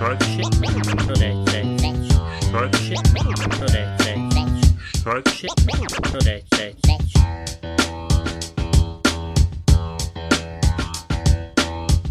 Start 0.00 0.22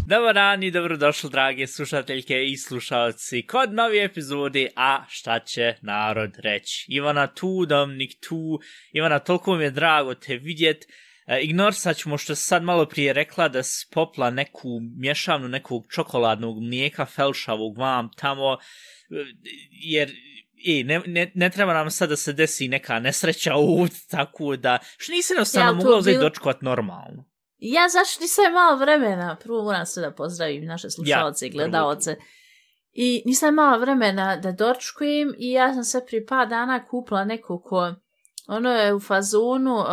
Dobar 0.06 0.34
dan 0.34 0.62
i 0.62 0.70
dobrodošli, 0.70 1.30
drage 1.30 1.66
slušateljke 1.66 2.44
i 2.44 2.56
slušalci, 2.56 3.46
kod 3.46 3.72
nove 3.72 4.04
epizode 4.04 4.68
A 4.76 5.04
šta 5.08 5.38
će 5.38 5.74
narod 5.82 6.30
reći. 6.38 6.86
Ivana 6.88 7.26
tu, 7.26 7.66
Dominik 7.66 8.12
tu, 8.28 8.60
Ivana, 8.92 9.18
toliko 9.18 9.54
mi 9.54 9.64
je 9.64 9.70
drago 9.70 10.14
te 10.14 10.36
vidjet. 10.36 10.86
E, 11.30 11.40
ignorisat 11.42 11.96
ćemo 11.96 12.18
što 12.18 12.34
sad 12.34 12.62
malo 12.62 12.86
prije 12.86 13.12
rekla 13.12 13.48
da 13.48 13.60
popla 13.90 14.30
neku 14.30 14.68
mješavnu 14.96 15.48
nekog 15.48 15.86
čokoladnog 15.88 16.62
mlijeka 16.62 17.06
felšavog 17.06 17.78
vam 17.78 18.10
tamo, 18.16 18.52
e, 18.52 18.58
jer 19.70 20.10
i 20.54 20.84
ne, 20.84 21.02
ne, 21.06 21.32
ne 21.34 21.50
treba 21.50 21.74
nam 21.74 21.90
sad 21.90 22.08
da 22.08 22.16
se 22.16 22.32
desi 22.32 22.68
neka 22.68 22.98
nesreća 22.98 23.54
ovdje, 23.54 23.96
tako 24.16 24.56
da, 24.56 24.78
što 24.96 25.12
nisi 25.12 25.32
jednostavno 25.32 25.68
Ja, 25.68 25.72
to 25.72 25.76
mogla 25.76 25.98
uzeti 25.98 26.16
bil- 26.16 26.20
dočkovat 26.20 26.62
normalno. 26.62 27.24
Ja 27.58 27.88
zašto 27.88 28.22
nisam 28.22 28.44
imala 28.50 28.76
vremena? 28.76 29.36
Prvo 29.42 29.62
moram 29.64 29.86
sve 29.86 30.02
da 30.02 30.10
pozdravim 30.10 30.64
naše 30.64 30.90
slušalce 30.90 31.46
i 31.46 31.50
prvo 31.50 31.58
gledaoce. 31.58 32.16
I 32.92 33.22
nisam 33.26 33.54
imala 33.54 33.76
vremena 33.76 34.36
da 34.36 34.52
dočkujem 34.52 35.34
i 35.38 35.50
ja 35.50 35.74
sam 35.74 35.84
sve 35.84 36.06
prije 36.06 36.26
par 36.26 36.48
dana 36.48 36.86
kupila 36.86 37.24
neko 37.24 37.62
ko 37.62 37.94
ono 38.50 38.70
je 38.70 38.94
u 38.94 39.00
fazonu 39.00 39.74
uh, 39.74 39.86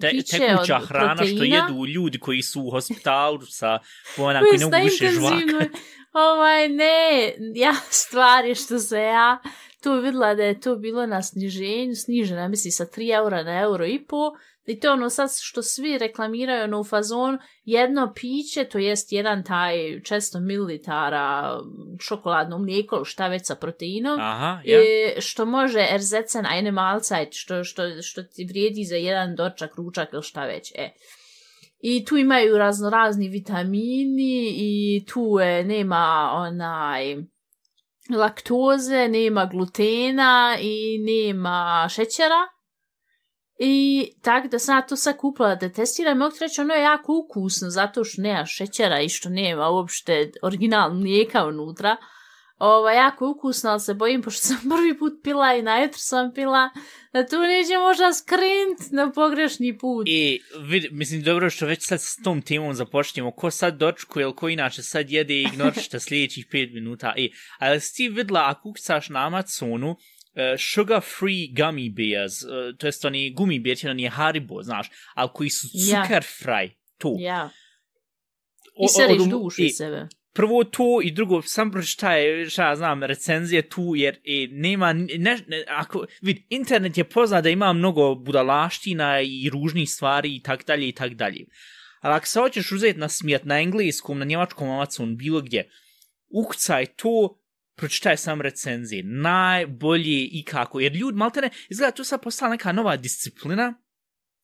Te, 0.00 0.10
piće 0.10 0.38
tekuća 0.38 0.76
od 0.76 0.88
hrana 0.88 1.16
proteina. 1.16 1.36
što 1.36 1.44
jedu 1.44 1.86
ljudi 1.86 2.18
koji 2.18 2.42
su 2.42 2.62
u 2.62 2.70
hospitalu 2.70 3.40
sa 3.46 3.78
ona 4.16 4.40
Koji 4.40 4.58
ne 4.58 4.64
mogu 4.64 4.88
žvaka. 5.12 5.66
Ovaj, 6.12 6.68
ne, 6.68 7.34
ja 7.54 7.74
stvari 8.02 8.54
što 8.54 8.78
se 8.78 9.00
ja 9.00 9.38
tu 9.82 9.92
videla 9.92 10.34
da 10.34 10.42
je 10.42 10.60
to 10.60 10.76
bilo 10.76 11.06
na 11.06 11.22
sniženju, 11.22 11.94
snižena, 11.94 12.48
misli 12.48 12.70
sa 12.70 12.84
3 12.84 13.14
eura 13.16 13.42
na 13.42 13.60
euro 13.60 13.86
i 13.86 14.04
po, 14.08 14.32
i 14.66 14.80
to 14.80 14.92
ono 14.92 15.10
sad 15.10 15.28
što 15.40 15.62
svi 15.62 15.98
reklamiraju 15.98 16.64
ono 16.64 16.80
u 16.80 16.84
fazonu, 16.84 17.38
jedno 17.64 18.12
piće, 18.14 18.64
to 18.64 18.78
jest 18.78 19.12
jedan 19.12 19.44
taj 19.44 19.74
400 19.76 20.40
ml 20.40 20.78
čokoladno 22.06 22.58
mlijeko, 22.58 22.96
ili 22.96 23.04
šta 23.04 23.28
već 23.28 23.46
sa 23.46 23.54
proteinom, 23.54 24.20
Aha, 24.20 24.60
ja. 24.64 24.78
E, 24.80 25.20
što 25.20 25.44
može 25.44 25.86
erzetzen 25.90 26.46
eine 26.46 26.72
Mahlzeit, 26.72 27.28
što, 27.32 27.64
što, 27.64 27.82
što 28.02 28.22
ti 28.22 28.46
vrijedi 28.48 28.84
za 28.84 28.96
jedan 28.96 29.36
dočak, 29.36 29.76
ručak 29.76 30.08
ili 30.12 30.22
šta 30.22 30.44
već. 30.44 30.72
E. 30.74 30.90
I 31.80 32.04
tu 32.04 32.16
imaju 32.16 32.58
raznorazni 32.58 33.28
vitamini 33.28 34.54
i 34.56 35.04
tu 35.06 35.38
je, 35.40 35.64
nema 35.64 36.30
onaj 36.34 37.16
laktoze, 38.16 39.08
nema 39.08 39.46
glutena 39.46 40.56
i 40.60 40.98
nema 40.98 41.88
šećera. 41.90 42.53
I 43.58 44.06
tak 44.22 44.50
da 44.50 44.58
sam 44.58 44.76
ja 44.76 44.82
to 44.82 44.96
sad 44.96 45.16
kupila 45.16 45.54
da 45.54 45.72
testiram, 45.72 46.18
mogu 46.18 46.34
ti 46.34 46.44
reći, 46.44 46.60
ono 46.60 46.74
je 46.74 46.82
jako 46.82 47.24
ukusno, 47.24 47.70
zato 47.70 48.04
što 48.04 48.22
nema 48.22 48.46
šećera 48.46 49.00
i 49.00 49.08
što 49.08 49.28
nema 49.28 49.70
uopšte 49.70 50.30
original 50.42 50.94
mlijeka 50.94 51.46
unutra. 51.46 51.96
Ovo, 52.58 52.90
jako 52.90 53.30
ukusno, 53.30 53.70
ali 53.70 53.80
se 53.80 53.94
bojim, 53.94 54.22
pošto 54.22 54.46
sam 54.46 54.56
prvi 54.76 54.98
put 54.98 55.12
pila 55.22 55.54
i 55.54 55.62
najutro 55.62 55.98
sam 55.98 56.32
pila, 56.34 56.70
da 57.12 57.26
tu 57.26 57.38
neće 57.38 57.78
možda 57.78 58.12
skrint 58.12 58.92
na 58.92 59.12
pogrešni 59.12 59.78
put. 59.78 60.06
I 60.08 60.40
vid, 60.60 60.84
mislim 60.90 61.22
dobro 61.22 61.50
što 61.50 61.66
već 61.66 61.86
sad 61.86 62.00
s 62.00 62.16
tom 62.24 62.42
temom 62.42 62.74
započnemo. 62.74 63.30
Ko 63.30 63.50
sad 63.50 63.76
dočku 63.76 64.20
ili 64.20 64.36
ko 64.36 64.48
inače 64.48 64.82
sad 64.82 65.10
jede 65.10 65.40
ignorište 65.40 66.00
sljedećih 66.06 66.46
5 66.52 66.74
minuta. 66.74 67.14
I, 67.16 67.32
ali 67.58 67.80
si 67.80 67.94
ti 67.94 68.08
vidla 68.08 68.44
ako 68.46 68.68
ukucaš 68.68 69.08
na 69.08 69.26
Amazonu 69.26 69.96
sugar 70.58 71.02
free 71.02 71.54
gummy 71.54 71.90
bears, 71.90 72.42
uh, 72.42 72.50
to 72.78 72.86
jest 72.86 73.04
oni 73.04 73.30
gumi 73.30 73.58
bear, 73.58 73.76
oni 73.84 74.02
je 74.02 74.10
Haribo, 74.10 74.62
znaš, 74.62 74.86
ali 75.14 75.30
koji 75.34 75.50
su 75.50 75.66
Ja. 75.72 76.02
cuker 76.02 76.24
fraj. 76.38 76.70
To. 76.98 77.16
Ja, 77.18 77.50
O- 78.76 78.84
i 78.84 78.88
seriš 78.88 79.22
od- 79.22 79.28
dušu 79.30 79.62
i- 79.62 79.66
iz 79.66 79.76
sebe. 79.76 80.08
prvo 80.32 80.64
to 80.64 81.00
i 81.02 81.10
drugo 81.10 81.42
sam 81.42 81.70
pročitaj 81.70 82.16
šta 82.48 82.68
ja 82.68 82.76
znam 82.76 83.02
recenzije 83.02 83.68
tu 83.68 83.92
jer 83.96 84.14
e, 84.16 84.46
nema 84.50 84.92
ne, 84.92 85.08
ne, 85.46 85.64
ako 85.68 86.06
vid 86.22 86.36
internet 86.50 86.98
je 86.98 87.04
poznat 87.04 87.44
da 87.44 87.50
ima 87.50 87.72
mnogo 87.72 88.14
budalaština 88.14 89.20
i 89.20 89.50
ružnih 89.52 89.90
stvari 89.90 90.36
i 90.36 90.42
tak 90.42 90.66
dalje 90.66 90.88
i 90.88 90.92
tak 90.92 91.14
dalje 91.14 91.46
ali 92.00 92.14
ako 92.14 92.26
se 92.26 92.40
hoćeš 92.40 92.72
uzeti 92.72 92.98
na 92.98 93.08
smjet 93.08 93.44
na 93.44 93.60
engleskom 93.60 94.18
na 94.18 94.24
njemačkom 94.24 94.70
Amazon 94.70 95.16
bilo 95.16 95.40
gdje 95.40 95.70
ukucaj 96.30 96.86
to 96.86 97.38
pročitaj 97.76 98.16
sam 98.16 98.40
recenzije 98.40 99.02
najbolje 99.02 100.24
i 100.24 100.44
kako 100.44 100.80
jer 100.80 100.96
ljudi 100.96 101.18
maltene 101.18 101.50
izgleda 101.68 101.94
tu 101.94 102.04
sad 102.04 102.22
postala 102.22 102.50
neka 102.50 102.72
nova 102.72 102.96
disciplina 102.96 103.74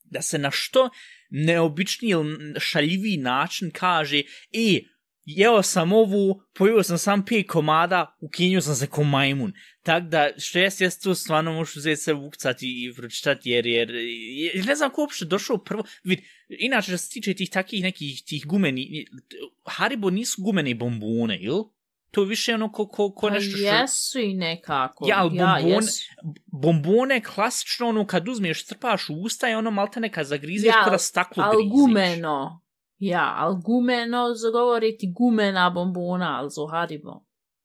da 0.05 0.23
se 0.23 0.39
na 0.39 0.51
što 0.51 0.91
neobični 1.31 2.09
ili 2.09 2.55
šaljiviji 2.61 3.17
način 3.17 3.71
kaže 3.71 4.19
e, 4.53 4.81
jeo 5.25 5.63
sam 5.63 5.93
ovu, 5.93 6.43
pojio 6.55 6.83
sam 6.83 6.99
sam 6.99 7.25
pet 7.25 7.47
komada, 7.49 8.17
ukinio 8.21 8.61
sam 8.61 8.75
se 8.75 8.87
ko 8.87 9.05
majmun. 9.05 9.53
Tak 9.83 10.09
da, 10.09 10.31
što 10.39 10.59
jes, 10.59 10.81
jes 10.81 10.99
to 10.99 11.15
stvarno 11.15 11.53
možeš 11.53 11.77
uzeti 11.77 12.03
se 12.03 12.15
ukcati 12.15 12.67
i 12.67 12.95
pročitati, 12.97 13.51
jer, 13.51 13.67
jer, 13.67 13.91
jer 14.55 14.67
ne 14.67 14.75
znam 14.75 14.91
ko 14.91 15.01
uopšte 15.01 15.25
došao 15.25 15.59
prvo, 15.59 15.85
vid, 16.05 16.19
inače 16.49 16.91
što 16.91 16.99
se 16.99 17.11
tiče 17.11 17.35
tih 17.35 17.51
takih 17.51 17.83
nekih 17.83 18.23
tih 18.27 18.47
gumeni, 18.47 19.07
Haribo 19.65 20.11
nisu 20.11 20.43
gumene 20.43 20.75
bombone, 20.75 21.39
ili? 21.41 21.65
To 22.11 22.21
je 22.23 22.27
više 22.27 22.55
ono 22.55 22.73
ko, 22.73 22.89
ko, 22.89 23.13
ko 23.13 23.27
Pa 23.27 23.35
nešto 23.35 23.57
što... 23.57 23.67
jesu 23.67 24.19
i 24.19 24.35
nekako. 24.35 25.07
Ja, 25.09 25.17
ali 25.19 25.31
bombone- 25.31 25.69
jesu. 25.69 26.03
Bombone 26.47 27.23
klasično 27.25 27.89
ono 27.89 28.07
kad 28.07 28.29
uzmeš, 28.29 28.65
strpaš 28.65 29.09
u 29.11 29.15
usta 29.15 29.49
i 29.49 29.55
ono 29.55 29.71
malte 29.71 30.01
neka 30.01 30.25
zagrizeš 30.25 30.67
Ja, 30.67 30.79
ja, 30.79 30.85
kada 30.85 30.99
staklo 30.99 31.43
Al 31.43 31.53
griziš. 31.53 31.71
gumeno. 31.71 32.61
Ja, 32.99 33.35
al 33.39 33.55
gumeno 33.57 34.35
zagovoriti 34.35 35.13
gumena 35.13 35.71
bombona, 35.71 36.39
al 36.39 36.49
zo 36.49 36.67
Haribo. 36.67 37.23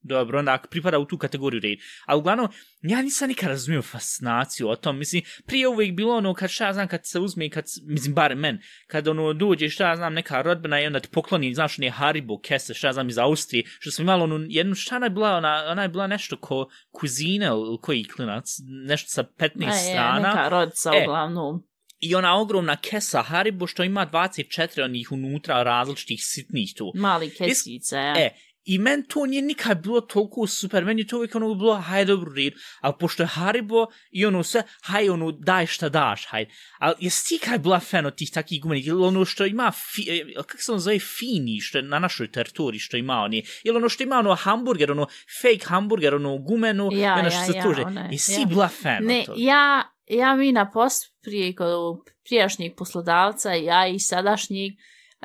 Dobro, 0.07 0.39
onda 0.39 0.53
ako 0.53 0.67
pripada 0.67 0.99
u 0.99 1.05
tu 1.05 1.17
kategoriju 1.17 1.61
red. 1.61 1.79
Ali 2.05 2.19
uglavnom, 2.19 2.47
ja 2.81 3.01
nisam 3.01 3.27
nikad 3.27 3.49
razumio 3.49 3.81
fascinaciju 3.81 4.69
o 4.69 4.75
tom. 4.75 4.97
Mislim, 4.97 5.23
prije 5.45 5.67
uvijek 5.67 5.93
bilo 5.95 6.15
ono, 6.17 6.33
kad 6.33 6.49
šta 6.49 6.73
znam, 6.73 6.87
kad 6.87 7.05
se 7.05 7.19
uzme, 7.19 7.49
kad, 7.49 7.65
mislim, 7.83 8.13
bar 8.13 8.35
men, 8.35 8.59
kad 8.87 9.07
ono 9.07 9.33
dođe, 9.33 9.69
šta 9.69 9.95
znam, 9.95 10.13
neka 10.13 10.41
rodbina 10.41 10.81
i 10.81 10.85
onda 10.85 10.99
ti 10.99 11.09
pokloni, 11.11 11.53
znaš, 11.53 11.77
nije 11.77 11.91
Haribo 11.91 12.39
kese, 12.41 12.73
šta 12.73 12.93
znam, 12.93 13.09
iz 13.09 13.17
Austrije, 13.17 13.63
što 13.79 13.91
smo 13.91 14.03
imali 14.03 14.23
onu 14.23 14.45
jednu, 14.49 14.75
šta 14.75 14.95
ona 14.95 15.05
je 15.05 15.09
bila, 15.09 15.35
ona, 15.35 15.65
ona 15.67 15.81
je 15.81 15.89
bila 15.89 16.07
nešto 16.07 16.37
ko 16.37 16.69
kuzine 16.91 17.45
ili 17.45 17.77
koji 17.81 18.03
klinac, 18.03 18.45
nešto 18.87 19.09
sa 19.09 19.23
15 19.23 19.67
A 19.67 19.73
je, 19.73 19.91
strana. 19.91 20.27
neka 20.27 20.49
rodica 20.49 20.91
E, 20.95 21.03
uglavnom. 21.03 21.63
I 21.99 22.15
ona 22.15 22.37
ogromna 22.37 22.75
kesa 22.75 23.21
Haribo 23.21 23.67
što 23.67 23.83
ima 23.83 24.07
24 24.13 24.83
onih 24.83 25.11
unutra 25.11 25.63
različitih 25.63 26.19
sitnih 26.23 26.73
tu. 26.77 26.91
Mali 26.95 27.29
kesice, 27.29 27.95
ja. 27.95 28.13
E, 28.17 28.29
i 28.65 28.79
men 28.79 29.03
to 29.03 29.25
nije 29.25 29.41
nikad 29.41 29.83
bilo 29.83 30.01
toliko 30.01 30.47
super, 30.47 30.85
meni 30.85 31.01
je 31.01 31.07
to 31.07 31.17
uvijek 31.17 31.35
ono 31.35 31.55
bilo, 31.55 31.75
hajde 31.75 32.11
dobro 32.11 32.33
red, 32.35 32.53
ali 32.81 32.93
pošto 32.99 33.23
je 33.23 33.27
Haribo 33.27 33.85
i 34.11 34.25
ono 34.25 34.43
sve, 34.43 34.63
hajde 34.83 35.11
ono, 35.11 35.31
daj 35.31 35.65
šta 35.65 35.89
daš, 35.89 36.25
hajde. 36.27 36.51
Ali 36.79 36.95
jesi 36.99 37.27
ti 37.27 37.45
kaj 37.45 37.59
bila 37.59 37.79
fan 37.79 38.05
od 38.05 38.15
tih 38.15 38.31
takih 38.31 38.61
gumenih, 38.61 38.87
ili 38.87 39.03
ono 39.05 39.25
što 39.25 39.45
ima, 39.45 39.71
fi, 39.71 40.23
kako 40.35 40.61
se 40.61 40.71
on 40.71 40.79
zove, 40.79 40.99
fini, 40.99 41.61
što 41.61 41.77
je 41.77 41.81
na 41.81 41.99
našoj 41.99 42.31
teritoriji 42.31 42.79
što 42.79 42.97
ima 42.97 43.13
oni, 43.13 43.43
ili 43.63 43.77
ono 43.77 43.89
što 43.89 44.03
ima 44.03 44.15
ono 44.15 44.35
hamburger, 44.35 44.91
ono 44.91 45.07
fake 45.41 45.65
hamburger, 45.65 46.15
ono 46.15 46.37
gumenu, 46.37 46.89
Ja, 46.93 47.13
ono 47.13 47.23
ja, 47.23 47.29
što 47.29 47.51
se 47.51 47.57
ja, 47.57 47.63
tuže. 47.63 47.81
onaj, 47.81 48.11
Jesi 48.11 48.41
ja. 48.41 48.45
bila 48.45 48.67
fan 48.67 49.03
Ne, 49.03 49.19
od 49.19 49.25
toga? 49.25 49.37
ja, 49.41 49.83
ja 50.07 50.35
mi 50.35 50.51
na 50.51 50.71
post 50.71 51.15
prije 51.23 51.55
kod 51.55 51.97
prijašnjeg 52.27 52.75
poslodavca, 52.77 53.53
ja 53.53 53.87
i 53.87 53.99
sadašnjeg, 53.99 54.71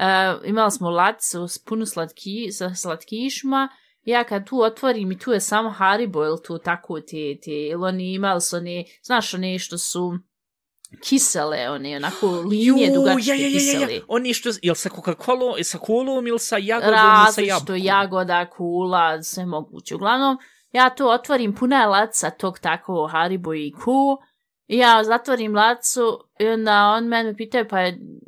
uh, 0.00 0.48
imali 0.48 0.70
smo 0.70 0.90
laticu 0.90 1.48
s 1.48 1.58
puno 1.58 1.86
slatki, 1.86 2.52
sa 2.52 2.74
slatkišima, 2.74 3.68
ja 4.04 4.24
kad 4.24 4.46
tu 4.48 4.62
otvorim 4.62 5.12
i 5.12 5.18
tu 5.18 5.32
je 5.32 5.40
samo 5.40 5.70
Haribo 5.70 6.24
ili 6.24 6.42
tu 6.46 6.58
tako 6.58 7.00
te, 7.00 7.38
te, 7.44 7.50
ili 7.50 7.84
oni 7.84 8.12
imali 8.12 8.40
su 8.40 8.56
one, 8.56 8.84
znaš 9.02 9.34
one 9.34 9.58
što 9.58 9.78
su 9.78 10.18
kisele, 11.04 11.70
one 11.70 11.96
onako 11.96 12.26
linije 12.50 12.86
Ju, 12.86 12.94
dugačke 12.94 13.30
ja, 13.30 13.34
ja, 13.34 13.46
ja, 13.46 13.52
kisele. 13.52 13.94
ja. 13.94 14.00
Oni 14.08 14.34
što, 14.34 14.50
jel 14.62 14.74
sa 14.74 14.88
Coca-Colom, 14.88 15.62
sa 15.62 15.78
kolom 15.78 16.26
ili 16.26 16.38
sa 16.38 16.56
jagodom 16.56 16.88
ili 16.88 16.98
sa 16.98 17.16
različito 17.16 17.74
jabukom? 17.74 17.76
jagoda, 17.76 18.50
kula, 18.50 19.22
sve 19.22 19.46
moguće. 19.46 19.94
Uglavnom, 19.94 20.38
ja 20.72 20.90
to 20.90 21.08
otvorim, 21.10 21.54
puna 21.54 21.80
je 21.80 21.86
laca 21.86 22.30
tog 22.30 22.58
tako 22.58 23.06
Haribo 23.12 23.54
i 23.54 23.72
ku, 23.84 24.18
i 24.70 24.78
ja 24.78 25.04
zatvorim 25.04 25.54
lacu 25.54 26.18
i 26.38 26.46
onda 26.46 26.94
on 26.96 27.04
mene 27.04 27.36
pitaju, 27.36 27.66
pa 27.70 27.76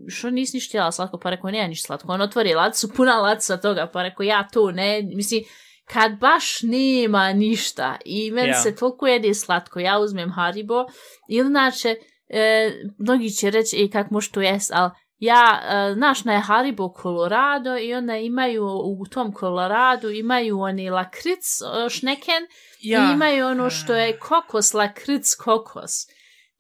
što 0.08 0.30
nisi 0.30 0.56
niš 0.56 0.68
htjela 0.68 0.92
slatko? 0.92 1.18
Pa 1.18 1.30
rekao, 1.30 1.50
nema 1.50 1.68
niš 1.68 1.82
slatko. 1.82 2.12
On 2.12 2.20
otvori 2.20 2.54
lacu, 2.54 2.88
puna 2.96 3.20
laca 3.20 3.56
toga, 3.56 3.90
pa 3.92 4.02
rekao, 4.02 4.24
ja 4.24 4.48
to 4.52 4.70
ne, 4.70 5.02
mislim, 5.02 5.44
kad 5.84 6.18
baš 6.18 6.62
nema 6.62 7.32
ništa 7.32 7.96
i 8.04 8.30
meni 8.30 8.48
Ja. 8.48 8.54
se 8.54 8.76
toliko 8.76 9.06
jede 9.06 9.34
slatko, 9.34 9.80
ja 9.80 9.98
uzmem 9.98 10.32
Haribo, 10.32 10.84
ili 11.28 11.48
znači, 11.48 11.88
e, 12.28 12.72
mnogi 12.98 13.30
će 13.30 13.50
reći, 13.50 13.84
e, 13.84 13.90
kak 13.90 14.10
možeš 14.10 14.30
to 14.30 14.40
jest, 14.40 14.70
ali 14.74 14.90
ja, 15.18 15.62
uh, 15.62 15.94
znaš, 15.94 16.24
na 16.24 16.32
je 16.32 16.40
Haribo 16.40 16.94
Colorado 17.02 17.78
i 17.78 17.94
onda 17.94 18.16
imaju 18.16 18.64
u 18.66 19.06
tom 19.10 19.34
Colorado 19.40 20.10
imaju 20.10 20.60
oni 20.60 20.90
lakric 20.90 21.60
uh, 21.60 21.88
šneken 21.90 22.42
Ja. 22.80 23.08
i 23.10 23.12
imaju 23.12 23.46
ono 23.46 23.70
što 23.70 23.94
je 23.94 24.18
kokos, 24.18 24.74
lakric 24.74 25.34
kokos. 25.34 25.92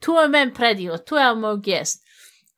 Tu 0.02 0.12
je 0.12 0.28
men 0.28 0.50
predio, 0.54 0.98
tu 0.98 1.16
je 1.16 1.34
moj 1.34 1.60
gest. 1.64 2.02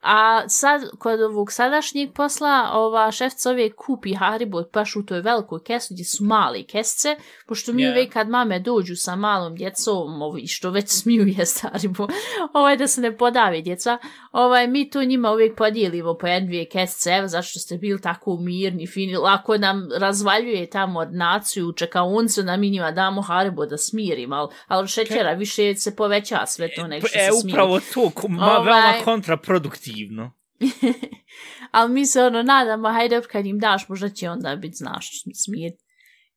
A 0.07 0.49
sad, 0.49 0.83
kod 0.99 1.21
ovog 1.21 1.53
sadašnjeg 1.53 2.13
posla, 2.13 2.71
ova 2.73 3.13
šefca 3.13 3.51
uvijek 3.51 3.75
kupi 3.77 4.15
Haribo 4.15 4.63
baš 4.73 4.97
u 4.97 5.03
toj 5.03 5.21
velikoj 5.21 5.63
kesu 5.63 5.95
gdje 5.95 6.05
su 6.05 6.25
mali 6.25 6.65
kesce, 6.65 7.17
pošto 7.47 7.73
mi 7.73 7.89
uvijek 7.91 8.13
kad 8.13 8.29
mame 8.29 8.59
dođu 8.59 8.97
sa 8.97 9.17
malom 9.17 9.57
djecom, 9.57 10.23
ovi 10.23 10.47
što 10.47 10.71
već 10.71 10.89
smiju 10.89 11.27
jest 11.29 11.63
Haribo, 11.63 12.09
ovaj 12.53 12.77
da 12.77 12.87
se 12.87 13.01
ne 13.01 13.17
podavi 13.17 13.63
djeca, 13.63 13.99
ovaj, 14.33 14.67
mi 14.69 14.91
to 14.91 15.05
njima 15.05 15.31
uvijek 15.33 15.57
podijelimo 15.57 16.15
po 16.15 16.27
jedne 16.27 16.47
dvije 16.47 16.65
kesce, 16.65 17.11
evo 17.11 17.29
zašto 17.29 17.59
ste 17.59 17.77
bili 17.77 18.01
tako 18.01 18.37
mirni, 18.37 18.87
fini, 18.87 19.17
ako 19.25 19.59
nam 19.59 19.89
razvaljuje 19.97 20.71
tamo 20.71 21.01
ordinaciju 21.01 21.69
u 21.69 21.73
čekauncu, 21.73 22.43
da 22.43 22.57
mi 22.57 22.71
njima 22.71 22.91
damo 22.91 23.23
Haribo 23.23 23.67
da 23.67 23.79
smirimo, 23.79 24.37
ali, 24.37 24.49
ali 24.67 24.89
šećera 24.89 25.33
više 25.33 25.75
se 25.75 25.97
poveća 25.97 26.47
sve 26.47 26.69
to 26.75 26.87
nego 26.87 27.07
što 27.07 27.19
E, 27.19 27.23
se 27.23 27.41
smiri. 27.41 27.53
upravo 27.55 27.81
to, 27.95 28.29
ma, 28.29 28.47
Ovaj- 28.47 28.65
veoma 28.65 29.05
kontraproduktivno 29.05 29.94
divno. 29.95 30.33
Ali 31.71 31.93
mi 31.93 32.07
se 32.07 32.23
ono 32.23 32.43
nadamo, 32.43 32.93
hajde 32.93 33.23
kad 33.31 33.47
im 33.47 33.59
daš, 33.59 33.89
možda 33.89 34.09
će 34.09 34.31
onda 34.31 34.57
biti, 34.57 34.77
znaš, 34.77 35.11
smir. 35.35 35.73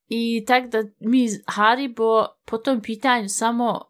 I 0.07 0.45
tak 0.47 0.67
da 0.67 0.83
mi 0.99 1.27
Haribo 1.47 2.25
po 2.45 2.57
tom 2.57 2.81
pitanju 2.81 3.29
samo 3.29 3.81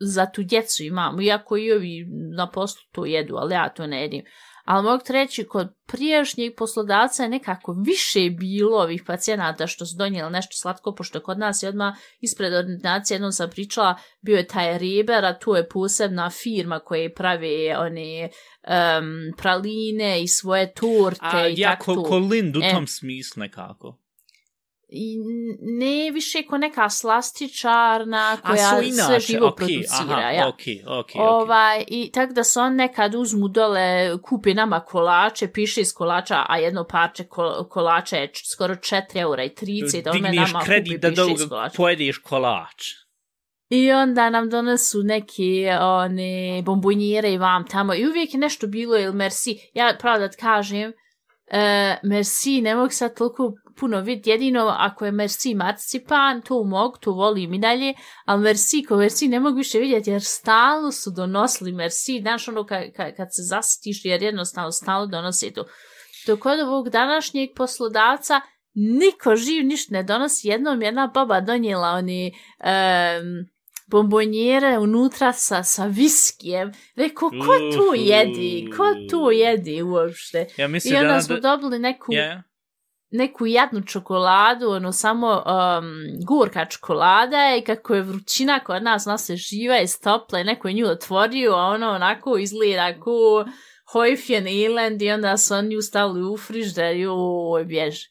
za 0.00 0.26
tu 0.26 0.42
djecu 0.42 0.82
imamo, 0.82 1.22
iako 1.22 1.56
i 1.56 1.72
ovi 1.72 2.06
na 2.36 2.50
poslu 2.50 2.82
to 2.92 3.06
jedu, 3.06 3.36
ali 3.36 3.54
ja 3.54 3.68
to 3.68 3.86
ne 3.86 4.02
jedim. 4.02 4.22
Ali 4.70 4.84
mogu 4.84 5.04
ti 5.04 5.12
reći, 5.12 5.44
kod 5.44 5.68
prijašnjeg 5.86 6.54
poslodavca 6.56 7.22
je 7.22 7.28
nekako 7.28 7.72
više 7.72 8.30
bilo 8.30 8.78
ovih 8.78 9.02
pacijenata 9.06 9.66
što 9.66 9.86
su 9.86 9.96
donijeli 9.96 10.30
nešto 10.30 10.56
slatko, 10.56 10.94
pošto 10.94 11.20
kod 11.20 11.38
nas 11.38 11.62
je 11.62 11.68
odmah 11.68 11.94
ispred 12.20 12.54
ordinacije, 12.54 13.14
jednom 13.14 13.32
sam 13.32 13.50
pričala, 13.50 13.98
bio 14.20 14.36
je 14.36 14.46
taj 14.46 14.78
Reber, 14.78 15.24
a 15.24 15.38
tu 15.38 15.54
je 15.54 15.68
posebna 15.68 16.30
firma 16.30 16.78
koja 16.78 17.10
pravi 17.16 17.72
one 17.78 18.28
um, 18.28 19.36
praline 19.36 20.22
i 20.22 20.28
svoje 20.28 20.72
torte 20.74 21.20
A 21.20 21.48
i 21.48 21.54
ja, 21.56 21.70
tako 21.70 21.84
ko, 21.84 21.94
to. 21.94 22.02
ko 22.02 22.18
Lind 22.18 22.56
u 22.56 22.60
E. 22.62 22.70
tom 22.70 22.86
smislu 22.86 23.40
nekako. 23.40 23.98
I 24.92 25.18
ne 25.60 26.10
više 26.10 26.42
ko 26.42 26.58
neka 26.58 26.90
slastičarna 26.90 28.38
A 28.42 28.48
koja 28.48 28.68
su 28.70 28.76
sve 28.76 28.88
inače, 28.88 29.26
živo 29.26 29.48
okej, 29.48 29.56
producira. 29.56 30.18
aha, 30.18 30.30
ja. 30.30 30.48
okej, 30.48 30.82
okej. 30.86 31.20
Ovaj, 31.20 31.84
I 31.88 32.10
tako 32.12 32.32
da 32.32 32.44
se 32.44 32.60
on 32.60 32.74
nekad 32.74 33.14
uzmu 33.14 33.48
dole, 33.48 34.18
kupi 34.22 34.54
nama 34.54 34.80
kolače, 34.80 35.52
piše 35.52 35.80
iz 35.80 35.92
kolača, 35.94 36.44
a 36.48 36.58
jedno 36.58 36.84
parče 36.84 37.24
kol, 37.24 37.64
kolača 37.68 38.16
je 38.16 38.30
skoro 38.52 38.74
4 38.74 39.02
eura 39.14 39.44
i 39.44 39.48
30, 39.48 40.08
a 40.08 40.10
on 40.10 40.22
me 40.22 40.30
Digneš 40.30 40.52
nama 40.52 40.64
kupi, 40.64 40.98
da 40.98 41.08
piše 41.08 41.22
iz 41.32 41.48
kolača. 41.48 41.76
pojedeš 41.76 42.18
kolač. 42.18 42.84
I 43.68 43.92
onda 43.92 44.30
nam 44.30 44.50
donesu 44.50 45.02
neke 45.02 45.76
one 45.80 46.62
bombonjere 46.64 47.32
i 47.32 47.38
vam 47.38 47.66
tamo. 47.66 47.94
I 47.94 48.06
uvijek 48.06 48.34
je 48.34 48.40
nešto 48.40 48.66
bilo, 48.66 48.98
ili 48.98 49.14
merci. 49.14 49.58
Ja 49.74 49.96
pravo 50.00 50.18
da 50.18 50.28
ti 50.28 50.36
kažem, 50.36 50.92
e, 51.46 51.96
merci, 52.02 52.60
ne 52.60 52.74
mogu 52.74 52.90
sad 52.90 53.16
toliko 53.16 53.52
puno 53.80 54.00
vidjeti. 54.00 54.30
Jedino 54.30 54.74
ako 54.78 55.04
je 55.04 55.12
merci 55.12 55.54
marcipan, 55.54 56.42
to 56.42 56.64
mogu, 56.64 56.96
to 57.00 57.12
volim 57.12 57.54
i 57.54 57.58
dalje. 57.58 57.94
Ali 58.24 58.42
merci, 58.42 58.84
ko 58.84 58.96
merci 58.96 59.28
ne 59.28 59.40
mogu 59.40 59.56
više 59.56 59.78
vidjeti, 59.78 60.10
jer 60.10 60.22
stalno 60.22 60.92
su 60.92 61.10
donosili 61.10 61.72
merci. 61.72 62.18
Znaš 62.20 62.48
ono 62.48 62.66
ka, 62.66 62.80
ka, 62.96 63.12
kad 63.12 63.28
se 63.30 63.42
zasitiš, 63.42 64.04
jer 64.04 64.22
jednostavno 64.22 64.72
stalno 64.72 65.06
donose 65.06 65.50
to. 65.50 65.64
Dok 66.26 66.46
od 66.46 66.60
ovog 66.60 66.88
današnjeg 66.88 67.50
poslodavca 67.56 68.40
niko 68.74 69.36
živ 69.36 69.66
ništa 69.66 69.94
ne 69.94 70.02
donosi. 70.02 70.48
Jednom 70.48 70.82
jedna 70.82 71.10
baba 71.14 71.40
donijela 71.40 71.88
oni 71.88 72.32
um, 72.60 73.46
bombonjere 73.90 74.78
unutra 74.78 75.32
sa, 75.32 75.62
sa 75.62 75.86
viskijem. 75.86 76.72
Rekao, 76.96 77.30
ko 77.30 77.58
tu 77.76 77.94
jedi? 77.96 78.70
Ko 78.76 78.84
tu 79.10 79.30
jedi 79.30 79.82
uopšte? 79.82 80.46
Ja 80.56 80.68
mislim 80.68 80.94
I 80.94 80.98
onda 80.98 81.14
da... 81.14 81.20
smo 81.20 81.36
dobili 81.36 81.78
neku, 81.78 82.12
ja, 82.12 82.42
neku 83.10 83.46
jadnu 83.46 83.82
čokoladu, 83.86 84.70
ono 84.70 84.92
samo 84.92 85.28
um, 85.32 85.84
gurka 86.26 86.64
čokolada 86.64 87.56
i 87.56 87.64
kako 87.64 87.94
je 87.94 88.02
vrućina 88.02 88.60
kod 88.64 88.82
nas, 88.82 89.06
ona 89.06 89.18
se 89.18 89.36
živa 89.36 89.80
i 89.80 89.86
stopla 89.86 90.40
i 90.40 90.44
neko 90.44 90.68
je 90.68 90.74
nju 90.74 90.86
otvorio, 90.86 91.52
a 91.52 91.66
ono 91.66 91.90
onako 91.90 92.38
izgleda 92.38 93.00
ko 93.00 93.44
Hojfjen 93.92 94.48
Island 94.48 95.02
i 95.02 95.10
onda 95.10 95.36
su 95.36 95.54
oni 95.54 95.68
nju 95.68 96.32
u 96.32 96.36
frižder 96.36 96.96
i 96.96 97.06
oj, 97.08 97.64
bježi. 97.64 98.08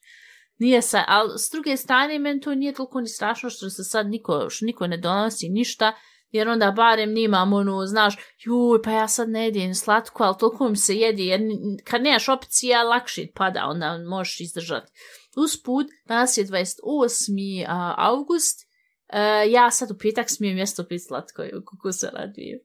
Nije 0.58 0.82
sa, 0.82 1.04
ali 1.08 1.30
s 1.38 1.52
druge 1.52 1.78
strane, 1.78 2.20
meni 2.20 2.42
to 2.42 2.56
nije 2.56 2.74
toliko 2.74 3.02
ni 3.02 3.08
strašno 3.08 3.50
što 3.50 3.70
se 3.70 3.84
sad 3.84 4.08
niko, 4.08 4.50
što 4.50 4.66
niko 4.66 4.88
ne 4.88 4.98
donosi 4.98 5.50
ništa, 5.50 5.94
jer 6.32 6.50
onda 6.50 6.72
barem 6.72 7.14
nimam 7.14 7.54
ono, 7.54 7.86
znaš, 7.86 8.18
juj, 8.46 8.82
pa 8.82 8.92
ja 8.92 9.08
sad 9.08 9.30
ne 9.30 9.46
jedem 9.46 9.76
slatko, 9.76 10.24
ali 10.24 10.36
toliko 10.40 10.70
mi 10.70 10.76
se 10.78 10.96
jedi, 10.96 11.26
jer 11.26 11.42
kad 11.84 12.02
nemaš 12.04 12.30
opcija, 12.30 12.84
lakše 12.84 13.28
pada, 13.36 13.66
onda 13.66 13.98
možeš 14.10 14.40
izdržati. 14.40 14.92
Usput, 15.38 15.88
danas 16.06 16.38
je 16.38 16.46
28. 16.46 17.66
a, 17.68 17.96
august, 17.98 18.68
uh, 19.14 19.52
ja 19.52 19.72
sad 19.72 19.92
u 19.92 19.98
petak 19.98 20.30
smijem 20.30 20.56
mjesto 20.56 20.84
piti 20.84 21.04
slatko, 21.04 21.44
kako 21.66 21.92
se 21.92 22.10
radujem. 22.14 22.60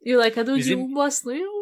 I 0.00 0.16
like, 0.16 0.34
kad 0.34 0.48
uđem 0.48 0.56
Mislim- 0.56 0.80
u 0.80 0.88
Bosnu, 0.94 1.32
juj, 1.32 1.59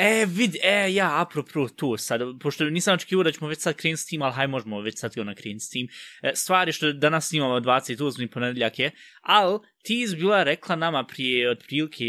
E, 0.00 0.26
vid, 0.26 0.56
e, 0.62 0.92
ja, 0.92 1.20
apropo 1.20 1.68
tu 1.68 1.96
sad, 1.96 2.20
pošto 2.40 2.64
nisam 2.64 2.94
očekivao 2.94 3.24
da 3.24 3.32
ćemo 3.32 3.48
već 3.48 3.58
sad 3.58 3.76
krenuti 3.76 4.02
s 4.02 4.06
tim, 4.06 4.22
ali 4.22 4.34
haj 4.34 4.46
možemo 4.46 4.80
već 4.80 4.98
sad 4.98 5.18
ono 5.18 5.34
krenuti 5.34 5.64
s 5.64 5.68
tim. 5.68 5.88
E, 6.22 6.32
stvari 6.34 6.72
što 6.72 6.92
danas 6.92 7.28
snimamo 7.28 7.60
28. 7.60 8.26
ponedeljak 8.32 8.78
je, 8.78 8.90
ali 9.20 9.58
ti 9.82 10.06
si 10.08 10.16
bila 10.16 10.42
rekla 10.42 10.76
nama 10.76 11.06
prije, 11.06 11.50
otprilike, 11.50 12.04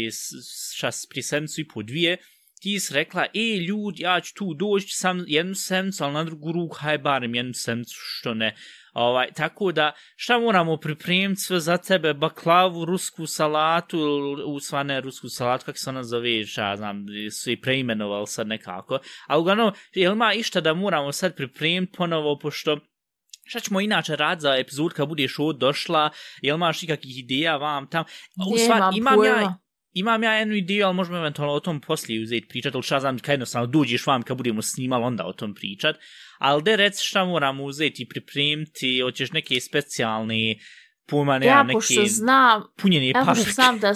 šas, 0.76 1.06
prije 1.10 1.22
sedmicu 1.22 1.60
i 1.60 1.68
po 1.68 1.82
dvije, 1.82 2.16
ti 2.60 2.80
si 2.80 2.94
rekla, 2.94 3.26
e, 3.34 3.56
ljudi, 3.56 4.02
ja 4.02 4.20
ću 4.20 4.34
tu 4.34 4.54
doći 4.54 4.96
sam 4.96 5.24
jednu 5.26 5.54
sedmicu, 5.54 6.04
ali 6.04 6.12
na 6.12 6.24
drugu 6.24 6.52
ruku, 6.52 6.76
haj 6.76 6.98
barem 6.98 7.34
jednu 7.34 7.54
sedmicu, 7.54 7.94
što 7.98 8.34
ne. 8.34 8.56
Ovaj, 8.92 9.32
tako 9.32 9.72
da, 9.72 9.92
šta 10.16 10.38
moramo 10.38 10.76
pripremiti 10.76 11.40
sve 11.40 11.60
za 11.60 11.76
tebe, 11.76 12.14
baklavu, 12.14 12.84
rusku 12.84 13.26
salatu, 13.26 13.98
u 14.46 14.60
svane 14.60 15.00
rusku 15.00 15.28
salatu, 15.28 15.64
kako 15.64 15.78
se 15.78 15.90
ona 15.90 16.04
zove, 16.04 16.46
šta 16.46 16.76
znam, 16.76 17.06
su 17.42 17.50
i 17.50 17.60
preimenovali 17.60 18.26
sad 18.26 18.46
nekako. 18.46 18.98
A 19.26 19.38
uglavnom, 19.38 19.72
jel 19.94 20.12
ima 20.12 20.34
išta 20.34 20.60
da 20.60 20.74
moramo 20.74 21.12
sad 21.12 21.36
pripremiti 21.36 21.92
ponovo, 21.96 22.38
pošto 22.38 22.78
Šta 23.50 23.60
ćemo 23.60 23.80
inače 23.80 24.16
rad 24.16 24.40
za 24.40 24.56
epizod 24.56 24.92
kad 24.92 25.08
budeš 25.08 25.38
ovdje 25.38 25.58
došla, 25.58 26.10
jel 26.42 26.56
imaš 26.56 26.82
ikakvih 26.82 27.18
ideja 27.18 27.56
vam 27.56 27.86
tam? 27.90 28.04
U 28.52 28.56
nemam 28.56 28.96
imam 28.96 29.16
pojma. 29.16 29.36
ja, 29.36 29.58
imam 29.92 30.22
ja 30.22 30.32
jednu 30.32 30.54
ideju, 30.54 30.86
ali 30.86 30.94
možemo 30.94 31.18
eventualno 31.18 31.54
o 31.54 31.60
tom 31.60 31.80
poslije 31.80 32.22
uzeti 32.22 32.48
pričat, 32.48 32.74
ali 32.74 32.82
šta 32.82 33.00
znam, 33.00 33.18
kad 33.18 33.32
jednostavno 33.32 33.66
dođeš 33.66 34.06
vam 34.06 34.22
kad 34.22 34.36
budemo 34.36 34.62
snimali, 34.62 35.04
onda 35.04 35.26
o 35.26 35.32
tom 35.32 35.54
pričat. 35.54 35.96
Ali 36.40 36.62
de 36.62 36.76
reci 36.76 37.04
šta 37.04 37.24
moramo 37.24 37.64
uzeti 37.64 38.02
i 38.02 38.08
pripremiti, 38.08 39.00
hoćeš 39.00 39.32
neke 39.32 39.60
specijalne 39.60 40.54
pojma, 41.06 41.34
Ja, 41.34 41.38
nemam 41.38 41.66
neke 41.66 41.76
pošto 41.76 42.02
znam, 42.06 42.62
punjenje 42.76 43.08
Ja 43.08 43.22
paprike. 43.26 43.50
znam 43.50 43.78
da 43.78 43.88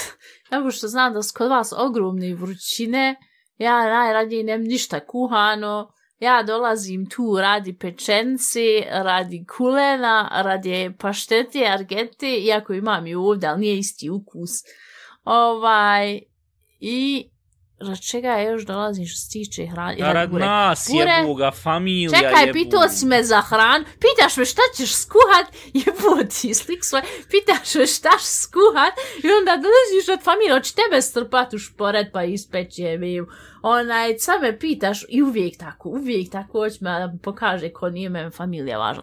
ja 0.52 0.60
pošto 0.62 0.88
znam 0.88 1.12
da 1.12 1.22
su 1.22 1.34
kod 1.36 1.50
vas 1.50 1.72
ogromne 1.76 2.34
vrućine, 2.34 3.16
ja 3.58 3.84
najradije 3.84 4.44
nemam 4.44 4.66
ništa 4.66 5.06
kuhano, 5.06 5.92
ja 6.18 6.42
dolazim 6.42 7.08
tu 7.10 7.36
radi 7.40 7.78
pečenci, 7.78 8.80
radi 8.90 9.44
kulena, 9.56 10.42
radi 10.44 10.90
paštete, 10.98 11.66
argete, 11.66 12.36
iako 12.38 12.72
imam 12.74 13.06
i 13.06 13.14
ovdje, 13.14 13.48
ali 13.48 13.60
nije 13.60 13.78
isti 13.78 14.10
ukus. 14.10 14.50
Ovaj, 15.24 16.20
i 16.80 17.28
Rad 17.88 18.00
čega 18.00 18.28
ja 18.28 18.50
još 18.50 18.62
dolazim 18.62 19.06
što 19.06 19.18
se 19.18 19.30
tiče 19.30 19.66
hrane? 19.66 19.96
Da, 19.96 20.12
rad 20.12 20.32
nas 20.32 20.88
Burek. 20.92 21.08
jebuga, 21.18 21.50
familija 21.50 22.18
Čekaj, 22.18 22.42
jebu. 22.42 22.52
pitao 22.52 22.88
si 22.88 23.06
me 23.06 23.24
za 23.24 23.40
hran, 23.40 23.84
pitaš 23.84 24.36
me 24.36 24.44
šta 24.44 24.62
ćeš 24.76 24.94
skuhat, 24.94 25.46
jebo 25.84 26.24
ti 26.30 26.54
slik 26.54 26.84
svoj, 26.84 27.02
pitaš 27.30 27.74
me 27.74 27.86
šta 27.86 28.10
ćeš 28.18 28.28
skuhat, 28.28 28.94
i 29.24 29.28
onda 29.38 29.52
dolaziš 29.56 30.08
od 30.12 30.24
familije, 30.24 30.52
hoće 30.52 30.74
tebe 30.74 31.02
strpat 31.02 31.54
u 31.54 31.58
šporet 31.58 32.06
pa 32.12 32.24
ispeće 32.24 32.98
mi. 32.98 33.20
Onaj, 33.62 34.18
sad 34.18 34.42
me 34.42 34.58
pitaš, 34.58 35.04
i 35.08 35.22
uvijek 35.22 35.58
tako, 35.58 35.88
uvijek 35.88 36.30
tako, 36.32 36.58
hoće 36.58 36.78
me 36.80 36.90
da 36.90 37.12
pokaže 37.22 37.68
ko 37.68 37.90
nije 37.90 38.08
me 38.08 38.30
familija 38.30 38.78
važna. 38.78 39.02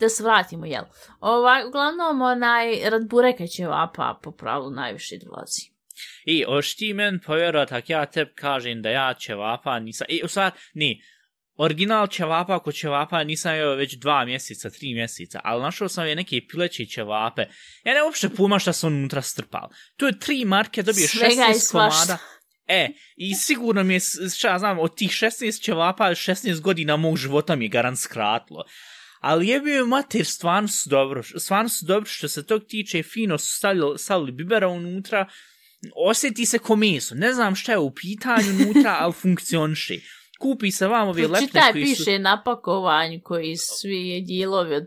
Da 0.00 0.08
se 0.08 0.22
vratimo, 0.24 0.66
jel? 0.66 0.84
Ovaj, 1.20 1.66
uglavnom, 1.68 2.20
onaj, 2.20 2.90
rad 2.90 3.08
bureka 3.08 3.46
će 3.46 3.66
vapa 3.66 4.18
po 4.22 4.30
pravilu 4.30 4.70
najviše 4.70 5.18
dolazi. 5.18 5.75
I, 6.24 6.44
oš 6.48 6.76
ti 6.76 6.94
men 6.94 7.20
povjerovat, 7.20 7.72
ak 7.72 7.90
ja 7.90 8.06
teb 8.06 8.28
kažem 8.34 8.82
da 8.82 8.90
ja 8.90 9.14
ćevapa 9.14 9.78
nisam... 9.78 10.06
I, 10.10 10.20
u 10.24 10.28
stvar, 10.28 10.52
ne, 10.74 10.96
original 11.56 12.06
ćevapa 12.06 12.58
ko 12.58 12.72
ćevapa 12.72 13.24
nisam 13.24 13.54
jeo 13.54 13.74
već 13.74 13.94
dva 13.94 14.24
mjeseca, 14.24 14.70
tri 14.70 14.94
mjeseca, 14.94 15.40
ali 15.44 15.62
našao 15.62 15.88
sam 15.88 16.06
je 16.06 16.14
neke 16.14 16.40
pileće 16.50 16.86
ćevape. 16.86 17.44
Ja 17.84 17.94
ne 17.94 18.02
uopšte 18.02 18.28
puma 18.28 18.58
šta 18.58 18.72
su 18.72 18.86
unutra 18.86 19.22
strpal. 19.22 19.68
Tu 19.96 20.06
je 20.06 20.18
tri 20.18 20.44
marke, 20.44 20.82
dobiješ 20.82 21.10
Svega 21.10 21.46
i 21.50 21.54
16 21.54 21.58
svašta. 21.58 22.06
komada. 22.06 22.18
E, 22.66 22.88
i 23.16 23.34
sigurno 23.34 23.84
mi 23.84 23.94
je, 23.94 24.00
šta 24.36 24.48
ja 24.48 24.58
znam, 24.58 24.78
od 24.78 24.96
tih 24.96 25.10
16 25.10 25.62
ćevapa, 25.62 26.04
16 26.04 26.60
godina 26.60 26.96
mog 26.96 27.16
života 27.16 27.56
mi 27.56 27.64
je 27.64 27.68
garant 27.68 27.98
skratilo. 27.98 28.64
Ali 29.20 29.48
je 29.48 29.60
bio 29.60 29.86
mater, 29.86 30.26
stvarno 30.26 30.68
su 30.68 30.90
dobro, 30.90 31.22
stvarno 31.22 31.68
su 31.68 31.86
dobro 31.86 32.10
što 32.10 32.28
se 32.28 32.46
tog 32.46 32.62
tiče, 32.68 33.02
fino 33.02 33.38
su 33.38 33.56
stavili, 33.56 33.98
stavili 33.98 34.32
bibera 34.32 34.68
unutra, 34.68 35.28
osjeti 35.96 36.46
se 36.46 36.58
ko 36.58 36.76
meso, 36.76 37.14
ne 37.14 37.32
znam 37.32 37.54
šta 37.54 37.72
je 37.72 37.78
u 37.78 37.90
pitanju 37.92 38.48
unutra, 38.62 38.96
ali 39.00 39.12
funkcioniše. 39.12 39.94
Kupi 40.40 40.70
se 40.70 40.86
vam 40.86 41.08
ove 41.08 41.22
lepne 41.22 41.46
Čitaj, 41.46 41.72
koji 41.72 41.86
su... 41.86 41.98
piše 41.98 42.18
na 42.18 42.42
pakovanju 42.42 43.20
koji 43.24 43.56
svi 43.56 44.20
dijelovi 44.22 44.74
od 44.74 44.84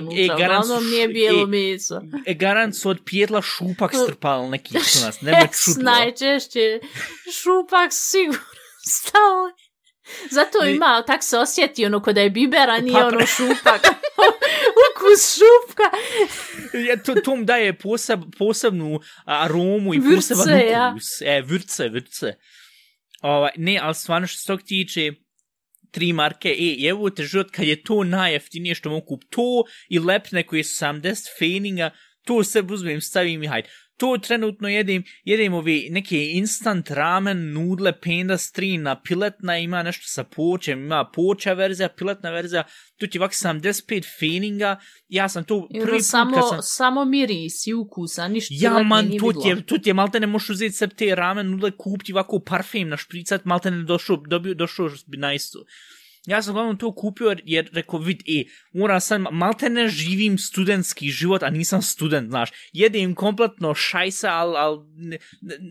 unutra. 0.00 0.36
garant 0.38 0.64
su 0.64 0.72
Uglavnom 0.72 0.90
nije 0.90 1.08
bijelo 1.08 1.42
i- 1.42 1.46
meso. 1.46 2.00
E, 2.26 2.34
garant 2.34 2.76
su 2.76 2.90
od 2.90 2.98
pijetla 3.04 3.42
šupak 3.42 3.90
strpali 4.04 4.48
neki 4.48 4.78
su 4.80 5.04
nas, 5.06 5.20
ne 5.20 5.32
me 5.32 5.38
Yes, 5.38 5.64
čudlo. 5.64 5.82
najčešće 5.84 6.80
šupak 7.34 7.88
sigurno 7.92 8.40
stavili. 8.90 9.52
Zato 10.30 10.64
ima, 10.66 11.02
tak 11.02 11.22
se 11.22 11.38
osjeti 11.38 11.86
ono 11.86 12.02
kod 12.02 12.16
je 12.16 12.30
bibera, 12.30 12.80
nije 12.80 12.92
Pa- 12.94 13.06
ono 13.06 13.26
šupak. 13.26 13.80
Ukus 15.04 15.38
šupka. 15.38 15.90
Ja, 16.88 16.96
to, 16.96 17.14
to 17.14 17.36
mu 17.36 17.44
daje 17.44 17.72
poseb, 17.78 18.20
posebnu 18.38 19.00
aromu 19.24 19.94
i 19.94 19.98
Vrce, 19.98 20.34
poseban 20.34 20.60
ja. 20.60 20.92
ukus. 20.92 21.20
E, 21.22 21.42
vrce, 21.42 21.88
vrce. 21.88 22.34
Ovaj, 23.20 23.50
ne, 23.56 23.78
ali 23.82 23.94
stvarno 23.94 24.26
što 24.26 24.38
se 24.38 24.46
tog 24.46 24.62
tiče, 24.62 25.12
tri 25.90 26.12
marke, 26.12 26.48
e, 26.48 26.88
evo 26.88 27.10
te 27.10 27.22
život 27.22 27.50
kad 27.50 27.66
je 27.66 27.82
to 27.82 28.04
najjeftinije 28.04 28.74
što 28.74 28.90
mogu 28.90 29.06
kup, 29.06 29.22
to 29.30 29.64
i 29.88 29.98
lepne 29.98 30.46
koje 30.46 30.64
su 30.64 30.84
70 30.84 31.38
feninga, 31.38 31.90
to 32.24 32.44
sve 32.44 32.62
uzmem, 32.62 33.00
stavim 33.00 33.42
i 33.42 33.46
hajde. 33.46 33.68
To 33.96 34.18
trenutno 34.18 34.68
jedem, 34.68 35.02
jedem 35.24 35.54
ovi 35.54 35.88
neke 35.90 36.18
instant 36.32 36.90
ramen, 36.90 37.52
nudle, 37.52 37.92
penda, 38.00 38.38
strina, 38.38 39.00
piletna, 39.02 39.58
ima 39.58 39.82
nešto 39.82 40.04
sa 40.06 40.24
počem, 40.24 40.84
ima 40.84 41.10
poča 41.14 41.52
verzija, 41.52 41.88
piletna 41.88 42.30
verzija, 42.30 42.64
tu 42.96 43.06
ti 43.06 43.18
ovak 43.18 43.32
75 43.32 44.18
feninga, 44.18 44.76
ja 45.08 45.28
sam 45.28 45.44
I 45.70 45.80
prvi 45.80 45.98
put 45.98 46.06
samo, 46.06 46.34
kad 46.34 46.48
sam... 46.48 46.58
samo 46.62 47.04
miris 47.04 47.66
i 47.66 47.74
ukusa, 47.74 48.28
ništa 48.28 48.54
Ja, 48.58 48.82
man, 48.82 49.04
nije 49.06 49.20
vidlo. 49.22 49.42
ti 49.42 49.48
je, 49.48 49.66
to 49.66 49.78
ti 49.78 49.90
je, 49.90 49.94
malte 49.94 50.20
ne 50.20 50.26
možeš 50.26 50.50
uzeti 50.50 50.74
sve 50.74 50.88
te 50.88 51.14
ramen 51.14 51.50
nudle, 51.50 51.70
kupiti 51.70 52.12
ovako 52.12 52.40
parfem 52.40 52.88
našpricat, 52.88 53.44
malte 53.44 53.70
ne 53.70 53.84
došao, 53.84 54.16
dobio, 54.16 54.54
došao 54.54 54.88
bi 55.06 55.16
na 55.16 55.34
isto. 55.34 55.58
Ja 56.26 56.42
sam 56.42 56.50
uglavnom 56.50 56.78
to 56.78 56.94
kupio 56.94 57.28
jer, 57.28 57.42
jer 57.44 57.70
rekao, 57.72 57.98
vid, 57.98 58.22
e, 58.26 58.44
moram 58.72 59.00
sad, 59.00 59.20
malte 59.32 59.68
ne 59.68 59.88
živim 59.88 60.38
studentski 60.38 61.08
život, 61.08 61.42
a 61.42 61.50
nisam 61.50 61.82
student, 61.82 62.28
znaš, 62.28 62.50
Jedim 62.72 63.14
kompletno 63.14 63.74
šajsa, 63.74 64.30
al, 64.30 64.56
al 64.56 64.86
ne, 64.96 65.18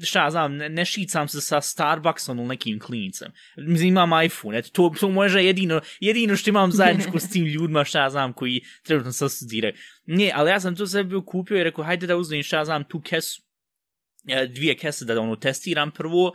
šta 0.03 0.29
znam, 0.29 0.55
ne, 0.55 0.69
ne 0.69 0.85
šicam 0.85 1.27
se 1.27 1.41
sa 1.41 1.61
Starbucksom 1.61 2.37
ili 2.37 2.47
nekim 2.47 2.79
klinicom. 2.79 3.27
Mislim, 3.57 3.87
imam 3.87 4.25
iPhone, 4.25 4.57
eto, 4.57 4.69
to, 4.71 4.93
to 4.99 5.09
može 5.09 5.43
jedino, 5.43 5.81
jedino 5.99 6.35
što 6.35 6.49
imam 6.49 6.71
zajedničko 6.71 7.19
s 7.19 7.29
tim 7.29 7.45
ljudima, 7.45 7.83
šta 7.83 8.09
znam, 8.09 8.33
koji 8.33 8.61
trenutno 8.83 9.11
sad 9.11 9.31
studiraju. 9.31 9.73
Ne, 10.05 10.31
ali 10.35 10.49
ja 10.49 10.59
sam 10.59 10.75
to 10.75 10.87
sve 10.87 11.03
bio 11.03 11.21
kupio 11.21 11.57
i 11.57 11.63
rekao, 11.63 11.83
hajde 11.83 12.07
da 12.07 12.17
uzmem, 12.17 12.43
šta 12.43 12.65
znam, 12.65 12.83
tu 12.83 13.01
kesu, 13.01 13.41
e, 14.27 14.47
dvije 14.47 14.77
kese 14.77 15.05
da 15.05 15.21
ono 15.21 15.35
testiram 15.35 15.91
prvo 15.91 16.33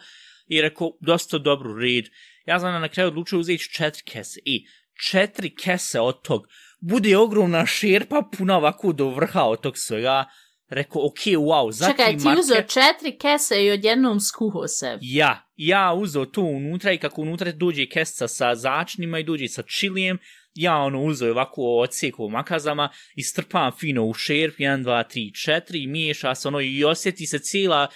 i 0.49 0.61
rekao, 0.63 0.93
dosta 1.01 1.39
dobro 1.39 1.75
red. 1.75 2.05
Ja 2.49 2.61
sam 2.61 2.81
na 2.81 2.89
kraju 2.89 3.09
odlučio 3.09 3.39
uzeti 3.39 3.73
četiri 3.73 4.03
kese. 4.05 4.41
I 4.45 4.67
četiri 5.11 5.55
kese 5.55 6.01
od 6.01 6.23
tog 6.23 6.47
bude 6.81 7.17
ogromna 7.17 7.67
šerpa 7.67 8.23
puna 8.39 8.57
ovako 8.57 8.93
do 8.93 9.09
vrha 9.09 9.43
od 9.43 9.61
tog 9.61 9.79
svega. 9.79 10.25
Rekao, 10.69 11.07
ok, 11.07 11.19
wow, 11.19 11.73
za 11.73 11.87
Čekaj, 11.87 12.17
ti 12.17 12.25
marke... 12.25 12.41
uzeo 12.41 12.63
četiri 12.63 13.19
kese 13.19 13.65
i 13.65 13.71
odjednom 13.71 14.21
skuho 14.21 14.69
se. 14.69 14.99
Ja, 15.01 15.51
ja 15.57 15.95
uzeo 15.95 16.27
to 16.27 16.41
unutra 16.41 16.93
i 16.93 16.99
kako 16.99 17.23
unutra 17.23 17.53
dođe 17.53 17.87
kesca 17.87 18.29
sa 18.29 18.55
začnima 18.55 19.19
i 19.19 19.25
dođe 19.25 19.49
sa 19.49 19.63
čilijem, 19.63 20.19
ja 20.59 20.77
ono 20.77 21.03
uzeo 21.03 21.31
ovako 21.31 21.63
odseko 21.63 22.29
makazama 22.29 22.89
i 23.15 23.23
strpam 23.23 23.73
fino 23.81 24.05
u 24.05 24.15
šerp, 24.15 24.55
1, 24.59 24.85
2, 24.85 25.05
3, 25.45 25.63
4 25.71 25.83
i 25.83 25.87
miješa 25.87 26.35
se 26.35 26.49
ono 26.49 26.61
i 26.61 26.85
osjeti 26.85 27.27
se 27.27 27.39
cijela, 27.39 27.89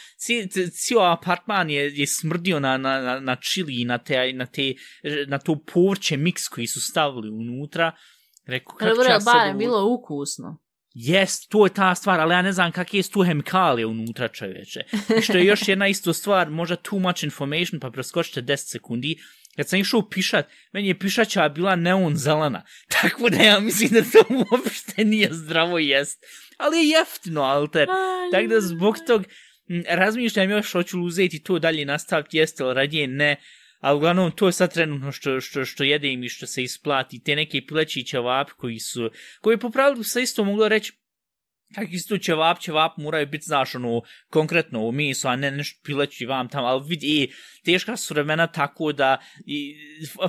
cijel, 0.73 1.12
apartman 1.12 1.71
je, 1.71 1.99
je 1.99 2.07
smrdio 2.07 2.61
na, 2.61 2.76
na, 2.76 3.21
na, 3.21 3.37
čili 3.37 3.81
i 3.81 3.85
na, 3.85 3.99
te, 3.99 4.33
na, 4.33 4.47
te, 4.47 4.75
na 5.26 5.38
to 5.38 5.59
povrće 5.73 6.16
miks 6.16 6.49
koji 6.49 6.66
su 6.66 6.81
stavili 6.81 7.31
unutra. 7.31 7.92
Rekao, 8.47 8.75
kako 8.76 8.95
Dobro, 8.95 9.04
ja 9.04 9.19
barem 9.25 9.50
ovo- 9.50 9.59
bilo 9.59 9.87
ukusno. 9.87 10.59
Jest, 10.95 11.50
to 11.50 11.66
je 11.66 11.75
ta 11.75 11.95
stvar, 11.95 12.21
ali 12.21 12.35
ja 12.35 12.42
ne 12.42 12.52
znam 12.52 12.73
kakve 12.73 13.02
su 13.02 13.11
tu 13.11 13.23
hemikalije 13.23 13.87
unutra 13.87 14.28
čoveče. 14.28 14.81
I 15.19 15.23
što 15.23 15.38
je 15.38 15.45
još 15.45 15.69
jedna 15.69 15.88
isto 15.88 16.12
stvar, 16.12 16.50
možda 16.50 16.76
too 16.76 16.99
much 16.99 17.25
information, 17.25 17.81
pa 17.81 17.90
preskočite 17.90 18.42
10 18.42 18.57
sekundi. 18.57 19.16
Kad 19.56 19.68
sam 19.68 19.78
išao 19.78 20.09
pišat, 20.09 20.49
meni 20.73 20.88
je 20.88 20.99
pišača 20.99 21.49
bila 21.49 21.76
neon 21.76 22.16
zelena. 22.16 22.64
Tako 23.00 23.30
da 23.30 23.37
ja 23.37 23.61
mislim 23.61 23.90
da 23.90 24.02
to 24.02 24.25
uopšte 24.35 25.04
nije 25.04 25.28
zdravo 25.32 25.78
jest. 25.78 26.25
Ali 26.56 26.78
je 26.78 26.88
jeftino, 26.88 27.42
alter. 27.42 27.88
Tako 28.32 28.47
da 28.47 28.61
zbog 28.61 28.97
tog 29.06 29.25
razmišljam 29.88 30.50
još 30.50 30.73
hoću 30.73 30.99
li 30.99 31.04
uzeti 31.04 31.42
to 31.42 31.59
dalje 31.59 31.85
nastaviti 31.85 32.37
jesti, 32.37 32.62
ali 32.62 32.75
radije 32.75 33.06
ne. 33.06 33.37
Ali 33.80 33.97
uglavnom 33.97 34.30
to 34.30 34.47
je 34.47 34.52
sad 34.52 34.73
trenutno 34.73 35.12
što, 35.12 35.40
što, 35.40 35.64
što 35.64 35.85
jedem 35.85 36.25
i 36.25 36.28
što 36.28 36.47
se 36.47 36.62
isplati. 36.62 37.23
Te 37.23 37.37
neke 37.37 37.66
pileći 37.66 38.04
ćevapi 38.04 38.52
koji 38.56 38.78
su, 38.78 39.11
koji 39.40 39.59
po 39.59 39.71
pravilu 39.71 40.02
se 40.02 40.23
isto 40.23 40.44
moglo 40.44 40.68
reći 40.68 40.92
kak 41.75 41.88
isto 41.93 42.19
ćevap, 42.19 42.59
ćevap 42.59 42.97
moraju 42.97 43.26
biti, 43.26 43.45
znaš, 43.45 43.75
ono, 43.75 44.02
konkretno 44.31 44.81
u 44.81 44.93
misu, 44.93 45.29
a 45.29 45.37
ne 45.37 45.50
nešto 45.50 45.81
pileći 45.85 46.26
vam 46.26 46.49
tamo, 46.49 46.67
ali 46.67 46.85
vidi, 46.88 47.07
i 47.07 47.33
teška 47.64 47.97
su 47.97 48.14
vremena 48.14 48.47
tako 48.47 48.93
da, 48.93 49.19
i, 49.47 49.76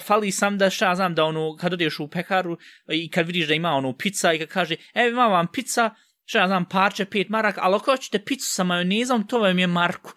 fali 0.02 0.32
sam 0.32 0.58
da, 0.58 0.70
šta 0.70 0.96
znam, 0.96 1.16
da 1.16 1.24
ono, 1.24 1.56
kad 1.56 1.74
odeš 1.74 2.00
u 2.00 2.08
pekaru 2.08 2.58
i 2.92 3.10
kad 3.10 3.28
vidiš 3.28 3.48
da 3.48 3.54
ima 3.54 3.72
ono 3.72 3.98
pizza 3.98 4.34
i 4.34 4.40
kad 4.40 4.48
kaže, 4.48 4.76
evo 4.94 5.10
ima 5.10 5.28
vam 5.28 5.48
pizza, 5.54 5.90
šta 6.26 6.40
ja 6.40 6.48
znam, 6.48 6.66
parče, 6.70 7.06
pet 7.06 7.30
marak, 7.30 7.56
ali 7.58 7.76
ako 7.76 7.92
hoćete 7.92 8.26
picu 8.26 8.46
sa 8.50 8.64
majonezom, 8.64 9.28
to 9.28 9.40
vam 9.40 9.60
je 9.60 9.68
marku. 9.68 10.12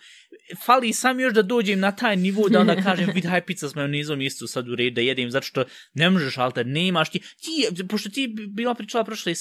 Fali 0.65 0.93
sam 0.93 1.21
još 1.21 1.35
da 1.35 1.43
dođem 1.43 1.81
na 1.81 1.97
taj 1.97 2.17
nivo 2.17 2.49
da 2.49 2.61
onda 2.61 2.83
kažem, 2.83 3.11
vid, 3.15 3.25
haj 3.25 3.47
pizza 3.47 3.69
s 3.69 3.75
majonezom 3.75 4.21
isto 4.21 4.47
sad 4.47 4.69
u 4.69 4.75
red 4.75 4.95
da 4.95 5.01
jedem, 5.01 5.31
zato 5.31 5.47
što 5.47 5.65
ne 5.95 6.11
možeš, 6.11 6.39
alta 6.39 6.63
nemaš 6.63 7.11
ti, 7.11 7.21
ti, 7.21 7.87
pošto 7.89 8.11
ti 8.11 8.35
bila 8.49 8.75
pričala 8.75 9.05
prošle, 9.05 9.33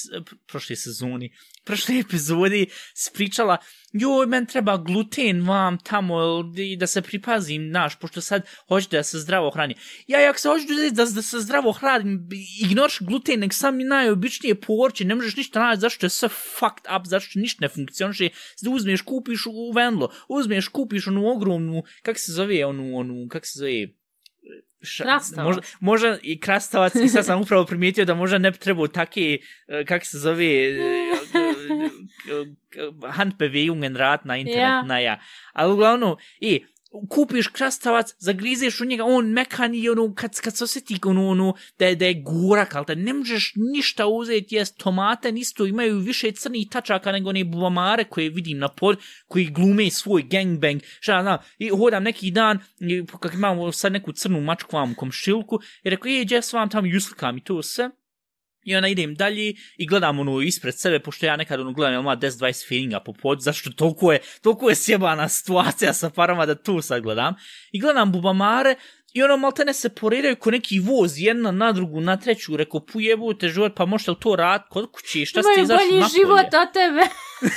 prošle 0.48 0.76
sezoni, 0.76 1.34
prošle 1.66 2.00
epizodi, 2.00 2.68
spričala, 2.96 3.58
joj, 3.94 4.26
men 4.28 4.46
treba 4.46 4.78
gluten 4.78 5.48
vam 5.48 5.78
tamo, 5.78 6.16
i 6.58 6.78
da 6.78 6.88
se 6.88 7.02
pripazim, 7.02 7.70
naš, 7.70 8.00
pošto 8.00 8.22
sad 8.22 8.48
hoću 8.68 8.88
da 8.92 9.04
se 9.04 9.20
zdravo 9.20 9.52
hrani. 9.52 9.76
Ja, 10.08 10.30
ako 10.30 10.40
se 10.40 10.50
hoću 10.50 10.66
da, 10.92 11.06
da, 11.06 11.22
se 11.22 11.40
zdravo 11.40 11.72
hranim, 11.72 12.30
ignoriš 12.62 12.98
gluten, 13.02 13.40
nek 13.40 13.54
sam 13.54 13.78
najobičnije 13.78 14.56
povrće 14.62 15.06
ne 15.06 15.16
možeš 15.16 15.36
ništa 15.36 15.60
naći, 15.60 15.82
zašto 15.82 16.06
je 16.06 16.10
sve 16.10 16.30
fucked 16.30 16.86
up, 17.00 17.08
zašto 17.08 17.40
ništa 17.40 17.58
ne 17.62 17.70
funkcioniše, 17.70 18.30
uzmeš, 18.70 19.02
kupiš 19.02 19.46
u 19.46 19.72
venlo, 19.72 20.12
uzmeš, 20.30 20.68
kupiš 20.68 20.95
onu 21.08 21.28
ogromnu, 21.28 21.84
kak 22.04 22.20
se 22.20 22.32
zove, 22.32 22.66
onu, 22.66 22.96
onu, 22.98 23.28
kak 23.30 23.46
se 23.46 23.60
zove, 23.60 23.88
ša, 24.84 25.04
Krastavac. 25.04 25.46
možda, 25.46 25.62
možda 25.80 26.18
i 26.24 26.40
krastavac 26.40 26.96
i 26.96 27.10
sad 27.10 27.26
sam 27.26 27.42
upravo 27.42 27.66
primijetio 27.66 28.06
da 28.06 28.16
možda 28.16 28.38
ne 28.38 28.52
bi 28.52 28.58
trebao 28.58 28.88
take, 28.88 29.38
eh, 29.68 29.86
kak 29.86 30.06
se 30.06 30.20
zove, 30.20 30.46
eh, 30.46 31.16
handbewegungen 33.12 33.96
rat 33.96 34.26
na 34.26 34.38
internet, 34.38 34.62
Ja. 34.62 34.84
na 34.84 35.00
ja. 35.00 35.20
Ali 35.54 35.74
uglavnom, 35.74 36.18
e, 36.42 36.60
kupiš 37.10 37.48
krastavac, 37.48 38.16
zagrizeš 38.18 38.82
u 38.82 38.86
njega, 38.86 39.04
on 39.06 39.26
mekan 39.26 39.76
i 39.76 39.90
ono, 39.90 40.14
kad, 40.14 40.42
kad 40.42 40.58
se 40.58 40.64
osjeti 40.64 41.00
ono, 41.06 41.30
ono, 41.30 41.54
da 41.80 41.86
je, 41.86 41.96
da 41.96 42.06
je 42.06 42.22
gurak, 42.22 42.76
ali 42.76 42.86
da 42.88 42.96
ne 42.96 43.14
možeš 43.14 43.54
ništa 43.56 44.08
uzeti, 44.08 44.56
jest 44.56 44.78
tomate 44.78 45.30
isto 45.30 45.66
imaju 45.66 46.00
više 46.00 46.32
crnih 46.32 46.68
tačaka 46.70 47.12
nego 47.12 47.30
one 47.30 47.44
bubamare 47.44 48.04
koje 48.04 48.30
vidim 48.30 48.58
na 48.58 48.68
pod, 48.68 48.98
koji 49.28 49.46
glume 49.46 49.90
svoj 49.90 50.24
gangbang, 50.24 50.82
šta 51.00 51.14
ja 51.14 51.22
znam, 51.22 51.38
i 51.58 51.70
hodam 51.70 52.04
neki 52.04 52.32
dan, 52.32 52.60
i, 52.80 53.06
kak 53.22 53.34
imamo 53.34 53.72
sad 53.72 53.92
neku 53.92 54.12
crnu 54.14 54.42
mačku 54.42 54.76
vam 54.76 54.92
u 54.92 54.96
komšilku, 54.96 55.60
i 55.84 55.90
rekao, 55.90 56.10
e, 56.10 56.14
je, 56.14 56.26
gdje 56.26 56.42
sam 56.42 56.60
vam 56.60 56.70
tamo 56.70 56.88
i 56.88 56.98
uslikam 56.98 57.38
i 57.38 57.44
to 57.44 57.62
sve, 57.62 57.90
I 58.66 58.76
onda 58.76 58.88
idem 58.88 59.16
dalje 59.16 59.54
i 59.78 59.88
gledam 59.88 60.20
ono 60.20 60.42
ispred 60.42 60.80
sebe, 60.80 61.00
pošto 61.00 61.26
ja 61.26 61.36
nekad 61.36 61.60
ono 61.60 61.72
gledam, 61.72 62.02
ima 62.02 62.18
10-20 62.18 62.68
feelinga 62.68 63.00
po 63.00 63.14
pod, 63.14 63.42
zašto 63.42 63.70
toliko 63.70 64.12
je, 64.12 64.20
toliko 64.42 64.70
je 64.70 64.76
sjebana 64.76 65.30
situacija 65.30 65.94
sa 65.94 66.10
parama 66.10 66.46
da 66.46 66.56
tu 66.56 66.82
sad 66.82 67.02
gledam. 67.02 67.36
I 67.72 67.80
gledam 67.80 68.12
bubamare 68.12 68.76
i 69.14 69.24
ono 69.24 69.38
maltene 69.38 69.74
se 69.74 69.90
poredaju 69.90 70.36
ko 70.36 70.52
neki 70.52 70.80
voz, 70.80 71.14
jedna 71.18 71.52
na 71.52 71.72
drugu, 71.72 72.02
na 72.02 72.18
treću, 72.18 72.58
reko 72.58 72.80
pujebu 72.80 73.34
te 73.34 73.50
život, 73.50 73.74
pa 73.76 73.86
možete 73.86 74.12
li 74.12 74.18
to 74.20 74.36
rad 74.36 74.64
kod 74.70 74.92
kuće, 74.92 75.26
šta 75.26 75.44
ste 75.44 75.52
Imaju 75.52 75.64
izašli 75.64 75.88
bolji 75.88 76.00
napolje? 76.00 76.20
život 76.20 76.54
od 76.54 76.74
tebe. 76.74 77.02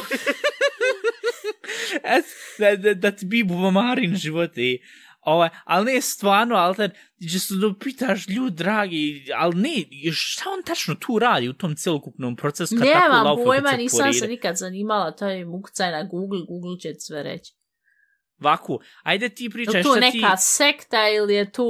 Et, 2.04 2.24
da, 2.58 2.76
da, 2.76 2.94
da 2.94 3.10
ti 3.10 3.26
bi 3.26 3.44
bubamarin 3.44 4.16
život 4.16 4.58
i 4.58 4.82
Ovaj, 5.20 5.48
ali 5.64 5.92
ne 5.92 6.00
stvarno, 6.00 6.54
Alter, 6.54 6.90
gdje 7.18 7.38
se 7.40 7.54
da 7.54 7.74
pitaš 7.74 8.28
ljud, 8.28 8.52
dragi, 8.52 9.26
ali 9.36 9.54
ne, 9.54 9.84
šta 10.12 10.44
on 10.50 10.62
tačno 10.62 10.94
tu 10.94 11.18
radi 11.18 11.48
u 11.48 11.52
tom 11.52 11.76
celokupnom 11.76 12.36
procesu? 12.36 12.76
Kad 12.78 13.24
laufa 13.24 13.44
pojma, 13.44 13.72
nisam 13.72 14.12
se 14.12 14.26
nikad 14.28 14.56
zanimala, 14.56 15.10
to 15.10 15.26
je 15.28 15.44
mukcaj 15.44 15.90
na 15.90 16.02
Google, 16.04 16.40
Google 16.48 16.78
će 16.80 16.94
sve 16.98 17.22
reći. 17.22 17.52
Vaku, 18.38 18.78
ajde 19.02 19.28
ti 19.28 19.44
Je 19.44 19.50
pričaj 19.50 19.82
tu 19.82 19.88
šta 19.88 20.00
neka 20.00 20.36
ti... 20.36 20.42
sekta 20.42 21.08
ili 21.08 21.34
je 21.34 21.52
tu 21.52 21.64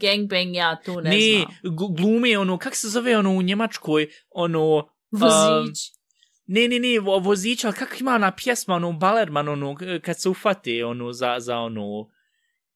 gangbang, 0.00 0.54
ja 0.54 0.80
tu 0.84 1.00
ne, 1.00 1.10
Ne, 1.10 1.20
znam. 1.20 1.74
gu- 1.76 1.96
glume 1.96 2.38
ono, 2.38 2.58
kak 2.58 2.76
se 2.76 2.88
zove 2.88 3.18
ono 3.18 3.30
u 3.30 3.42
Njemačkoj, 3.42 4.08
ono... 4.30 4.88
Vozić. 5.10 5.78
Ne, 6.46 6.68
ne, 6.68 6.78
ne, 6.78 7.00
vo- 7.00 7.18
vozić, 7.18 7.64
ali 7.64 7.74
kako 7.74 7.92
ima 8.00 8.14
ona 8.14 8.30
pjesma, 8.32 8.74
ono, 8.74 8.92
Balerman, 8.92 9.48
ono, 9.48 9.76
kad 10.02 10.20
se 10.20 10.28
ufate, 10.28 10.84
ono, 10.84 11.12
za, 11.12 11.36
za 11.38 11.56
ono... 11.58 12.10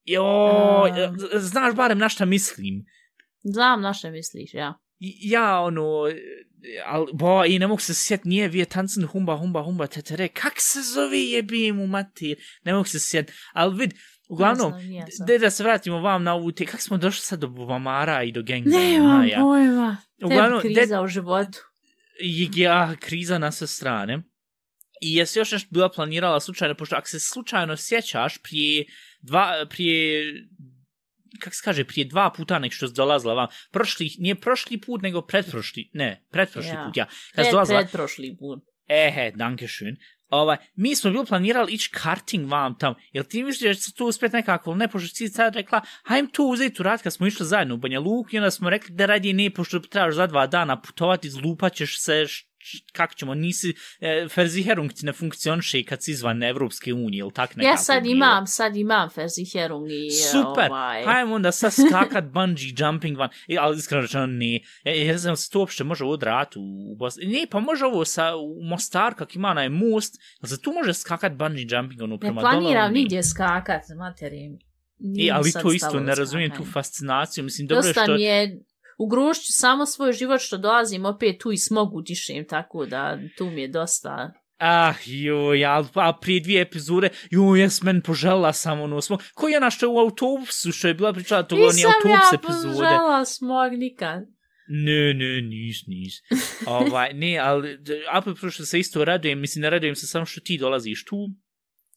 Jo, 0.04 0.86
znaš 1.34 1.74
barem 1.74 1.98
na 1.98 2.08
šta 2.08 2.24
mislim. 2.24 2.84
Znam 3.42 3.80
na 3.80 3.94
što 3.94 4.10
misliš, 4.10 4.54
ja. 4.54 4.78
Ja, 5.22 5.60
ono, 5.60 5.82
al, 6.86 7.06
bo, 7.12 7.44
i 7.44 7.58
ne 7.58 7.66
mogu 7.66 7.80
se 7.80 7.94
sjet, 7.94 8.24
nije 8.24 8.48
vie 8.48 8.64
tanzen 8.64 9.06
humba, 9.06 9.36
humba, 9.36 9.62
humba, 9.62 9.86
tetere, 9.86 10.28
kak 10.28 10.52
se 10.56 10.82
zove 10.82 11.18
jebi 11.18 11.72
mu 11.72 11.86
mater, 11.86 12.36
ne 12.64 12.72
mogu 12.72 12.84
se 12.84 13.00
sjet, 13.00 13.32
ali 13.52 13.76
vid, 13.78 13.94
uglavnom, 14.28 14.72
Ne 14.72 15.06
da, 15.26 15.38
da 15.38 15.50
se 15.50 15.62
vratimo 15.62 16.00
vam 16.00 16.22
na 16.22 16.34
ovu 16.34 16.52
te, 16.52 16.66
kak 16.66 16.80
smo 16.80 16.96
došli 16.98 17.20
sad 17.20 17.38
do 17.40 17.48
Bubamara 17.48 18.22
i 18.22 18.32
do 18.32 18.42
Gangbanga, 18.42 18.78
Nemam 18.78 19.28
ja. 19.28 19.38
pojma. 19.40 19.96
Uglavnom, 20.24 20.60
de- 20.62 20.74
kriza 20.74 21.00
u 21.02 21.06
životu. 21.08 21.58
I- 22.22 22.50
ja, 22.56 22.96
kriza 23.00 23.38
na 23.38 23.52
sve 23.52 23.66
strane. 23.66 24.22
I 25.02 25.14
jesi 25.14 25.38
još 25.38 25.52
nešto 25.52 25.68
bila 25.70 25.88
planirala 25.88 26.40
slučajno, 26.40 26.74
pošto 26.74 26.96
ako 26.96 27.08
se 27.08 27.20
slučajno 27.20 27.76
sjećaš, 27.76 28.38
prije 28.42 28.84
dva, 29.22 29.66
prije, 29.70 30.34
kak 31.40 31.54
se 31.54 31.60
kaže, 31.64 31.84
prije 31.84 32.04
dva 32.04 32.30
puta 32.30 32.58
nek 32.58 32.72
što 32.72 32.88
dolazila 32.88 33.34
vam, 33.34 33.46
prošli, 33.70 34.10
nije 34.18 34.34
prošli 34.34 34.80
put, 34.80 35.02
nego 35.02 35.22
pretprošli, 35.22 35.90
ne, 35.92 36.26
pretprošli 36.30 36.70
Ja. 36.70 36.84
put, 36.86 36.96
ja. 36.96 37.04
Kad 37.04 37.14
si 37.14 37.32
Pred, 37.34 37.50
dolazila, 37.52 37.78
pred 37.80 37.90
prošli 37.90 38.36
put. 38.38 38.62
ehe, 38.88 39.32
danke 39.34 39.66
schön. 39.66 39.96
Ovaj, 40.28 40.56
mi 40.74 40.96
smo 40.96 41.10
bili 41.10 41.26
planirali 41.26 41.72
ići 41.72 41.90
karting 41.92 42.50
vam 42.50 42.78
tam, 42.78 42.94
jel 43.12 43.24
ti 43.24 43.42
misliš 43.42 43.68
da 43.68 43.74
će 43.74 43.80
se 43.80 43.94
tu 43.94 44.06
uspjeti 44.06 44.36
nekako, 44.36 44.74
ne, 44.74 44.88
pošto 44.88 45.08
si 45.08 45.28
sad 45.28 45.54
rekla, 45.54 45.80
hajm 46.04 46.26
tu 46.26 46.44
uzeti 46.44 46.82
u 46.82 46.84
rad 46.84 47.02
kad 47.02 47.12
smo 47.14 47.26
išli 47.26 47.46
zajedno 47.46 47.74
u 47.74 47.78
Banja 47.78 48.00
Luku 48.00 48.28
i 48.32 48.38
onda 48.38 48.50
smo 48.50 48.70
rekli 48.70 48.94
da 48.94 49.06
radije 49.06 49.34
ne, 49.34 49.50
pošto 49.50 49.78
trebaš 49.78 50.14
za 50.14 50.26
dva 50.26 50.46
dana 50.46 50.80
putovati, 50.80 51.30
zlupat 51.30 51.74
ćeš 51.74 52.00
se, 52.00 52.26
kako 52.92 53.14
ćemo, 53.14 53.34
nisi, 53.34 53.74
e, 54.00 54.28
Ferziherung 54.28 54.92
ti 54.92 55.06
ne 55.06 55.12
funkcioniše 55.12 55.82
kad 55.82 56.02
si 56.02 56.10
izvan 56.10 56.42
Evropske 56.42 56.94
unije, 56.94 57.20
ili 57.20 57.32
tak 57.32 57.56
nekako 57.56 57.72
Ja 57.72 57.76
sad 57.76 58.02
bilo. 58.02 58.14
imam, 58.14 58.46
sad 58.46 58.76
imam 58.76 59.10
Ferziherung 59.10 59.90
i 59.90 60.10
Super, 60.10 60.70
ovaj... 60.70 61.04
hajmo 61.04 61.34
onda 61.34 61.52
sad 61.52 61.72
skakat 61.72 62.24
bungee 62.24 62.72
jumping 62.76 63.18
van, 63.18 63.28
e, 63.48 63.56
ali 63.60 63.78
iskreno 63.78 64.02
rečeno 64.02 64.26
ne, 64.26 64.60
e, 64.84 65.06
ja 65.06 65.18
znam 65.18 65.36
se 65.36 65.50
to 65.50 65.58
uopšte 65.58 65.84
može 65.84 66.04
odrat 66.04 66.56
u, 66.56 66.60
u 66.92 66.96
Bosni, 66.96 67.26
ne, 67.26 67.46
pa 67.50 67.60
može 67.60 67.84
ovo 67.84 68.04
sa, 68.04 68.36
u 68.36 68.62
Mostar, 68.62 69.14
kak 69.14 69.36
ima 69.36 69.48
onaj 69.48 69.68
most, 69.68 70.14
se 70.44 70.62
tu 70.62 70.72
može 70.72 70.94
skakat 70.94 71.32
bungee 71.32 71.66
jumping 71.70 72.02
ono 72.02 72.14
Ne 72.14 72.20
prema 72.20 72.40
dole, 72.40 72.52
planiram 72.52 72.84
ono, 72.84 72.94
nigdje 72.94 73.22
skakat, 73.22 73.82
materim. 73.98 74.58
E, 75.18 75.30
ali 75.32 75.52
to 75.52 75.72
isto 75.72 76.00
ne 76.00 76.14
razumijem 76.14 76.50
tu 76.56 76.64
fascinaciju, 76.72 77.44
mislim, 77.44 77.66
dobro 77.66 77.86
je 77.86 77.88
Dosta 77.88 78.02
što... 78.02 78.14
mi 78.14 78.22
je 78.22 78.58
u 79.00 79.06
grušću 79.06 79.52
samo 79.52 79.86
svoj 79.86 80.12
život 80.12 80.40
što 80.40 80.58
dolazim 80.58 81.04
opet 81.04 81.38
tu 81.40 81.52
i 81.52 81.58
smogu 81.58 82.02
dišem, 82.02 82.44
tako 82.48 82.86
da 82.86 83.18
tu 83.38 83.50
mi 83.50 83.60
je 83.60 83.68
dosta... 83.68 84.32
Ah, 84.58 84.94
joj, 85.06 85.64
a, 85.64 85.84
a 85.94 86.18
prije 86.20 86.40
dvije 86.40 86.62
epizode, 86.62 87.08
joj, 87.30 87.60
jes 87.60 87.82
men 87.82 88.02
požela 88.02 88.52
sam 88.52 88.80
ono 88.80 89.00
smo, 89.00 89.18
ko 89.34 89.48
je 89.48 89.56
ona 89.56 89.70
što 89.70 89.86
je 89.86 89.90
u 89.90 89.98
autobusu, 89.98 90.72
što 90.72 90.88
je 90.88 90.94
bila 90.94 91.12
pričala, 91.12 91.42
to 91.42 91.56
Nisam 91.56 91.92
autobus 91.96 92.32
ja 92.32 92.38
epizode. 92.38 92.78
požela 92.78 93.24
smog 93.24 93.72
nikad. 93.72 94.20
Ne, 94.68 95.14
ne, 95.14 95.42
nis, 95.42 95.86
nis. 95.86 96.14
ovaj, 96.78 97.12
ne, 97.12 97.38
ali, 97.38 97.78
apet 98.12 98.36
što 98.52 98.64
se 98.64 98.78
isto 98.78 99.04
radujem, 99.04 99.40
mislim, 99.40 99.62
ne 99.62 99.70
radujem 99.70 99.94
se 99.94 100.06
samo 100.06 100.26
što 100.26 100.40
ti 100.40 100.58
dolaziš 100.58 101.04
tu, 101.04 101.16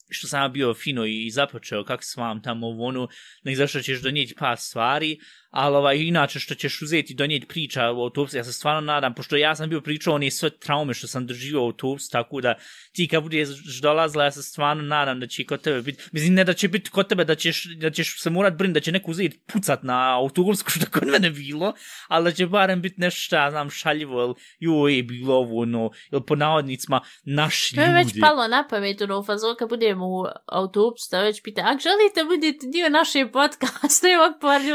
što 0.09 0.27
sam 0.27 0.41
ja 0.41 0.47
bio 0.47 0.73
fino 0.73 1.05
i 1.05 1.29
započeo, 1.31 1.83
kako 1.83 2.03
s 2.03 2.17
vam 2.17 2.41
tamo 2.41 2.67
ovo 2.67 2.85
ono, 2.85 3.07
nek 3.43 3.57
zašto 3.57 3.81
ćeš 3.81 4.01
donijeti 4.01 4.35
par 4.39 4.57
stvari, 4.57 5.17
ali 5.53 5.75
ovaj, 5.75 5.97
inače 5.97 6.39
što 6.39 6.55
ćeš 6.55 6.81
uzeti 6.81 7.13
i 7.13 7.15
donijeti 7.15 7.47
priča 7.47 7.91
u 7.91 8.01
autobusu, 8.01 8.37
ja 8.37 8.43
se 8.43 8.53
stvarno 8.53 8.81
nadam, 8.81 9.13
pošto 9.13 9.35
ja 9.35 9.55
sam 9.55 9.69
bio 9.69 9.81
pričao 9.81 10.13
one 10.13 10.31
sve 10.31 10.49
traume 10.49 10.93
što 10.93 11.07
sam 11.07 11.27
doživio 11.27 11.61
u 11.61 11.65
autobusu, 11.65 12.11
tako 12.11 12.41
da 12.41 12.55
ti 12.91 13.07
kad 13.07 13.23
budeš 13.23 13.47
dolazila, 13.81 14.23
ja 14.23 14.31
se 14.31 14.43
stvarno 14.43 14.83
nadam 14.83 15.19
da 15.19 15.27
će 15.27 15.45
kod 15.45 15.61
tebe 15.61 15.81
biti, 15.81 16.03
mislim 16.11 16.33
ne 16.33 16.43
da 16.43 16.53
će 16.53 16.67
biti 16.67 16.89
kod 16.89 17.07
tebe, 17.07 17.25
da 17.25 17.35
ćeš, 17.35 17.65
da 17.75 17.89
ćeš 17.89 18.21
se 18.21 18.29
morat 18.29 18.53
brin, 18.53 18.73
da 18.73 18.79
će 18.79 18.91
neko 18.91 19.11
uzeti 19.11 19.39
pucat 19.53 19.83
na 19.83 20.17
autobusku 20.17 20.71
što 20.75 20.99
kod 20.99 21.07
mene 21.07 21.29
bilo, 21.29 21.73
ali 22.07 22.23
da 22.23 22.31
će 22.31 22.45
barem 22.45 22.81
biti 22.81 23.01
nešto 23.01 23.19
šta, 23.19 23.43
ja 23.43 23.51
znam, 23.51 23.69
šaljivo, 23.69 24.23
ili 24.23 24.33
joj, 24.59 24.95
je 24.95 25.03
bilo 25.03 25.35
ovo, 25.35 25.61
ono, 25.61 25.91
ili 26.11 26.21
po 26.27 26.35
navodnicima, 26.35 27.01
naši 27.23 27.75
To 27.75 27.81
je 27.81 27.93
već 27.93 28.07
ljudi. 28.07 28.19
palo 28.19 28.47
na 28.47 28.67
pamet, 28.69 29.01
ono, 29.01 29.19
u 29.19 29.23
fazon 29.23 29.55
kad 29.59 29.69
budemo 29.69 30.07
u 30.07 30.25
autobusu, 30.47 31.07
da 31.11 31.21
već 31.21 31.41
pita, 31.43 31.61
ako 31.61 31.79
želite 31.81 32.23
budete 32.23 32.67
dio 32.67 32.89
naše 32.89 33.27
podcasta, 33.33 34.07
evo 34.15 34.23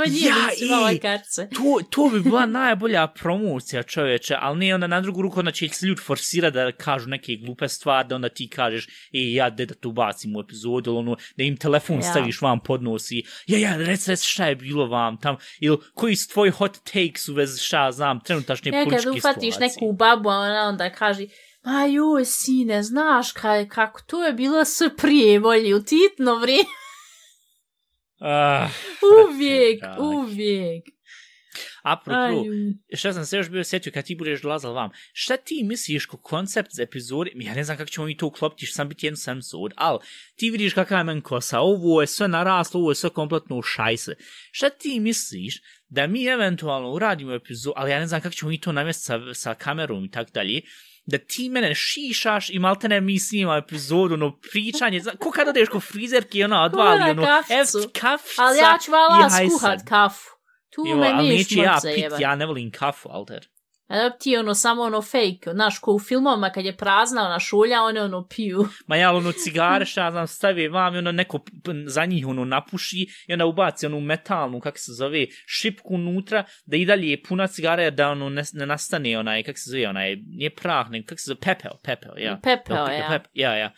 Ja, 0.09 0.35
ja, 0.61 0.68
malo 0.71 0.91
i- 0.91 0.99
karce. 0.99 1.49
To, 1.49 1.63
to 1.91 2.09
bi 2.09 2.21
bila 2.21 2.47
najbolja 2.47 3.07
promocija 3.07 3.83
čovječe, 3.83 4.37
ali 4.41 4.59
ne 4.59 4.75
onda 4.75 4.87
na 4.87 5.01
drugu 5.01 5.23
ruku, 5.23 5.39
onda 5.39 5.51
će 5.51 5.69
se 5.69 5.87
ljudi 5.87 6.01
forsira 6.01 6.51
da 6.51 6.73
kažu 6.73 7.09
neke 7.09 7.37
glupe 7.37 7.69
stvari, 7.69 8.09
da 8.09 8.15
onda 8.15 8.29
ti 8.29 8.49
kažeš, 8.49 8.87
e, 8.87 8.89
ja 9.33 9.51
de 9.51 9.67
da 9.67 9.75
tu 9.75 9.93
bacim 9.93 10.37
u 10.37 10.41
epizodu, 10.41 10.91
ili 10.91 10.99
ono, 10.99 11.17
da 11.37 11.45
im 11.45 11.57
telefon 11.57 11.97
Ja. 11.97 12.03
staviš 12.03 12.41
vam 12.43 12.61
pod 12.61 12.83
nos 12.83 13.11
i, 13.11 13.23
ja, 13.47 13.59
ja, 13.61 13.77
rec, 13.77 14.09
rec, 14.09 14.23
šta 14.23 14.47
je 14.47 14.57
bilo 14.57 14.87
vam 14.87 15.21
tam, 15.21 15.37
ili 15.61 15.79
koji 15.95 16.17
su 16.17 16.29
tvoji 16.29 16.51
hot 16.51 16.77
takes 16.85 17.29
u 17.29 17.35
vezi 17.35 17.61
šta, 17.61 17.93
znam, 17.93 18.21
trenutačne 18.21 18.71
Ne, 18.71 18.79
kad 18.81 18.85
političke 19.03 19.21
situacije. 19.21 19.53
neku 19.61 19.93
babu, 19.93 20.29
a 20.29 20.35
ona 20.35 20.63
onda 20.63 20.91
kaže, 20.91 21.27
ma 21.65 21.85
joj, 21.85 22.25
sine, 22.25 22.83
znaš 22.83 23.33
kaj, 23.33 23.69
kako 23.69 24.01
to 24.03 24.25
je 24.25 24.33
bilo 24.33 24.65
sve 24.65 24.97
prije 24.97 25.39
volje, 25.39 25.75
u 25.75 25.83
titno 25.83 26.35
vrijeme, 26.35 26.69
Ah, 28.21 28.69
uvijek, 29.29 29.85
uvijek. 29.99 30.85
apropo, 31.83 32.45
šta 32.95 33.13
sam 33.13 33.27
se 33.27 33.37
još 33.37 33.49
bio 33.51 33.65
sjetio 33.65 33.93
kad 33.93 34.05
ti 34.05 34.17
budeš 34.17 34.43
dolazal 34.43 34.75
vam, 34.75 34.91
šta 35.13 35.37
ti 35.37 35.65
misliš 35.65 36.07
ko 36.07 36.17
koncept 36.17 36.69
za 36.73 36.83
epizode, 36.83 37.31
ja 37.35 37.55
ne 37.55 37.65
znam 37.65 37.77
kako 37.77 37.91
ćemo 37.91 38.07
mi 38.07 38.17
to 38.17 38.27
uklopiti, 38.27 38.67
što 38.67 38.75
sam 38.75 38.89
biti 38.89 39.07
jednu 39.07 39.17
sam 39.17 39.43
sud, 39.43 39.73
ali 39.77 39.99
ti 40.37 40.51
vidiš 40.51 40.75
kakva 40.75 40.99
je 40.99 41.05
men 41.05 41.21
kosa, 41.21 41.61
ovo 41.61 42.01
je 42.01 42.07
sve 42.07 42.29
naraslo, 42.29 42.81
ovo 42.81 42.91
je 42.91 42.95
sve 42.95 43.11
kompletno 43.11 43.57
u 43.57 43.63
šajse. 43.63 44.15
Šta 44.51 44.71
ti 44.71 45.01
misliš 45.01 45.61
da 45.89 46.07
mi 46.07 46.25
eventualno 46.25 46.91
uradimo 46.91 47.35
epizodu, 47.35 47.75
ali 47.77 47.91
ja 47.91 47.99
ne 47.99 48.07
znam 48.07 48.21
kako 48.21 48.35
ćemo 48.35 48.51
mi 48.51 48.61
to 48.61 48.73
navesti 48.73 49.05
sa, 49.05 49.35
sa 49.35 49.55
kamerom 49.55 50.05
i 50.05 50.11
tak 50.11 50.33
dalje, 50.33 50.61
da 51.11 51.19
ti 51.19 51.49
mene 51.49 51.75
šišaš 51.75 52.51
i 52.51 52.59
maltene 52.59 53.01
mi 53.01 53.19
snima 53.19 53.57
epizodu, 53.57 54.15
ono 54.15 54.39
pričanje, 54.53 55.01
zna, 55.01 55.13
ko 55.21 55.31
kad 55.31 55.49
odeš 55.49 55.69
ko 55.69 55.81
frizerki, 55.81 56.45
ono, 56.45 56.63
odvali, 56.63 57.01
na 57.01 57.11
ono, 57.11 57.25
kaficu. 57.27 57.79
ef, 57.79 58.01
kafica 58.01 58.43
Ali 58.43 58.59
ja 58.59 58.79
ću 58.85 58.93
vala 58.93 59.43
i 59.43 59.51
skuhat 59.51 59.89
kafu. 59.89 60.31
Tu 60.71 60.85
Jo, 60.87 60.97
me 60.97 61.13
neću 61.13 61.59
ja 61.59 61.79
pit, 61.95 62.21
ja 62.21 62.37
ne 62.37 62.47
volim 62.47 62.71
kafu, 62.71 63.09
alter. 63.13 63.49
Ti 64.21 64.37
ono 64.37 64.55
samo 64.55 64.83
ono 64.83 65.03
fake, 65.03 65.51
znaš, 65.53 65.79
ko 65.79 65.93
u 65.93 65.99
filmovima 65.99 66.51
kad 66.51 66.65
je 66.65 66.77
prazna 66.77 67.27
ona 67.27 67.39
šulja, 67.41 67.83
one 67.83 68.03
ono 68.03 68.27
piju. 68.29 68.67
Ma 68.87 68.97
ja 68.97 69.13
ono 69.13 69.33
cigare 69.33 69.85
šta 69.85 70.11
znam 70.11 70.27
stavi 70.27 70.69
vam 70.69 70.95
i 70.95 70.99
ono 70.99 71.13
neko 71.13 71.41
za 71.87 72.05
njih 72.05 72.27
ono 72.27 72.45
napuši 72.45 73.07
i 73.27 73.33
onda 73.33 73.47
ubaci 73.47 73.87
onu 73.87 74.01
metalnu 74.01 74.61
kako 74.61 74.79
se 74.79 74.93
zove 74.93 75.27
šipku 75.47 75.95
unutra 75.95 76.45
da 76.67 76.77
i 76.77 76.85
dalje 76.85 77.11
je 77.11 77.23
puna 77.23 77.47
cigare 77.47 77.91
da 77.91 78.11
ono 78.11 78.29
ne, 78.29 78.43
ne 78.53 78.67
nastane 78.67 79.19
onaj 79.19 79.43
kako 79.43 79.59
se 79.59 79.71
zove 79.71 79.89
onaj 79.89 80.17
nije 80.17 80.51
prah 80.51 80.91
nego 80.91 81.07
kako 81.07 81.19
se 81.19 81.29
zove 81.29 81.41
pepeo 81.41 81.73
pepeo 81.83 82.15
ja 82.19 82.41
Pepeo, 82.43 82.77
ja. 82.77 83.09
pep- 83.11 83.29
ja 83.33 83.57
ja 83.57 83.73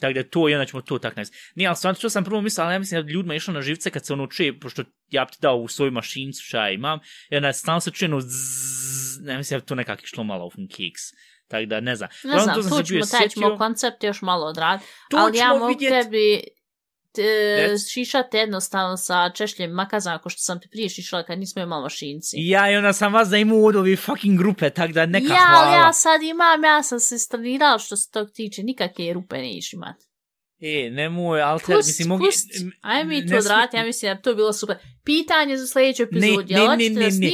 Tako 0.00 0.12
da 0.12 0.22
to 0.22 0.48
i 0.48 0.54
onda 0.54 0.66
ćemo 0.66 0.82
to 0.82 0.98
tak 0.98 1.16
nazvati. 1.16 1.38
Nije, 1.54 1.68
ali 1.68 1.76
stvarno 1.76 1.98
što 1.98 2.10
sam 2.10 2.24
prvo 2.24 2.40
mislio, 2.40 2.64
ali 2.64 2.74
ja 2.74 2.78
mislim 2.78 3.02
da 3.02 3.12
ljudima 3.12 3.34
je 3.34 3.36
išlo 3.36 3.54
na 3.54 3.62
živce 3.62 3.90
kad 3.90 4.06
se 4.06 4.12
ono 4.12 4.26
čuje, 4.26 4.60
pošto 4.60 4.82
ja 5.10 5.24
bi 5.24 5.30
ti 5.32 5.38
dao 5.40 5.56
u 5.56 5.68
svoju 5.68 5.92
mašincu 5.92 6.42
šta 6.42 6.70
imam, 6.70 6.98
i 7.30 7.36
onda 7.36 7.52
stalno 7.52 7.80
se 7.80 7.90
čuje 7.90 8.08
ono 8.08 8.20
zzz, 8.20 9.05
ne 9.20 9.36
mislim 9.36 9.58
da 9.58 9.62
bi 9.62 9.66
to 9.66 9.74
nekak 9.74 10.02
išlo 10.02 10.24
malo 10.24 10.46
u 10.46 10.50
keks. 10.50 11.02
Tako 11.48 11.66
da 11.66 11.80
ne 11.80 11.96
znam. 11.96 12.08
Ne 12.24 12.38
znam, 12.40 12.54
to 12.54 12.62
sam 12.62 12.78
tu 12.78 12.84
ćemo, 12.84 13.06
taj 13.06 13.28
ćemo 13.28 13.58
koncept 13.58 14.04
još 14.04 14.22
malo 14.22 14.46
odraditi. 14.46 14.88
To 15.10 15.16
Ali 15.16 15.38
ja 15.38 15.48
mogu 15.48 15.66
vidjet. 15.66 15.90
tebi 16.04 16.42
te, 17.16 17.66
Rec. 17.68 17.88
šišati 17.88 18.36
jednostavno 18.36 18.96
sa 18.96 19.30
češljem 19.34 19.70
makazana, 19.70 20.18
ko 20.18 20.28
što 20.28 20.40
sam 20.40 20.60
te 20.60 20.68
prije 20.68 20.88
šišala 20.88 21.22
kad 21.22 21.38
nismo 21.38 21.62
imali 21.62 21.82
mašinci. 21.82 22.36
Ja, 22.38 22.70
i 22.70 22.76
onda 22.76 22.92
sam 22.92 23.12
vas 23.12 23.28
da 23.28 23.36
imao 23.36 23.58
od 23.58 23.76
ove 23.76 23.96
fucking 23.96 24.38
grupe, 24.38 24.70
tak 24.70 24.92
da 24.92 25.06
neka 25.06 25.32
ja, 25.32 25.46
hvala. 25.48 25.66
ali 25.66 25.76
ja 25.76 25.92
sad 25.92 26.22
imam, 26.22 26.64
ja 26.64 26.82
sam 26.82 27.00
se 27.00 27.18
stranirala 27.18 27.78
što 27.78 27.96
se 27.96 28.10
tog 28.10 28.30
tiče, 28.30 28.62
nikakve 28.62 29.12
rupe 29.12 29.36
ne 29.36 29.56
iš 29.58 29.72
imat. 29.72 29.96
E, 30.60 30.90
nemoj, 30.90 31.42
alter, 31.42 31.76
Pust, 31.76 31.88
mislim, 31.88 32.08
mogu... 32.08 32.24
pust, 32.24 32.50
ajme 32.80 33.04
mi 33.04 33.20
ne 33.20 33.26
to 33.26 33.38
odraditi, 33.38 33.76
ja 33.76 33.84
mislim 33.84 34.14
da 34.14 34.20
to 34.22 34.34
bilo 34.34 34.52
super. 34.52 34.76
Pitanje 35.04 35.56
za 35.56 35.66
sljedeću 35.66 36.02
epizodu, 36.02 36.44
ne, 36.48 36.58
jel 36.60 36.68
ne, 36.68 36.90
ne, 36.90 37.10
ne. 37.10 37.30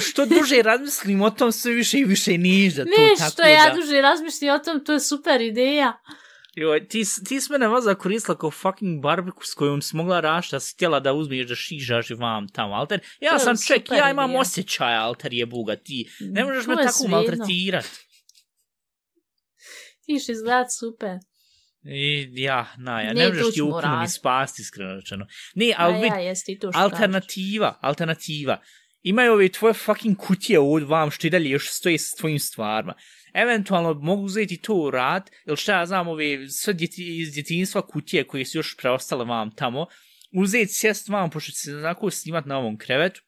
Što 0.00 0.26
duže 0.26 0.62
razmislim 0.62 1.22
o 1.22 1.30
tom, 1.30 1.52
sve 1.52 1.72
više 1.72 1.98
i 1.98 2.04
više 2.04 2.38
niš 2.38 2.74
da 2.74 2.84
to 2.84 2.90
Ne, 2.90 2.96
tako 3.18 3.30
što 3.30 3.42
ja 3.42 3.70
da... 3.70 3.80
duže 3.80 4.00
razmišljam 4.00 4.56
o 4.56 4.58
tom, 4.58 4.84
to 4.84 4.92
je 4.92 5.00
super 5.00 5.40
ideja. 5.40 5.98
Joj, 6.54 6.88
ti, 6.88 7.02
ti 7.28 7.40
s 7.40 7.50
mene 7.50 7.68
vaza 7.68 7.94
koristila 7.94 8.38
kao 8.38 8.50
fucking 8.50 9.02
barbeku 9.02 9.44
s 9.44 9.54
kojom 9.54 9.82
si 9.82 9.96
mogla 9.96 10.20
rašta, 10.20 10.56
da 10.56 10.60
si 10.60 10.74
htjela 10.74 11.00
da 11.00 11.12
uzmiješ 11.12 11.48
da 11.48 11.54
šižaš 11.54 12.10
i 12.10 12.14
vam 12.14 12.48
tamo, 12.48 12.74
alter. 12.74 13.00
Ja 13.20 13.32
To 13.32 13.38
sam 13.38 13.56
ček, 13.66 13.90
ja 13.90 14.10
imam 14.10 14.30
ideja. 14.30 14.40
osjećaj, 14.40 14.96
alter 14.96 15.32
je 15.32 15.46
buga, 15.46 15.76
ti. 15.76 16.08
Ne 16.20 16.44
možeš 16.44 16.64
To 16.64 16.70
me 16.70 16.76
tako 16.76 16.92
svejedno. 16.92 17.16
maltretirat. 17.16 17.84
Ti 20.06 20.20
će 20.26 20.32
izgledat 20.32 20.66
super. 20.78 21.18
I, 21.82 22.28
ja, 22.32 22.66
na, 22.78 23.00
ja, 23.00 23.12
Ne, 23.12 23.20
ne 23.20 23.28
možeš 23.28 23.54
ti 23.54 23.62
ukunu 23.62 24.00
ni 24.00 24.08
spasti, 24.08 24.62
iskreno 24.62 24.94
rečeno. 24.94 25.26
Ne, 25.54 25.74
Ali 25.76 25.94
vid, 25.94 26.12
ja, 26.26 26.34
ti 26.34 26.58
to 26.58 26.72
što 26.72 26.78
kažeš. 26.78 26.92
alternativa, 26.92 27.78
alternativa. 27.80 28.60
Imaju 29.02 29.32
ove 29.32 29.48
tvoje 29.48 29.74
fucking 29.74 30.16
kutije 30.16 30.58
od 30.58 30.82
vam 30.82 31.10
što 31.10 31.26
i 31.26 31.30
dalje 31.30 31.50
još 31.50 31.70
stoje 31.70 31.98
s 31.98 32.14
tvojim 32.14 32.38
stvarima. 32.38 32.94
Eventualno 33.34 33.94
mogu 33.94 34.22
uzeti 34.22 34.62
to 34.62 34.74
u 34.74 34.90
rad, 34.90 35.30
ili 35.46 35.56
šta 35.56 35.78
ja 35.78 35.86
znam, 35.86 36.08
ove 36.08 36.48
sve 36.48 36.74
djeti, 36.74 37.20
iz 37.20 37.32
djetinjstva 37.32 37.86
kutije 37.86 38.26
koje 38.26 38.44
su 38.44 38.58
još 38.58 38.76
preostale 38.76 39.24
vam 39.24 39.50
tamo, 39.50 39.86
uzeti 40.36 40.72
sjest 40.72 41.08
vam, 41.08 41.30
pošto 41.30 41.52
se 41.52 41.76
onako 41.76 42.10
snimat 42.10 42.46
na 42.46 42.58
ovom 42.58 42.78
krevetu, 42.78 43.20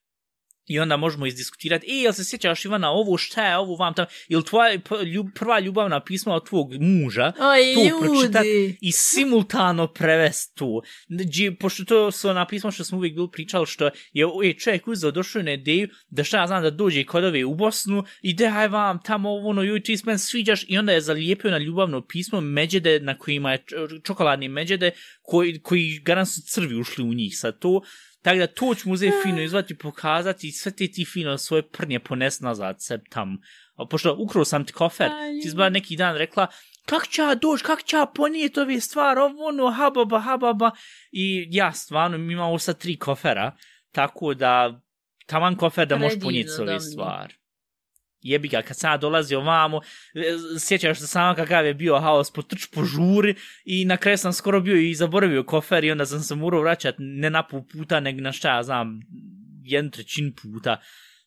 I 0.70 0.80
onda 0.80 0.96
možemo 0.96 1.26
izdiskutirati, 1.26 1.86
e, 1.90 1.94
jel 1.94 2.12
se 2.12 2.24
sjećaš 2.24 2.64
Ivana, 2.64 2.90
ovo 2.90 3.16
šta 3.18 3.46
je, 3.46 3.56
ovo 3.56 3.76
vam 3.76 3.94
tamo, 3.94 4.08
ili 4.28 4.44
tvoja 4.44 4.78
ljub, 5.14 5.26
prva 5.34 5.60
ljubavna 5.60 6.00
pisma 6.00 6.34
od 6.34 6.48
tvog 6.48 6.68
muža, 6.80 7.32
Oj, 7.38 7.74
to 7.74 8.00
pročitat 8.00 8.44
ljudi. 8.44 8.78
i 8.80 8.92
simultano 8.92 9.86
prevest 9.86 10.54
tu. 10.54 10.82
Dži, 11.30 11.50
pošto 11.60 11.84
to 11.84 12.10
su 12.10 12.28
ona 12.28 12.46
pisma 12.46 12.70
što 12.70 12.84
smo 12.84 12.98
uvijek 12.98 13.14
bili 13.14 13.28
pričali, 13.32 13.66
što 13.66 13.90
je 14.12 14.26
e, 14.44 14.52
čovjek 14.58 14.88
uzeo, 14.88 15.10
došao 15.10 15.42
na 15.42 15.52
ideju 15.52 15.88
da 16.08 16.24
šta 16.24 16.40
ja 16.40 16.46
znam 16.46 16.62
da 16.62 16.70
dođe 16.70 17.04
kod 17.04 17.24
ove 17.24 17.44
u 17.44 17.54
Bosnu 17.54 18.04
i 18.22 18.34
da 18.34 18.44
aj 18.56 18.68
vam 18.68 18.98
tamo 19.04 19.30
ovo, 19.30 19.48
ono, 19.48 19.62
joj, 19.62 19.82
ti 19.82 19.96
se 19.96 20.02
meni 20.06 20.18
sviđaš 20.18 20.64
i 20.68 20.78
onda 20.78 20.92
je 20.92 21.00
zalijepio 21.00 21.50
na 21.50 21.58
ljubavno 21.58 22.06
pismo 22.06 22.40
međede 22.40 23.00
na 23.00 23.18
kojima 23.18 23.52
je 23.52 23.58
č- 23.58 23.74
čokoladne 24.04 24.48
međede 24.48 24.90
koji, 25.22 25.60
koji 25.62 26.00
garant 26.04 26.28
su 26.28 26.40
crvi 26.46 26.80
ušli 26.80 27.04
u 27.04 27.14
njih 27.14 27.38
sad 27.38 27.58
to. 27.58 27.82
Tako 28.22 28.38
da 28.38 28.46
to 28.46 28.74
ćemo 28.74 28.94
uzeti 28.94 29.16
fino 29.22 29.42
izvati, 29.42 29.78
pokazati 29.78 30.48
i 30.48 30.52
sve 30.52 30.72
te 30.72 30.88
ti 30.88 31.04
fino 31.04 31.38
svoje 31.38 31.68
prnje 31.68 32.00
pones 32.00 32.40
nazad 32.40 32.76
seb 32.78 33.00
tam. 33.10 33.36
A 33.74 33.86
pošto 33.86 34.16
ukrao 34.18 34.44
sam 34.44 34.64
ti 34.64 34.72
kofer, 34.72 35.10
ti 35.42 35.50
zba 35.50 35.68
neki 35.68 35.96
dan 35.96 36.16
rekla, 36.16 36.46
kak 36.86 37.08
će 37.08 37.22
ja 37.22 37.34
doći, 37.34 37.64
kak 37.64 37.84
će 37.84 37.96
ja 37.96 38.06
ove 38.60 38.80
stvari, 38.80 39.20
ovo 39.20 39.44
ono, 39.44 39.70
hababa, 39.70 40.20
hababa. 40.20 40.70
I 41.12 41.46
ja 41.50 41.72
stvarno 41.72 42.18
mi 42.18 42.32
imamo 42.32 42.58
sad 42.58 42.78
tri 42.78 42.96
kofera, 42.96 43.56
tako 43.92 44.34
da 44.34 44.80
taman 45.26 45.56
kofer 45.56 45.86
da 45.88 45.96
možeš 45.96 46.20
ponijeti 46.22 46.50
ove 46.60 46.80
stvari. 46.80 47.39
Jebi 48.22 48.48
ga, 48.48 48.62
kad 48.62 48.76
sam 48.76 48.90
ja 48.90 48.96
dolazio 48.96 49.38
ovamo, 49.38 49.80
e, 50.14 50.20
sjećaš 50.58 50.98
se 50.98 51.06
samo 51.06 51.34
kakav 51.34 51.66
je 51.66 51.74
bio 51.74 52.00
haos 52.00 52.32
po 52.32 52.42
trč 52.42 52.66
po 52.66 52.84
žuri 52.84 53.34
i 53.64 53.84
na 53.84 53.96
kraju 53.96 54.18
sam 54.18 54.32
skoro 54.32 54.60
bio 54.60 54.76
i 54.76 54.94
zaboravio 54.94 55.44
kofer 55.44 55.84
i 55.84 55.90
onda 55.90 56.06
sam 56.06 56.20
se 56.20 56.34
morao 56.34 56.60
vraćat 56.60 56.94
ne 56.98 57.30
na 57.30 57.42
pol 57.42 57.62
puta, 57.72 58.00
nego 58.00 58.20
na 58.20 58.32
šta 58.32 58.56
ja 58.56 58.62
znam, 58.62 59.00
jednu 59.64 59.90
trećin 59.90 60.34
puta. 60.42 60.80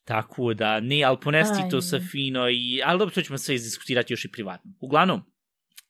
Tako 0.04 0.54
da, 0.54 0.80
ne, 0.80 1.02
ali 1.02 1.18
ponesti 1.22 1.62
Aj. 1.62 1.70
to 1.70 1.80
sve 1.80 2.00
fino, 2.00 2.48
i, 2.50 2.80
ali 2.84 2.98
dobro, 2.98 3.14
to 3.14 3.22
ćemo 3.22 3.38
sve 3.38 3.54
izdiskutirati 3.54 4.12
još 4.12 4.24
i 4.24 4.30
privatno. 4.30 4.70
Uglavnom, 4.80 5.22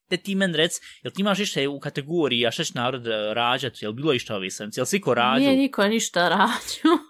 te 0.08 0.16
ti 0.16 0.34
men 0.34 0.54
rec, 0.54 0.80
jel 1.02 1.12
ti 1.12 1.22
imaš 1.22 1.38
išta 1.38 1.68
u 1.68 1.80
kategoriji, 1.80 2.46
a 2.46 2.50
šta 2.50 2.64
će 2.64 2.72
narod 2.74 3.06
e, 3.06 3.34
rađat, 3.34 3.82
jel 3.82 3.92
bilo 3.92 4.12
išta 4.12 4.36
ove 4.36 4.50
sedmice, 4.50 4.80
jel 4.80 4.86
svi 4.86 5.00
ko 5.00 5.14
rađu? 5.14 5.44
Nije 5.44 5.56
niko 5.56 5.88
ništa 5.88 6.28
rađu. 6.28 7.03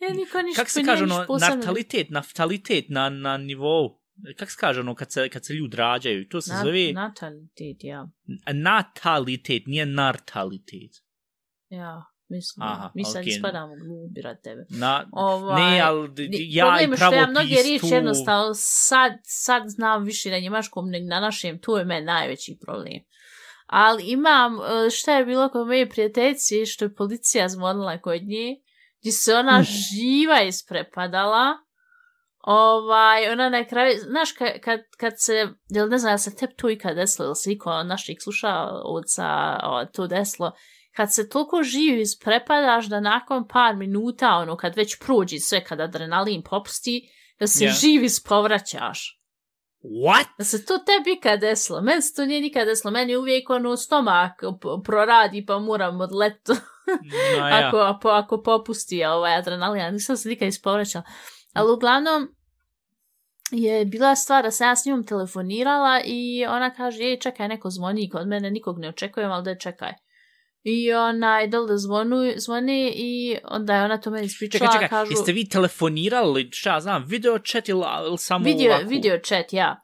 Nije 0.00 0.14
niko 0.14 0.42
ništa. 0.42 0.60
Kako 0.60 0.70
se 0.70 0.82
kaže 0.84 1.04
ono, 1.04 1.26
natalitet, 1.40 2.10
naftalitet 2.10 2.84
na, 2.88 3.08
na 3.08 3.36
nivou, 3.36 4.00
kako 4.36 4.50
se 4.50 4.56
kaže 4.60 4.80
ono, 4.80 4.94
kad 4.94 5.12
se, 5.12 5.28
kad 5.28 5.44
se 5.44 5.52
ljudi 5.52 5.76
rađaju, 5.76 6.28
to 6.28 6.40
se 6.40 6.52
Na- 6.52 6.60
zove 6.64 6.92
Natalitet, 6.92 7.76
ja. 7.84 8.08
natalitet, 8.54 9.62
nije 9.66 9.86
nartalitet. 9.86 10.90
Ja, 11.68 12.02
mislim. 12.28 12.62
Aha, 12.66 12.92
mi 12.94 13.04
sad 13.04 13.20
okej. 13.20 13.30
ispadamo 13.30 13.74
glubi 13.74 14.20
rad 14.20 14.42
tebe. 14.42 14.66
Na, 14.70 15.08
Ovaj, 15.12 15.70
ne, 15.70 15.80
ali 15.80 16.28
ja 16.30 16.64
problem 16.64 16.90
i 16.90 16.92
je 16.92 16.96
što 16.96 17.04
ja 17.04 17.10
pravopis 17.10 17.30
mnoge 17.30 17.62
riječi 17.62 17.88
tu... 17.88 17.94
jednostavno 17.94 18.50
sad, 18.54 19.12
sad 19.22 19.62
znam 19.66 20.04
više 20.04 20.30
na 20.30 20.38
njemačkom 20.38 20.90
nego 20.90 21.06
na 21.06 21.20
našem, 21.20 21.58
tu 21.58 21.72
je 21.72 21.84
meni 21.84 22.06
najveći 22.06 22.58
problem. 22.60 22.98
Ali 23.66 24.02
imam, 24.06 24.54
e, 24.54 24.90
šta 24.90 25.16
je 25.16 25.24
bilo 25.24 25.48
kod 25.48 25.66
moje 25.66 25.88
prijateljice, 25.88 26.66
što 26.66 26.84
je 26.84 26.94
policija 26.94 27.48
zvonila 27.48 27.98
kod 27.98 28.22
nje, 28.22 28.56
gdje 29.00 29.12
se 29.12 29.34
ona 29.34 29.62
živa 29.62 30.42
isprepadala, 30.42 31.58
ovaj, 32.40 33.32
ona 33.32 33.48
na 33.48 33.64
kraju, 33.64 33.98
znaš, 33.98 34.32
kad, 34.32 34.48
kad, 34.60 34.80
kad 34.98 35.12
se, 35.16 35.48
jel 35.68 35.88
ne 35.88 35.98
znam, 35.98 36.18
se 36.18 36.36
tep 36.36 36.50
to 36.56 36.70
ikad 36.70 36.96
desilo, 36.96 37.26
jel 37.26 37.34
se 37.34 37.52
iko 37.52 37.70
od 37.70 37.86
naših 37.86 38.16
slušaoca 38.22 39.60
o, 39.62 39.84
to 39.92 40.06
desilo, 40.06 40.52
kad 40.96 41.14
se 41.14 41.28
toliko 41.28 41.62
živi 41.62 42.00
isprepadaš 42.00 42.86
da 42.86 43.00
nakon 43.00 43.48
par 43.48 43.76
minuta, 43.76 44.28
ono, 44.28 44.56
kad 44.56 44.76
već 44.76 44.98
prođi 44.98 45.38
sve, 45.38 45.64
kad 45.64 45.80
adrenalin 45.80 46.42
popusti, 46.42 47.08
da 47.40 47.46
se 47.46 47.64
Ja. 47.64 47.72
živi 47.72 48.04
ispovraćaš. 48.06 49.20
What? 49.82 50.24
Da 50.38 50.44
se 50.44 50.64
to 50.64 50.78
tebi 50.78 51.12
ikad 51.12 51.40
desilo. 51.40 51.80
Meni 51.80 52.02
se 52.02 52.14
to 52.14 52.26
nije 52.26 52.40
nikad 52.40 52.66
desilo. 52.66 52.90
Meni 52.90 53.16
uvijek 53.16 53.50
ono 53.50 53.76
stomak 53.76 54.42
proradi 54.84 55.46
pa 55.46 55.58
moram 55.58 56.00
odlet 56.00 56.48
No, 57.38 57.46
ja. 57.48 57.68
ako, 57.68 57.76
ako, 57.76 58.08
ako 58.08 58.42
popusti 58.42 59.04
ovaj 59.04 59.36
adrenalin. 59.36 59.92
Nisam 59.92 60.16
se 60.16 60.28
nikad 60.28 60.48
ispovraćala. 60.48 61.04
Ali 61.52 61.72
uglavnom 61.72 62.28
je 63.50 63.84
bila 63.84 64.16
stvar 64.16 64.44
da 64.44 64.50
sam 64.50 64.68
ja 64.68 64.76
s 64.76 64.84
njom 64.84 65.06
telefonirala 65.06 66.00
i 66.04 66.44
ona 66.48 66.70
kaže, 66.70 67.02
ej, 67.02 67.18
čekaj, 67.18 67.48
neko 67.48 67.70
zvoni 67.70 68.10
kod 68.10 68.28
mene, 68.28 68.50
nikog 68.50 68.78
ne 68.78 68.88
očekujem, 68.88 69.30
ali 69.30 69.44
da 69.44 69.58
čekaj. 69.58 69.92
I 70.62 70.92
ona 70.92 71.38
je 71.38 71.46
dole 71.46 71.78
zvonu, 71.78 72.16
zvoni 72.36 72.92
i 72.96 73.36
onda 73.44 73.76
je 73.76 73.84
ona 73.84 74.00
to 74.00 74.10
meni 74.10 74.26
ispričala, 74.26 74.72
Čekaj, 74.72 74.74
čekaj, 74.74 74.88
kažu... 74.88 75.12
jeste 75.12 75.32
vi 75.32 75.48
telefonirali, 75.48 76.48
šta 76.52 76.80
znam, 76.80 77.04
video 77.06 77.38
chat 77.38 77.68
ili, 77.68 77.84
ili 78.06 78.18
samo 78.18 78.44
video, 78.44 78.72
ovako? 78.72 78.88
video 78.88 79.18
chat, 79.24 79.52
ja. 79.52 79.80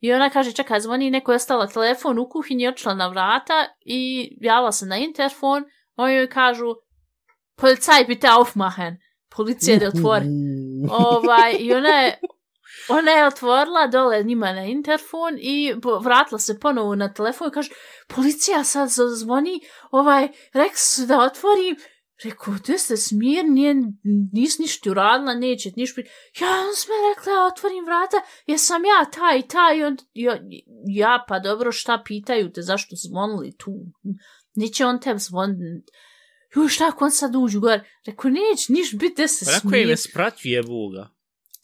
I 0.00 0.12
ona 0.12 0.30
kaže, 0.30 0.52
čekaj, 0.52 0.80
zvoni, 0.80 1.10
neko 1.10 1.32
je 1.32 1.36
ostala 1.36 1.66
telefon 1.66 2.18
u 2.18 2.28
kuhinji, 2.28 2.68
otišla 2.68 2.94
na 2.94 3.08
vrata 3.08 3.66
i 3.84 4.32
javila 4.40 4.72
se 4.72 4.86
na 4.86 4.96
interfon, 4.96 5.64
oni 6.00 6.14
joj 6.14 6.28
kažu, 6.28 6.74
policaj 7.56 8.04
bitte 8.04 8.28
aufmachen, 8.28 8.96
policija 9.36 9.78
da 9.78 9.88
otvori. 9.88 10.26
ovaj, 10.90 11.56
I 11.58 11.74
ona 11.74 11.88
je, 11.88 12.18
ona 12.98 13.10
je 13.10 13.26
otvorila 13.26 13.86
dole 13.86 14.22
njima 14.22 14.52
na 14.52 14.64
interfon 14.64 15.38
i 15.40 15.74
vratila 16.02 16.38
se 16.38 16.58
ponovo 16.60 16.94
na 16.94 17.12
telefon 17.12 17.48
i 17.48 17.52
kaže, 17.52 17.70
policija 18.08 18.64
sad 18.64 18.88
zvoni, 19.18 19.60
ovaj, 19.90 20.28
rekli 20.52 20.78
su 20.78 21.06
da 21.06 21.20
otvorim, 21.20 21.76
Rekao, 22.24 22.54
te 22.66 22.78
ste 22.78 22.96
smir, 22.96 23.44
nije, 23.48 23.74
nis 24.32 24.58
ništa 24.58 24.90
uradila, 24.90 25.34
neće 25.34 25.70
ti 25.70 25.80
ništa 25.80 25.94
pri... 25.94 26.10
Ja, 26.40 26.48
on 26.68 26.74
sme 26.76 26.94
rekla, 27.08 27.32
ja 27.32 27.46
otvorim 27.46 27.84
vrata, 27.84 28.16
jesam 28.46 28.84
ja 28.84 29.04
taj 29.10 29.38
i 29.38 29.48
taj, 29.48 29.78
i 29.78 29.84
on, 29.84 29.96
ja, 30.14 30.38
ja, 30.86 31.24
pa 31.28 31.38
dobro, 31.38 31.72
šta 31.72 32.02
pitaju 32.04 32.52
te, 32.52 32.62
zašto 32.62 32.96
zvonili 32.96 33.56
tu? 33.56 33.72
Neće 34.60 34.86
on 34.86 35.00
te 35.00 35.18
zvoniti. 35.18 35.92
Jo, 36.56 36.68
šta 36.68 36.88
ako 36.88 37.04
on 37.04 37.10
sad 37.10 37.36
uđu 37.36 37.60
gore? 37.60 37.84
Rekao, 38.06 38.30
neće, 38.30 38.72
niš 38.72 38.94
biti, 38.94 39.14
te 39.14 39.28
se 39.28 39.44
Pa 39.44 39.50
Rekao 39.50 39.70
smir. 39.70 39.80
je 39.80 39.86
me 39.86 39.96
spratuje 39.96 40.62
Boga. 40.62 41.08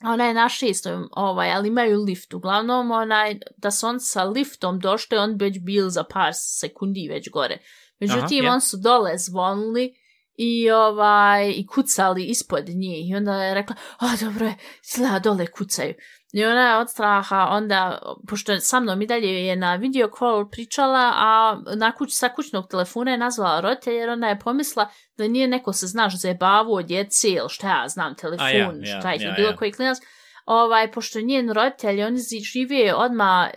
Ona 0.05 0.27
je 0.27 0.35
na 0.35 0.49
šestom, 0.49 1.09
ovaj, 1.13 1.53
ali 1.53 1.69
imaju 1.69 2.03
lift. 2.03 2.35
Uglavnom, 2.35 2.91
onaj, 2.91 3.39
da 3.57 3.71
su 3.71 3.87
on 3.87 4.01
sa 4.01 4.25
liftom 4.25 4.79
došli, 4.79 5.19
on 5.19 5.37
već 5.41 5.59
bil 5.61 5.89
za 5.89 6.05
par 6.05 6.33
sekundi 6.35 7.09
već 7.09 7.31
gore. 7.31 7.59
Međutim, 8.01 8.39
Aha, 8.39 8.47
je. 8.47 8.53
on 8.53 8.61
su 8.61 8.77
dole 8.77 9.19
zvonili 9.19 9.95
i 10.35 10.71
ovaj 10.71 11.51
i 11.51 11.67
kucali 11.67 12.25
ispod 12.25 12.69
nje 12.69 13.01
i 13.09 13.15
onda 13.15 13.43
je 13.45 13.55
rekla, 13.55 13.77
a 13.99 14.17
dobro 14.21 14.47
je, 14.47 14.57
izgleda 14.85 15.19
dole 15.19 15.47
kucaju. 15.47 15.95
I 16.37 16.45
ona 16.45 16.69
je 16.69 16.77
od 16.77 16.91
straha 16.91 17.49
onda, 17.51 17.99
pošto 18.29 18.53
je 18.53 18.61
sa 18.61 18.81
mnom 18.81 19.03
i 19.03 19.07
dalje 19.07 19.47
je 19.47 19.57
na 19.57 19.75
video 19.75 20.09
call 20.19 20.49
pričala, 20.51 21.13
a 21.17 21.61
na 21.77 21.93
kuć, 21.93 22.15
sa 22.15 22.29
kućnog 22.29 22.69
telefona 22.69 23.11
je 23.11 23.19
nazvala 23.19 23.61
roditelja 23.61 24.01
jer 24.01 24.11
ona 24.11 24.29
je 24.29 24.39
pomisla 24.39 24.89
da 25.17 25.29
nije 25.29 25.49
neko 25.49 25.73
se, 25.73 25.87
znaš, 25.87 26.21
zajebavo 26.21 26.75
od 26.75 26.87
djece 26.87 27.29
ili 27.29 27.49
šta 27.49 27.69
ja 27.69 27.89
znam, 27.89 28.15
telefon, 28.15 28.47
A 28.47 28.51
ja, 28.51 28.73
ja, 28.83 29.01
šta 29.01 29.13
je 29.13 29.23
ja, 29.23 29.33
bilo 29.33 29.49
ja. 29.49 29.57
koji 29.57 29.73
klinac, 29.73 29.99
ovaj, 30.47 30.93
pošto 30.93 31.21
njen 31.21 31.53
roditelj, 31.53 32.03
oni 32.03 32.19
žive 32.53 32.95
odma 32.95 33.51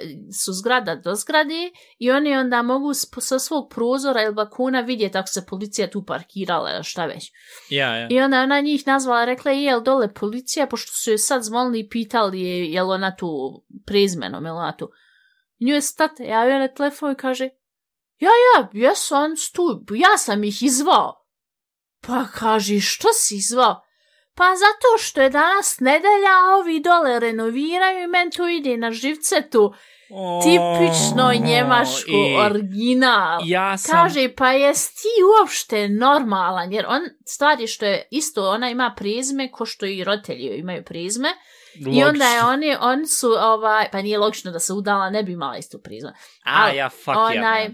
su 0.44 0.54
zgrada 0.54 0.96
do 0.96 1.16
zgrade 1.16 1.72
i 1.98 2.12
oni 2.12 2.38
onda 2.38 2.62
mogu 2.62 2.94
sa 3.20 3.40
svog 3.40 3.70
prozora 3.76 4.24
ili 4.24 4.34
balkona 4.34 4.82
vidjeti 4.82 5.18
ako 5.18 5.28
se 5.28 5.46
policija 5.46 5.90
tu 5.90 6.06
parkirala 6.06 6.72
ili 6.72 6.84
šta 6.84 7.06
već. 7.06 7.32
Ja, 7.70 7.96
ja. 7.96 8.08
I 8.12 8.20
onda 8.22 8.42
ona 8.42 8.62
njih 8.62 8.88
nazvala, 8.88 9.26
rekla 9.26 9.52
je, 9.52 9.64
jel 9.64 9.82
dole 9.82 10.14
policija, 10.14 10.68
pošto 10.68 10.92
su 10.94 11.12
je 11.12 11.18
sad 11.18 11.44
zvonili 11.44 11.80
i 11.80 11.90
pitali 11.90 12.42
je, 12.42 12.72
jel 12.72 12.92
ona 12.92 13.16
tu 13.16 13.30
prezmenom, 13.86 14.46
jel 14.46 14.58
ona 14.58 14.78
tu. 14.78 14.90
Nju 15.60 15.74
je 15.74 15.82
state, 15.82 16.24
javio 16.24 16.60
na 16.60 16.68
telefon 16.68 17.12
i 17.12 17.16
kaže, 17.16 17.50
ja, 18.20 18.30
ja, 18.30 18.70
jesu, 18.74 19.16
on 19.16 19.38
su 19.38 19.54
tu, 19.54 19.86
ja 19.96 20.18
sam 20.18 20.44
ih 20.44 20.64
izvao. 20.64 21.26
Pa 22.08 22.26
kaže, 22.34 22.80
što 22.80 23.08
si 23.14 23.36
izvao? 23.36 23.82
Pa 24.36 24.44
zato 24.46 24.98
što 25.00 25.22
je 25.22 25.30
danas 25.32 25.80
nedelja, 25.80 26.32
a 26.42 26.56
ovi 26.56 26.80
dole 26.80 27.20
renoviraju 27.20 28.04
i 28.04 28.08
men 28.08 28.32
to 28.32 28.48
ide 28.50 28.78
na 28.78 28.92
živce 28.92 29.50
tu. 29.50 29.74
Tipično 30.44 31.34
njemaško 31.42 32.12
i- 32.12 32.38
original. 32.40 33.40
Ja 33.44 33.78
sam... 33.78 33.96
Kaže, 33.98 34.30
pa 34.30 34.52
jes 34.52 34.94
ti 34.94 35.08
uopšte 35.32 35.88
normalan? 35.90 36.74
Jer 36.74 36.86
on, 36.88 37.02
stvar 37.26 37.60
je 37.60 37.68
što 37.68 37.86
je 37.86 38.08
isto, 38.12 38.50
ona 38.50 38.70
ima 38.70 38.94
prizme 38.98 39.52
ko 39.52 39.66
što 39.66 39.86
i 39.86 40.04
roditelji 40.04 40.48
imaju 40.50 40.84
prizme. 40.84 41.30
I 41.76 42.04
onda 42.04 42.26
je 42.26 42.44
oni, 42.44 42.76
oni 42.82 43.08
su, 43.08 43.28
ovaj, 43.32 43.90
pa 43.92 44.02
nije 44.02 44.18
logično 44.18 44.52
da 44.52 44.60
se 44.60 44.74
udala, 44.74 45.10
ne 45.10 45.24
bi 45.24 45.32
imala 45.32 45.58
isto 45.58 45.78
prizme. 45.80 46.14
A, 46.46 46.70
ja, 46.70 46.90
fuck 46.90 47.18
onaj, 47.18 47.64
ja 47.64 47.70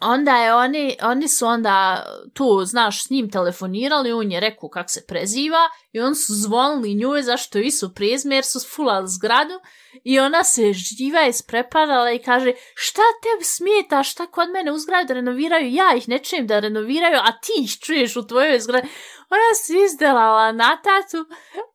onda 0.00 0.36
je 0.36 0.54
oni, 0.54 0.96
oni 1.02 1.28
su 1.28 1.46
onda 1.46 2.06
tu, 2.34 2.64
znaš, 2.64 3.04
s 3.04 3.10
njim 3.10 3.30
telefonirali, 3.30 4.12
on 4.12 4.32
je 4.32 4.40
rekao 4.40 4.68
kak 4.68 4.90
se 4.90 5.06
preziva 5.06 5.68
i 5.92 6.00
on 6.00 6.14
su 6.14 6.34
zvonili 6.34 6.94
nju 6.94 7.22
zašto 7.22 7.58
i 7.58 7.70
su 7.70 7.90
jer 8.24 8.44
su 8.44 8.60
fulali 8.74 9.08
zgradu 9.08 9.60
i 10.04 10.20
ona 10.20 10.44
se 10.44 10.72
živa 10.72 11.26
ispreparala 11.26 12.12
i 12.12 12.18
kaže 12.18 12.52
šta 12.74 13.02
tebi 13.22 13.44
smijeta, 13.44 14.02
šta 14.02 14.26
kod 14.26 14.50
mene 14.50 14.72
u 14.72 14.78
zgradu 14.78 15.14
renoviraju, 15.14 15.72
ja 15.72 15.94
ih 15.96 16.08
ne 16.08 16.18
čujem 16.18 16.46
da 16.46 16.60
renoviraju, 16.60 17.18
a 17.18 17.32
ti 17.32 17.52
ih 17.62 17.78
čuješ 17.78 18.16
u 18.16 18.26
tvojoj 18.26 18.60
zgradi. 18.60 18.88
Ona 19.30 19.54
se 19.54 19.72
izdelala 19.84 20.52
na 20.52 20.76
tatu 20.82 21.24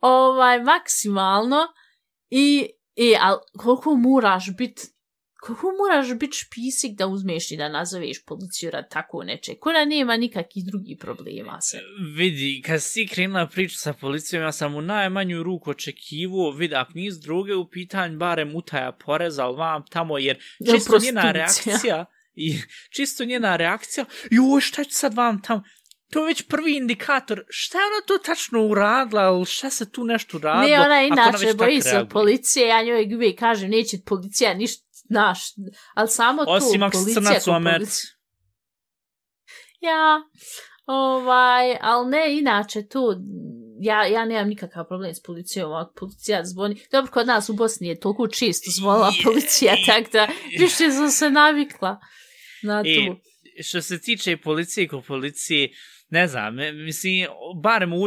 ovaj, 0.01 0.63
maksimalno 0.63 1.67
i, 2.29 2.69
i 2.95 3.15
al, 3.21 3.37
koliko 3.57 3.95
moraš 3.95 4.57
biti 4.57 4.81
kako 5.39 5.67
moraš 5.77 6.19
biti 6.19 6.37
špisik 6.37 6.97
da 6.97 7.07
uzmeš 7.07 7.51
i 7.51 7.57
da 7.57 7.69
nazoveš 7.69 8.25
policiju 8.25 8.71
rad 8.71 8.89
tako 8.89 9.23
neče? 9.23 9.55
Ko 9.55 9.71
da 9.71 9.85
nema 9.85 10.17
nikakvih 10.17 10.65
drugih 10.65 10.97
problema 10.99 11.61
se. 11.61 11.79
Vidi, 12.15 12.61
kad 12.65 12.83
si 12.83 13.07
krenula 13.07 13.47
priču 13.47 13.77
sa 13.77 13.93
policijom, 13.93 14.43
ja 14.43 14.51
sam 14.51 14.75
u 14.75 14.81
najmanju 14.81 15.43
ruku 15.43 15.69
očekivu, 15.69 16.51
vidi, 16.51 16.75
ako 16.75 16.91
niz 16.95 17.19
druge 17.19 17.55
u 17.55 17.69
pitanju, 17.69 18.17
barem 18.17 18.55
utaja 18.55 18.91
poreza, 18.91 19.45
ali 19.45 19.57
vam 19.57 19.85
tamo, 19.89 20.17
jer 20.17 20.39
čisto 20.71 20.99
njena 20.99 21.21
prostitucija? 21.21 21.31
reakcija, 21.31 22.05
i 22.35 22.61
čisto 22.89 23.25
njena 23.25 23.55
reakcija, 23.55 24.05
joj, 24.31 24.61
šta 24.61 24.83
ću 24.83 24.91
sad 24.91 25.13
vam 25.13 25.41
tamo, 25.41 25.63
to 26.09 26.19
je 26.19 26.25
već 26.25 26.47
prvi 26.47 26.77
indikator, 26.77 27.43
šta 27.49 27.77
je 27.77 27.85
ona 27.85 28.05
to 28.07 28.17
tačno 28.17 28.65
uradila, 28.65 29.45
šta 29.45 29.69
se 29.69 29.91
tu 29.91 30.03
nešto 30.03 30.37
uradilo? 30.37 30.77
Ne, 30.77 30.85
ona 30.85 31.01
inače 31.01 31.45
već 31.45 31.55
boji 31.55 31.81
se 31.81 31.97
od 31.97 32.09
policije, 32.09 32.67
ja 32.67 32.83
njoj 32.83 33.15
uvijek 33.15 33.39
kažem, 33.39 33.69
neće 33.69 33.97
policija 34.05 34.53
ništa, 34.53 34.88
znaš, 35.09 35.39
ali 35.93 36.09
samo 36.09 36.45
tu 36.45 36.51
Osim 36.51 36.83
ako 36.83 36.97
si 36.97 37.03
policija 37.03 37.21
crnac 37.23 37.43
u 37.43 37.45
ko 37.45 37.55
Americi. 37.55 38.07
Ja, 39.81 40.21
ovaj, 40.85 41.77
ali 41.81 42.09
ne, 42.09 42.37
inače 42.39 42.87
tu, 42.87 42.99
ja, 43.81 44.05
ja 44.05 44.25
nemam 44.25 44.47
nikakav 44.47 44.85
problem 44.87 45.13
s 45.15 45.23
policijom, 45.23 45.73
ako 45.73 45.93
policija 45.93 46.45
zvoni. 46.45 46.81
Dobro, 46.91 47.11
kod 47.11 47.27
nas 47.27 47.49
u 47.49 47.53
Bosni 47.53 47.87
je 47.87 47.99
toliko 47.99 48.27
čisto 48.27 48.71
zvola 48.71 49.07
Je- 49.07 49.23
policija, 49.23 49.73
tako 49.85 50.09
da 50.11 50.27
više 50.59 50.91
sam 50.91 51.09
se 51.09 51.29
navikla 51.29 51.99
na 52.63 52.83
I 52.85 52.95
tu. 53.07 53.15
što 53.63 53.81
se 53.81 54.01
tiče 54.01 54.37
policije 54.37 54.87
ko 54.87 55.01
policije, 55.01 55.69
ne 56.09 56.27
znam, 56.27 56.59
e, 56.59 56.71
mislim, 56.71 57.27
barem 57.61 57.93
u, 57.93 57.97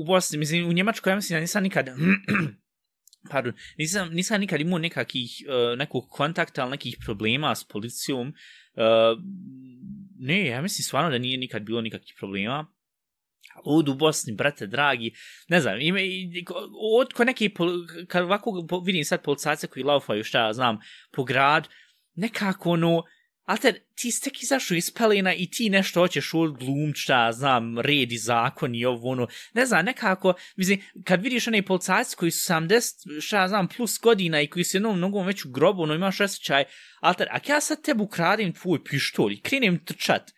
u 0.00 0.04
Bosni, 0.06 0.38
mislim, 0.38 0.68
u 0.68 0.72
Njemačkoj, 0.72 1.10
ja 1.10 1.16
mislim, 1.16 1.36
ja 1.36 1.40
nisam 1.40 1.62
nikad, 1.62 1.86
pardon, 3.28 3.52
nisam, 3.78 4.08
nisam 4.12 4.40
nikad 4.40 4.60
imao 4.60 4.78
nekakih, 4.78 5.30
uh, 5.46 5.78
nekog 5.78 6.08
kontakta, 6.08 6.62
ali 6.62 6.70
nekih 6.70 6.96
problema 7.04 7.54
s 7.54 7.64
policijom. 7.64 8.28
Uh, 8.28 9.22
ne, 10.18 10.46
ja 10.46 10.62
mislim 10.62 10.84
stvarno 10.84 11.10
da 11.10 11.18
nije 11.18 11.38
nikad 11.38 11.62
bilo 11.62 11.80
nikakvih 11.80 12.14
problema. 12.18 12.66
Od 13.64 13.88
u 13.88 13.94
Bosni, 13.94 14.34
brate, 14.34 14.66
dragi, 14.66 15.12
ne 15.48 15.60
znam, 15.60 15.80
ima, 15.80 15.98
od 16.98 17.12
ko 17.12 17.24
neki, 17.24 17.50
kad 18.08 18.22
ovako 18.22 18.80
vidim 18.84 19.04
sad 19.04 19.22
policajce 19.22 19.66
koji 19.66 19.82
laufaju, 19.84 20.24
šta 20.24 20.46
ja 20.46 20.52
znam, 20.52 20.78
po 21.12 21.24
grad, 21.24 21.68
nekako 22.14 22.70
ono, 22.70 23.02
Alter, 23.44 23.78
ti 23.94 24.10
si 24.10 24.22
tek 24.22 24.42
izašao 24.42 24.76
iz 24.76 24.90
pelena 24.90 25.34
i 25.34 25.46
ti 25.46 25.70
nešto 25.70 26.00
hoćeš 26.00 26.34
od 26.34 26.58
glumča, 26.58 27.32
znam, 27.32 27.78
red 27.78 28.12
i 28.12 28.18
zakon 28.18 28.74
i 28.74 28.84
ovo, 28.84 29.08
ono, 29.08 29.26
ne 29.54 29.66
znam, 29.66 29.84
nekako, 29.84 30.34
mislim, 30.56 30.82
kad 31.04 31.22
vidiš 31.22 31.46
onaj 31.46 31.62
policajci 31.62 32.16
koji 32.16 32.30
su 32.30 32.52
70, 32.52 33.20
šta 33.20 33.40
ja 33.40 33.48
znam, 33.48 33.68
plus 33.68 33.98
godina 33.98 34.40
i 34.40 34.46
koji 34.46 34.64
su 34.64 34.76
jednom 34.76 35.00
nogom 35.00 35.26
već 35.26 35.44
u 35.44 35.50
grobu, 35.50 35.82
ono, 35.82 35.94
imaš 35.94 36.20
osjećaj, 36.20 36.64
alter, 37.00 37.28
ako 37.30 37.52
ja 37.52 37.60
sad 37.60 37.82
tebu 37.82 38.04
ukradim 38.04 38.52
tvoj 38.52 38.84
pištolj 38.84 39.32
i 39.32 39.40
krenem 39.40 39.84
trčat, 39.84 40.30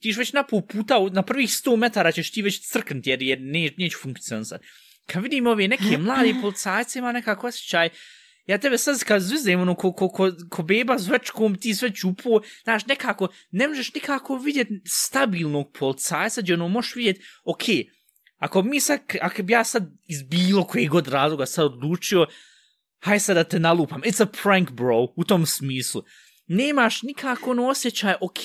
ti 0.00 0.08
ćeš 0.08 0.16
već 0.16 0.32
na 0.32 0.42
pol 0.42 0.62
puta, 0.62 0.98
na 1.12 1.22
prvih 1.22 1.48
100 1.48 1.76
metara 1.76 2.12
ćeš 2.12 2.30
ti 2.32 2.42
već 2.42 2.60
crknut 2.60 3.06
jer, 3.06 3.22
jer 3.22 3.38
ne, 3.40 3.70
neće 3.76 3.96
funkcionisati. 4.02 4.66
Kad 5.06 5.22
vidim 5.22 5.46
ove 5.46 5.68
neke 5.68 5.98
mlade 5.98 6.34
policajce, 6.40 6.98
ima 6.98 7.12
nekako 7.12 7.46
osjećaj, 7.46 7.88
ja 8.48 8.58
tebe 8.58 8.78
sad 8.78 9.04
kad 9.04 9.22
zvizdem, 9.22 9.60
ono, 9.60 9.74
ko, 9.74 9.92
ko, 9.92 10.08
ko, 10.08 10.30
ko 10.50 10.62
beba 10.62 10.98
s 10.98 11.08
večkom, 11.08 11.54
ti 11.54 11.74
sve 11.74 11.90
čupo, 11.94 12.40
znaš, 12.62 12.86
nekako, 12.86 13.28
ne 13.50 13.68
možeš 13.68 13.94
nikako 13.94 14.36
vidjeti 14.36 14.80
stabilnog 14.86 15.72
policajca, 15.78 16.40
gdje 16.40 16.54
ono 16.54 16.68
možeš 16.68 16.94
vidjeti, 16.94 17.20
okay, 17.44 17.90
ako 18.36 18.62
mi 18.62 18.80
sad, 18.80 19.00
ako 19.20 19.42
bi 19.42 19.52
ja 19.52 19.64
sad 19.64 19.90
iz 20.06 20.22
bilo 20.22 20.64
kojeg 20.64 20.88
god 20.88 21.08
razloga 21.08 21.46
sad 21.46 21.66
odlučio, 21.66 22.26
haj 23.00 23.20
sad 23.20 23.36
da 23.36 23.44
te 23.44 23.58
nalupam, 23.58 24.02
it's 24.02 24.22
a 24.22 24.26
prank 24.42 24.70
bro, 24.70 25.06
u 25.16 25.24
tom 25.24 25.46
smislu, 25.46 26.02
nemaš 26.46 27.02
nikako 27.02 27.50
ono 27.50 27.68
osjećaj, 27.68 28.14
ok, 28.20 28.40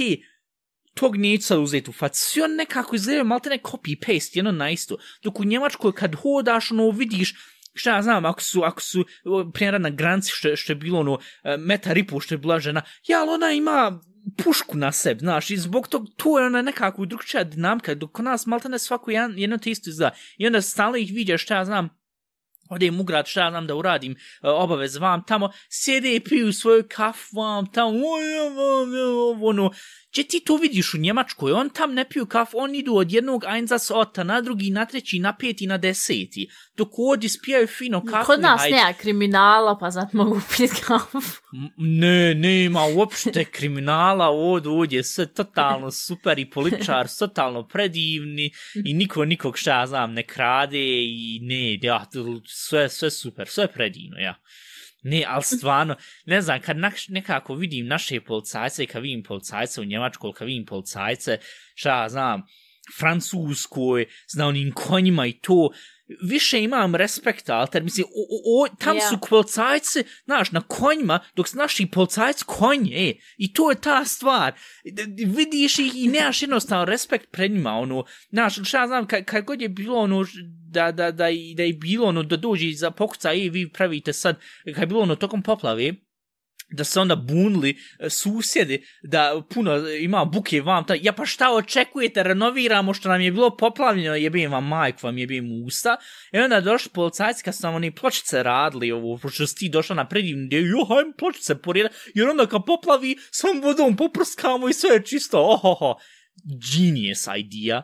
tog 0.94 1.18
neću 1.18 1.44
sad 1.44 1.60
uzeti 1.60 1.89
u 1.89 1.94
facu. 1.94 2.20
Svi 2.20 2.42
on 2.42 2.56
nekako 2.56 2.96
izgledaju 2.96 3.26
malte 3.26 3.50
ne 3.50 3.58
copy-paste, 3.58 4.38
jedno 4.38 4.52
na 4.52 4.70
isto. 4.70 4.98
Dok 5.24 5.39
u 5.39 5.44
Njemačkoj 5.44 5.94
kad 5.94 6.16
hodaš, 6.16 6.72
ono, 6.72 6.89
vidiš, 6.89 7.36
šta 7.74 7.96
ja 7.96 8.02
znam, 8.02 8.26
ako 8.26 8.42
su, 8.42 8.62
ako 8.64 8.82
su 8.82 9.06
primjera 9.54 9.78
na 9.78 9.90
granci 9.90 10.32
što, 10.32 10.56
što 10.56 10.72
je 10.72 10.76
bilo 10.76 11.00
ono, 11.00 11.20
e, 11.44 11.58
meta 11.58 11.94
ripu 11.94 12.20
što 12.20 12.34
je 12.34 12.38
bila 12.38 12.60
žena, 12.60 12.82
ja, 13.08 13.22
ali 13.22 13.30
ona 13.30 13.52
ima 13.52 14.00
pušku 14.44 14.78
na 14.78 14.92
sebi, 14.92 15.20
znaš, 15.20 15.50
i 15.50 15.58
zbog 15.58 15.88
tog, 15.88 16.06
tu 16.18 16.30
je 16.30 16.46
ona 16.46 16.62
nekako 16.62 17.06
drugčija 17.06 17.44
dinamika, 17.44 17.96
dok 17.96 18.12
kod 18.12 18.26
nas 18.26 18.46
malta 18.46 18.70
ne 18.70 18.80
svako 18.80 19.12
jedan, 19.12 19.34
jedno 19.38 19.58
te 19.58 19.72
isto 19.72 19.90
izgleda. 19.90 20.16
I 20.38 20.48
onda 20.48 20.62
stalno 20.62 20.98
ih 20.98 21.12
vidiš, 21.14 21.44
šta 21.44 21.56
ja 21.56 21.66
znam, 21.66 21.90
odem 22.74 23.00
u 23.00 23.04
grad, 23.04 23.28
šta 23.28 23.50
znam 23.50 23.68
da 23.68 23.76
uradim, 23.76 24.12
e, 24.12 24.16
obavez 24.50 24.98
vam 24.98 25.24
tamo, 25.28 25.50
sjede 25.70 26.16
i 26.16 26.20
piju 26.20 26.54
svoju 26.54 26.84
kafu 26.90 27.36
vam 27.36 27.72
tamo, 27.72 27.92
ono, 29.42 29.72
Če 30.14 30.24
ti 30.30 30.40
to 30.46 30.60
vidiš 30.62 30.94
u 30.94 30.98
Njemačkoj, 30.98 31.52
on 31.52 31.70
tam 31.70 31.94
ne 31.94 32.04
piju 32.10 32.26
kafu, 32.26 32.58
on 32.58 32.76
idu 32.76 32.96
od 32.96 33.12
jednog 33.12 33.44
Einsatzorta 33.56 34.24
na 34.24 34.42
drugi, 34.42 34.70
na 34.70 34.86
treći, 34.86 35.20
na 35.20 35.32
peti, 35.36 35.68
na 35.68 35.78
deseti. 35.78 36.48
Dok 36.78 37.00
ovdje 37.00 37.30
spijaju 37.30 37.68
fino 37.68 38.04
kafu. 38.06 38.26
Kod 38.26 38.42
nas 38.42 38.62
nema 38.72 38.94
kriminala, 38.94 39.78
pa 39.78 39.90
zato 39.92 40.18
mogu 40.18 40.42
piti 40.58 40.82
kafu. 40.82 41.18
M- 41.18 42.00
Ne, 42.00 42.36
nema 42.36 42.82
uopšte 42.96 43.46
kriminala 43.46 44.28
ovdje, 44.28 44.72
ovdje 44.72 44.98
je 44.98 45.04
sve 45.04 45.26
totalno 45.34 45.92
super 45.92 46.40
i 46.40 46.50
političar, 46.50 47.08
totalno 47.20 47.68
predivni 47.68 48.52
i 48.86 48.94
niko 48.94 49.26
nikog 49.26 49.58
šta 49.58 49.86
znam 49.88 50.14
ne 50.14 50.24
krade 50.24 51.04
i 51.04 51.40
ne, 51.42 51.80
ja, 51.82 52.06
sve, 52.67 52.89
sve 52.89 53.12
super, 53.12 53.47
sve 53.47 53.67
predivno, 53.67 54.17
ja. 54.17 54.36
Ne, 55.04 55.23
ali 55.28 55.43
stvarno, 55.43 55.95
ne 56.26 56.41
znam, 56.41 56.62
kad 56.62 56.78
nekako 57.10 57.56
vidim 57.56 57.88
naše 57.88 58.21
policajce, 58.21 58.86
kad 58.86 59.02
vidim 59.02 59.23
policajce 59.23 59.82
u 59.82 59.86
Njemačkoj, 59.86 60.34
kad 60.34 60.47
vidim 60.47 60.65
policajce, 60.65 61.38
šta 61.76 62.02
ja 62.02 62.10
znam, 62.10 62.43
Francuskoj, 62.99 64.06
zna 64.34 64.47
onim 64.47 64.71
konjima 64.71 65.28
i 65.28 65.39
to, 65.39 65.69
više 66.22 66.63
imam 66.63 66.96
respekta, 66.96 67.56
alter, 67.56 67.84
mislim, 67.84 68.06
o, 68.06 68.63
o, 68.63 68.68
tam 68.80 68.96
Ja. 68.98 69.10
su 69.10 69.18
policajci, 69.30 70.04
znaš, 70.26 70.52
na 70.52 70.62
konjima, 70.62 71.20
dok 71.36 71.48
su 71.48 71.58
naši 71.58 71.86
policajci 71.86 72.44
konje, 72.48 73.10
e, 73.10 73.13
i 73.38 73.54
to 73.54 73.70
je 73.70 73.82
ta 73.82 74.06
stvar, 74.06 74.54
vidiš 75.26 75.80
ih 75.80 75.96
i 75.96 76.08
nemaš 76.08 76.42
jednostavno 76.42 76.86
respekt 76.86 77.32
pred 77.32 77.52
njima, 77.52 77.72
ono, 77.72 78.06
znaš, 78.30 78.68
šta 78.68 78.82
ja 78.82 78.88
znam, 78.88 79.08
kad, 79.08 79.26
kad 79.26 79.46
god 79.46 79.62
je 79.62 79.70
bilo, 79.70 80.00
ono, 80.00 80.26
da, 80.70 80.92
da, 80.92 81.12
da, 81.12 81.28
da 81.56 81.63
je 81.63 81.74
bilo, 81.74 82.08
ono, 82.08 82.24
da 82.24 82.38
dođe 82.38 82.72
za 82.76 82.92
pokuca, 82.92 83.34
i 83.34 83.50
vi 83.50 83.70
pravite 83.70 84.13
sad, 84.13 84.39
kad 84.66 84.78
je 84.78 84.88
bilo, 84.88 85.02
ono, 85.02 85.16
tokom 85.16 85.42
poplave, 85.42 85.94
da 86.74 86.84
se 86.84 87.00
onda 87.00 87.16
bunili 87.16 87.78
e, 88.00 88.10
susjedi, 88.10 88.86
da 89.04 89.42
puno 89.50 89.90
ima 89.90 90.26
buke 90.26 90.62
vam, 90.62 90.86
ta, 90.86 90.96
ja 91.02 91.14
pa 91.14 91.26
šta 91.26 91.54
očekujete, 91.54 92.24
renoviramo 92.24 92.94
što 92.94 93.10
nam 93.10 93.22
je 93.22 93.32
bilo 93.32 93.58
poplavljeno, 93.58 94.16
jebim 94.16 94.52
vam 94.52 94.68
majku, 94.68 95.00
vam 95.04 95.18
jebim 95.18 95.64
usta, 95.66 95.98
i 96.32 96.38
onda 96.38 96.62
došli 96.62 96.92
policajci 96.94 97.44
kad 97.44 97.56
su 97.56 97.64
nam 97.64 97.76
oni 97.76 97.92
pločice 97.92 98.44
radili, 98.44 98.92
ovo, 98.92 99.18
pošto 99.18 99.48
si 99.48 99.56
ti 99.56 99.70
došla 99.70 99.96
na 99.96 100.08
predivni 100.08 100.48
gdje, 100.48 100.62
jo, 100.62 100.86
hajdem 100.86 101.14
pločice 101.18 101.56
porijeda, 101.56 101.90
jer 102.14 102.30
onda 102.30 102.46
kad 102.46 102.62
poplavi, 102.66 103.18
sam 103.32 103.62
vodom 103.62 103.96
poprskamo 103.96 104.70
i 104.70 104.74
sve 104.74 104.90
je 104.90 105.06
čisto, 105.06 105.40
ohoho, 105.40 105.96
genius 106.46 107.28
idea. 107.38 107.84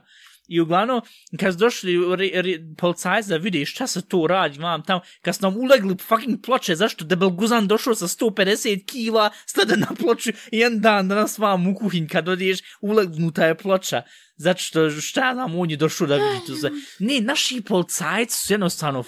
I 0.49 0.59
uglavnom, 0.59 1.01
kad 1.39 1.53
su 1.53 1.59
došli 1.59 2.15
re, 2.15 2.29
re, 2.33 2.59
policajci 2.77 3.29
da 3.29 3.37
vide 3.37 3.65
šta 3.65 3.87
se 3.87 4.01
to 4.01 4.27
radi, 4.27 4.59
vam 4.59 4.83
tam, 4.83 4.99
kad 5.21 5.35
su 5.35 5.41
nam 5.41 5.57
ulegli 5.57 5.97
fucking 5.97 6.41
ploče, 6.45 6.75
zašto 6.75 7.05
debel 7.05 7.29
guzan 7.29 7.67
došao 7.67 7.95
sa 7.95 8.07
150 8.07 8.85
kila, 8.85 9.29
stade 9.45 9.77
na 9.77 9.87
ploču 9.99 10.31
jedan 10.51 10.79
dan 10.79 11.07
da 11.07 11.15
nas 11.15 11.37
vam 11.37 11.67
u 11.67 11.75
kuhinj 11.75 12.07
kad 12.07 12.29
odiješ, 12.29 12.59
ulegnuta 12.81 13.45
je 13.45 13.57
ploča. 13.57 14.01
Zato 14.35 14.59
što 14.59 14.89
šta 14.89 15.33
nam 15.33 15.55
on 15.55 15.71
je 15.71 15.77
došao 15.77 16.07
da 16.07 16.15
vidi 16.15 16.45
to 16.47 16.55
sve. 16.55 16.69
Ne, 16.99 17.21
naši 17.21 17.61
policajci 17.61 18.37
su 18.37 18.53
jednostavno 18.53 19.03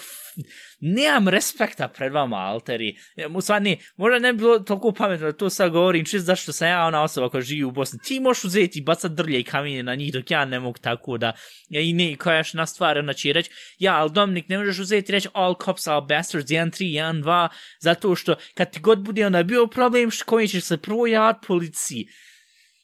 nemam 0.79 1.27
respekta 1.27 1.87
pred 1.87 2.13
vama, 2.13 2.37
alteri. 2.37 2.95
U 3.35 3.41
stvari, 3.41 3.77
možda 3.97 4.19
ne 4.19 4.33
bi 4.33 4.39
bilo 4.39 4.59
toliko 4.59 4.91
pametno 4.91 5.25
da 5.25 5.37
to 5.37 5.49
sad 5.49 5.71
govorim, 5.71 6.05
čist 6.05 6.25
zašto 6.25 6.53
sam 6.53 6.67
ja 6.67 6.85
ona 6.85 7.03
osoba 7.03 7.29
koja 7.29 7.41
živi 7.41 7.63
u 7.63 7.71
Bosni. 7.71 7.99
Ti 8.03 8.19
možeš 8.19 8.43
uzeti 8.43 8.79
i 8.79 8.83
bacat 8.83 9.11
drlje 9.11 9.39
i 9.39 9.43
kamenje 9.43 9.83
na 9.83 9.95
njih, 9.95 10.13
dok 10.13 10.31
ja 10.31 10.45
ne 10.45 10.59
mogu 10.59 10.77
tako 10.81 11.17
da, 11.17 11.33
ja 11.69 11.81
i 11.81 11.93
ne, 11.93 12.15
koja 12.15 12.37
još 12.37 12.53
na 12.53 12.65
stvar, 12.65 12.97
ona 12.97 13.13
će 13.13 13.33
reći, 13.33 13.51
ja, 13.79 13.95
ali 13.95 14.11
Dominik, 14.11 14.49
ne 14.49 14.57
možeš 14.57 14.79
uzeti 14.79 15.11
i 15.11 15.13
reći 15.13 15.27
all 15.33 15.55
cops 15.65 15.87
are 15.87 16.05
bastards, 16.09 16.51
1, 16.51 16.71
3, 16.71 16.83
1, 16.83 17.23
2, 17.23 17.47
zato 17.79 18.15
što 18.15 18.35
kad 18.53 18.71
ti 18.71 18.79
god 18.79 18.99
bude 18.99 19.25
onda 19.25 19.43
bio 19.43 19.67
problem, 19.67 20.09
koji 20.25 20.47
ćeš 20.47 20.63
se 20.63 20.77
prvo 20.77 21.07
javati 21.07 21.47
policiji. 21.47 22.07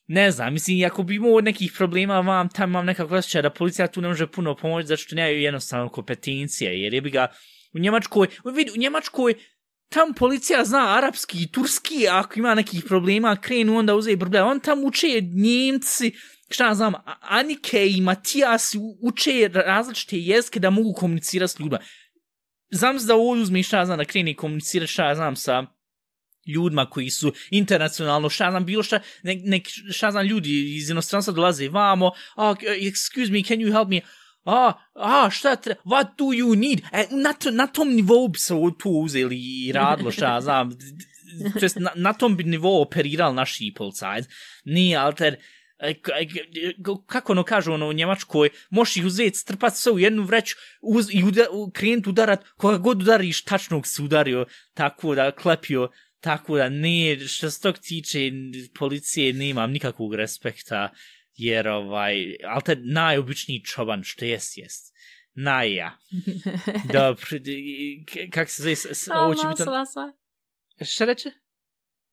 Ne 0.08 0.32
znam, 0.32 0.54
mislim, 0.54 0.86
ako 0.86 1.04
bi 1.04 1.16
imao 1.16 1.42
nekih 1.42 1.74
problema 1.78 2.20
vam, 2.20 2.50
tam 2.50 2.70
imam 2.70 2.86
nekako 2.86 3.16
osjećaj 3.16 3.42
da 3.42 3.50
policija 3.50 3.88
tu 3.88 4.02
ne 4.02 4.08
može 4.08 4.28
puno 4.28 4.56
pomoći, 4.56 4.88
zato 4.88 5.02
što 5.02 5.16
nemaju 5.16 5.42
jednostavno 5.42 5.90
kompetencije, 5.90 6.82
jer 6.82 6.94
je 6.94 7.02
bi 7.02 7.10
ga 7.10 7.28
u 7.74 7.80
Njemačkoj, 7.80 8.28
vidi, 8.56 8.72
u 8.72 8.78
Njemačkoj, 8.78 9.34
tam 9.90 10.14
policija 10.14 10.66
zna 10.66 10.98
arapski 10.98 11.38
i 11.44 11.52
turski, 11.52 12.08
a 12.08 12.20
ako 12.20 12.40
ima 12.40 12.56
nekih 12.56 12.84
problema, 12.88 13.36
krenu 13.36 13.78
onda 13.78 13.96
uze 13.96 14.12
i 14.12 14.20
problema. 14.20 14.48
On 14.48 14.60
tam 14.60 14.84
uče 14.84 15.08
njemci, 15.22 16.12
šta 16.50 16.74
znam, 16.74 16.94
Anike 17.22 17.90
i 17.90 18.02
Matijas 18.02 18.76
uče 19.02 19.50
različite 19.54 20.18
jezike 20.20 20.60
da 20.60 20.70
mogu 20.70 20.94
komunicirati 20.94 21.54
s 21.54 21.60
ljudima. 21.60 21.80
Znam 22.72 22.98
da 23.08 23.16
ovo 23.16 23.32
uzme 23.32 23.64
šta 23.64 23.86
znam 23.86 23.98
da 23.98 24.06
kreni 24.06 24.36
komunicirati 24.36 24.92
šta 24.92 25.16
znam 25.16 25.36
sa 25.36 25.77
ljudima 26.48 26.90
koji 26.90 27.10
su 27.10 27.34
internacionalno, 27.52 28.30
šazan, 28.30 28.66
bilo 28.66 28.84
šta, 28.84 29.00
nek, 29.24 29.40
nek 29.44 29.68
šazan 29.94 30.26
ljudi 30.26 30.76
iz 30.76 30.90
inostranstva 30.90 31.34
dolaze 31.34 31.70
vamo, 31.70 32.12
oh, 32.36 32.58
excuse 32.64 33.32
me, 33.32 33.44
can 33.44 33.58
you 33.58 33.72
help 33.72 33.90
me? 33.90 34.02
A, 34.46 34.74
a, 34.96 35.30
šta 35.30 35.56
treba, 35.56 35.82
what 35.84 36.08
do 36.18 36.26
you 36.26 36.56
need? 36.56 36.80
E, 36.92 37.06
na, 37.12 37.34
to, 37.34 37.52
na 37.52 37.68
tom 37.68 37.90
nivou 37.90 38.28
bi 38.28 38.40
se 38.40 38.54
tu 38.80 38.90
uzeli 38.90 39.36
i 39.36 39.72
radilo, 39.72 40.12
šta 40.12 40.42
znam, 40.42 40.72
Just 41.62 41.80
na, 41.80 41.92
na 41.96 42.14
tom 42.14 42.38
bi 42.38 42.44
nivou 42.44 42.82
operirali 42.82 43.36
naši 43.36 43.74
policajci. 43.76 44.30
Nije, 44.66 44.98
alter, 44.98 45.36
e, 45.80 45.90
e, 45.90 45.94
e, 46.70 46.74
kako 47.06 47.32
ono 47.32 47.44
kažu 47.44 47.74
ono 47.74 47.90
u 47.90 47.94
Njemačkoj, 47.94 48.50
možeš 48.70 48.98
ih 48.98 49.06
uzeti, 49.06 49.38
strpat 49.38 49.76
sve 49.76 49.92
u 49.92 50.00
jednu 50.00 50.24
vreću 50.24 50.56
uz, 50.82 51.08
i 51.12 51.24
uda, 51.24 51.46
krenut 51.74 52.08
udarat, 52.08 52.46
koga 52.58 52.78
god 52.78 53.02
udariš, 53.02 53.44
tačnog 53.44 53.88
se 53.88 54.02
udario, 54.02 54.46
tako 54.74 55.16
da 55.16 55.32
klepio, 55.32 55.90
tako 56.28 56.58
da 56.58 56.70
ne, 56.70 57.20
što 57.28 57.52
se 57.52 57.62
tog 57.62 57.78
tiče 57.78 58.32
policije, 58.80 59.34
nemam 59.34 59.72
nikakvog 59.72 60.16
respekta, 60.16 60.90
jer 61.36 61.68
ovaj, 61.68 62.36
ali 62.46 62.62
to 62.66 62.72
je 62.72 62.82
najobičniji 62.84 63.64
čoban 63.64 64.04
što 64.04 64.26
jes, 64.26 64.58
jest. 64.58 64.94
Naja. 65.34 65.98
Dobro, 66.94 67.28
kak 68.32 68.50
se 68.50 68.62
zove, 68.76 69.20
ovo 69.20 69.34
će 69.34 69.48
biti... 69.48 69.64
Šta 70.86 71.06
reče? 71.06 71.32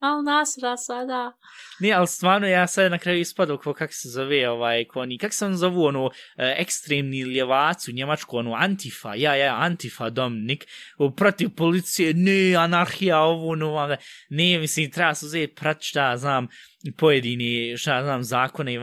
Al 0.05 0.23
nasra 0.25 0.77
sada. 0.77 1.33
Ne, 1.81 1.93
ali 1.93 2.07
stvarno 2.07 2.47
ja 2.47 2.67
sad 2.67 2.91
na 2.91 2.99
kraju 2.99 3.21
ispadao 3.21 3.59
ko 3.59 3.73
kak 3.75 3.93
se 3.93 4.09
zove 4.09 4.49
ovaj, 4.49 4.85
ko 4.85 5.01
oni, 5.01 5.19
kak 5.19 5.33
se 5.33 5.47
on 5.47 5.57
zovu 5.57 5.85
ono, 5.85 6.11
e, 6.37 6.55
ekstremni 6.59 7.21
ljevac 7.21 7.89
u 7.89 7.93
Njemačku, 7.93 8.37
ono, 8.37 8.55
Antifa, 8.55 9.15
ja, 9.15 9.35
ja, 9.35 9.57
Antifa, 9.57 10.11
Dominik, 10.11 10.67
protiv 11.17 11.51
policije, 11.57 12.15
ne, 12.15 12.55
anarhija, 12.57 13.21
ovo, 13.21 13.49
ono, 13.49 13.97
ne, 14.29 14.59
mislim, 14.59 14.91
treba 14.91 15.15
se 15.15 15.27
uzeti 15.27 15.55
prat 15.55 15.83
šta, 15.83 16.17
znam, 16.17 16.49
pojedini, 16.97 17.77
šta 17.77 18.03
znam, 18.03 18.23
zakone, 18.23 18.79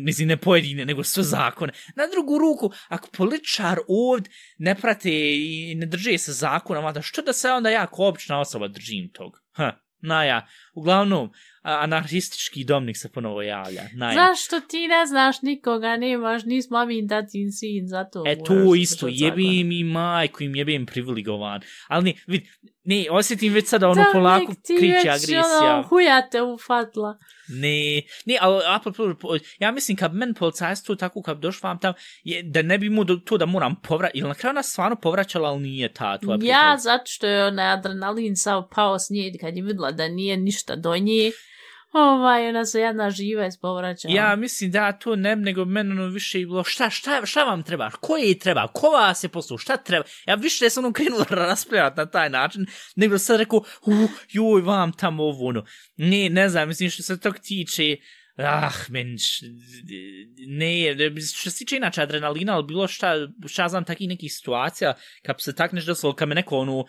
mislim, 0.00 0.28
ne 0.28 0.36
pojedine, 0.36 0.84
nego 0.84 1.04
sve 1.04 1.22
zakone. 1.22 1.72
Na 1.96 2.06
drugu 2.06 2.38
ruku, 2.38 2.70
ako 2.88 3.08
političar 3.16 3.78
ovdje 3.88 4.32
ne 4.58 4.74
prate 4.74 5.10
i 5.36 5.74
ne 5.74 5.86
drže 5.86 6.18
se 6.18 6.32
zakona, 6.32 7.02
što 7.02 7.22
da 7.22 7.32
se 7.32 7.50
onda 7.50 7.70
ja 7.70 7.86
kao 7.86 8.08
obična 8.08 8.40
osoba 8.40 8.68
držim 8.68 9.10
tog? 9.12 9.32
Ha. 9.52 9.81
Naja, 10.02 10.46
uglavnom, 10.74 11.30
anarhistički 11.62 12.64
domnik 12.64 12.96
se 12.96 13.08
ponovo 13.12 13.42
javlja. 13.42 13.82
Naja. 13.94 14.14
Zašto 14.14 14.60
ti 14.60 14.88
ne 14.88 15.06
znaš 15.06 15.42
nikoga, 15.42 15.96
nemaš 15.96 16.44
ni 16.44 16.60
mamin, 16.70 17.08
tatin, 17.08 17.52
sin, 17.52 17.88
zato... 17.88 18.24
E, 18.26 18.36
to 18.44 18.74
isto, 18.74 19.06
jebi 19.10 19.64
mi 19.64 19.84
majku 19.84 20.44
im 20.44 20.56
jebim 20.56 20.86
privilegovan. 20.86 21.60
Ali 21.88 22.04
ne, 22.04 22.14
vid, 22.26 22.42
ne, 22.84 23.06
osjetim 23.10 23.52
već 23.52 23.68
sada 23.68 23.88
ono 23.88 24.04
polako 24.12 24.52
kriće 24.78 25.08
agresija. 25.08 25.42
Ono, 25.74 25.82
huja 25.82 26.28
te 26.30 26.42
ufatla. 26.42 27.18
Ne, 27.48 28.02
ne, 28.26 28.38
ali 28.40 28.62
apropo, 28.66 29.14
ja 29.58 29.72
mislim 29.72 29.96
kad 29.96 30.14
men 30.14 30.34
policajstvo 30.34 30.94
tako 30.94 31.22
kad 31.22 31.38
došlo 31.38 31.68
vam 31.68 31.78
tam, 31.78 31.94
je, 32.24 32.42
da 32.42 32.62
ne 32.62 32.78
bi 32.78 32.90
mu 32.90 33.04
do, 33.04 33.16
to 33.16 33.38
da 33.38 33.46
moram 33.46 33.76
povraćati, 33.82 34.18
ili 34.18 34.28
na 34.28 34.34
kraju 34.34 34.54
nas 34.54 34.70
stvarno 34.70 34.96
povraćala, 34.96 35.48
ali 35.48 35.62
nije 35.62 35.92
ta. 35.92 36.18
Tu 36.18 36.38
ja, 36.40 36.76
zato 36.78 37.04
što 37.06 37.26
je 37.26 37.44
onaj 37.44 37.72
adrenalin 37.72 38.36
sav 38.36 38.68
pao 38.74 38.98
s 38.98 39.10
nje 39.10 39.32
kad 39.40 39.56
je 39.56 39.62
videla 39.62 39.92
da 39.92 40.08
nije 40.08 40.36
ništa 40.36 40.76
do 40.76 40.96
nje. 40.96 41.30
Ovaj, 41.92 42.48
ona 42.48 42.64
se 42.64 42.80
jedna 42.80 43.10
živa 43.10 43.46
ispovraćala. 43.46 44.14
Ja 44.14 44.36
mislim 44.36 44.70
da 44.70 44.92
to 44.92 45.16
ne, 45.16 45.36
nego 45.36 45.64
meni 45.64 45.90
ono 45.90 46.06
više 46.06 46.40
je 46.40 46.46
bilo, 46.46 46.64
šta, 46.64 46.90
šta, 46.90 47.26
šta 47.26 47.44
vam 47.44 47.62
treba, 47.62 47.90
ko 47.90 48.16
je 48.16 48.38
treba, 48.38 48.68
ko 48.68 48.86
vas 48.86 49.24
je 49.24 49.28
poslu, 49.28 49.58
šta 49.58 49.76
treba. 49.76 50.04
Ja 50.26 50.34
više 50.34 50.70
sam 50.70 50.84
ono 50.84 50.92
krenuo 50.92 51.24
raspravljati 51.48 51.96
na 51.96 52.06
taj 52.06 52.30
način, 52.30 52.66
nego 52.96 53.18
sad 53.18 53.40
rekao, 53.40 53.58
uh, 53.58 54.10
joj, 54.28 54.62
vam 54.62 54.92
tamo 54.92 55.22
ovo, 55.22 55.48
ono. 55.48 55.64
Ne, 55.96 56.30
ne 56.30 56.48
znam, 56.48 56.68
mislim 56.68 56.90
što 56.90 57.02
se 57.02 57.20
tog 57.20 57.38
tiče, 57.38 57.96
ah, 58.36 58.72
menš, 58.88 59.40
ne, 60.46 60.96
što 61.34 61.50
se 61.50 61.58
tiče 61.58 61.76
inače 61.76 62.02
adrenalina, 62.02 62.54
ali 62.54 62.66
bilo 62.66 62.88
šta, 62.88 63.14
šta 63.46 63.68
znam 63.68 63.84
takih 63.84 64.08
nekih 64.08 64.32
situacija, 64.32 64.94
kad 65.22 65.36
se 65.40 65.54
tak 65.54 65.72
nešto 65.72 65.92
desilo, 65.92 66.14
kad 66.14 66.28
me 66.28 66.34
neko, 66.34 66.58
ono, 66.58 66.84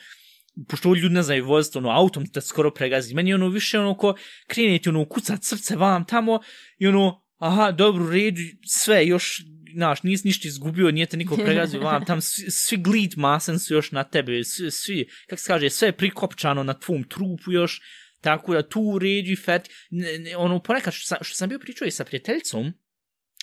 pošto 0.68 0.96
ljudi 0.96 1.14
ne 1.14 1.24
znaju 1.24 1.46
voziti, 1.46 1.78
ono, 1.78 1.90
autom 1.90 2.28
te 2.28 2.42
skoro 2.42 2.72
pregazi. 2.72 3.14
Meni 3.14 3.34
ono 3.34 3.48
više 3.48 3.80
ono 3.80 3.98
ko 3.98 4.16
krenete, 4.48 4.90
ono, 4.90 5.06
kucat 5.06 5.44
srce 5.44 5.76
vam 5.76 6.06
tamo 6.06 6.40
i 6.78 6.88
ono, 6.88 7.24
aha, 7.38 7.72
dobro, 7.72 8.10
redu, 8.10 8.42
sve, 8.66 9.08
još, 9.08 9.44
znaš, 9.76 10.04
nis 10.04 10.24
ništa 10.24 10.48
izgubio, 10.48 10.92
nije 10.92 11.06
te 11.06 11.18
niko 11.18 11.36
pregazio 11.36 11.82
vam, 11.90 12.06
tam 12.06 12.22
svi, 12.22 12.52
svi 12.52 12.78
glid 12.78 13.14
masen 13.18 13.60
su 13.60 13.74
još 13.74 13.92
na 13.92 14.04
tebe, 14.04 14.44
svi, 14.44 14.72
svi 14.72 15.08
kak 15.28 15.40
se 15.40 15.48
kaže, 15.48 15.70
sve 15.70 15.88
je 15.88 15.98
prikopčano 15.98 16.64
na 16.64 16.74
tvom 16.74 17.04
trupu 17.04 17.52
još, 17.52 17.82
tako 18.22 18.54
da 18.54 18.70
tu 18.70 19.00
redu 19.00 19.32
i 19.32 19.36
fet, 19.36 19.70
ne, 19.90 20.20
ne, 20.20 20.38
ono, 20.38 20.64
ponekad, 20.64 20.94
što 20.94 21.08
sam, 21.08 21.18
što 21.22 21.36
sam 21.36 21.50
bio 21.50 21.60
pričao 21.60 21.88
i 21.88 21.92
sa 21.92 22.06
prijateljcom, 22.06 22.74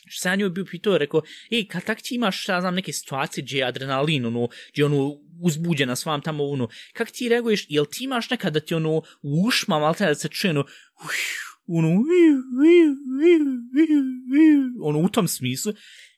što 0.07 0.23
sam 0.23 0.33
ja 0.33 0.37
njoj 0.37 0.51
bio 0.51 0.65
pitao, 0.65 0.99
rekao, 0.99 1.23
ej, 1.51 1.67
kad 1.69 1.85
tak 1.85 2.03
ti 2.03 2.15
imaš, 2.15 2.49
ja 2.49 2.61
znam, 2.61 2.75
neke 2.75 2.93
situacije 2.93 3.45
gdje 3.45 3.59
je 3.59 3.65
adrenalin, 3.65 4.27
ono, 4.27 4.49
gdje 4.73 4.85
ono, 4.85 5.17
uzbuđena 5.41 5.97
s 5.97 6.07
vam 6.07 6.21
tamo, 6.21 6.45
ono, 6.45 6.69
kak 6.93 7.11
ti 7.11 7.29
reaguješ, 7.29 7.67
jel 7.69 7.85
ti 7.91 8.05
imaš 8.05 8.31
nekad 8.31 8.53
da 8.53 8.61
ti, 8.61 8.75
ono, 8.75 8.91
u 9.23 9.47
ušma, 9.47 9.79
malo 9.79 9.95
da 9.99 10.15
se 10.15 10.29
čuje, 10.29 10.51
ono, 10.51 10.65
ono, 11.67 11.89
ono, 14.83 14.99
u 14.99 15.09
tom 15.09 15.29
smislu, 15.29 15.73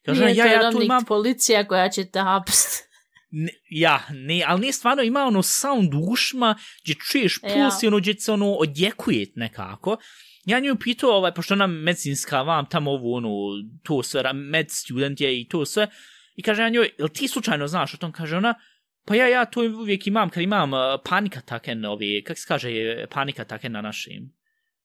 kaže, 0.04 0.24
ja, 0.34 0.46
ja, 0.46 0.70
tu 0.70 0.82
imam... 0.82 1.04
policija 1.04 1.68
koja 1.68 1.88
će 1.88 2.04
te 2.04 2.20
hapst. 2.20 2.92
Ne, 3.34 3.52
ja, 3.70 4.02
ne, 4.10 4.44
ali 4.46 4.66
ne 4.66 4.72
stvarno 4.72 5.02
ima 5.02 5.24
ono 5.24 5.42
sound 5.42 5.94
u 5.94 5.98
ušma, 5.98 6.58
gdje 6.82 6.94
čuješ 6.94 7.40
puls 7.40 7.54
ja. 7.54 7.78
i 7.82 7.86
ono 7.86 7.98
gdje 7.98 8.20
se 8.20 8.32
ono 8.32 8.52
odjekuje 8.52 9.26
nekako. 9.34 9.96
Ja 10.44 10.60
nju 10.60 10.76
pitao, 10.76 11.10
ovaj, 11.10 11.34
pošto 11.34 11.54
ona 11.54 11.66
medicinska 11.66 12.42
vam 12.42 12.66
tamo 12.66 12.90
ovo, 12.90 13.16
ono, 13.16 13.28
to 13.82 14.02
sve, 14.02 14.32
med 14.32 14.70
student 14.70 15.20
je 15.20 15.40
i 15.40 15.48
to 15.48 15.66
sve, 15.66 15.88
i 16.36 16.42
kaže 16.42 16.62
ja 16.62 16.68
njoj, 16.68 16.90
jel 16.98 17.08
ti 17.08 17.28
slučajno 17.28 17.66
znaš 17.66 17.94
o 17.94 17.96
tom? 17.96 18.12
Kaže 18.12 18.36
ona, 18.36 18.54
pa 19.04 19.14
ja, 19.14 19.28
ja 19.28 19.44
to 19.44 19.60
uvijek 19.60 20.06
imam, 20.06 20.30
kad 20.30 20.42
imam 20.42 20.72
uh, 20.72 20.78
panika 21.04 21.40
taken, 21.40 21.84
ove, 21.84 22.22
kak 22.24 22.38
se 22.38 22.44
kaže, 22.48 22.70
panika 23.10 23.44
taken 23.44 23.72
na 23.72 23.80
našim. 23.80 24.32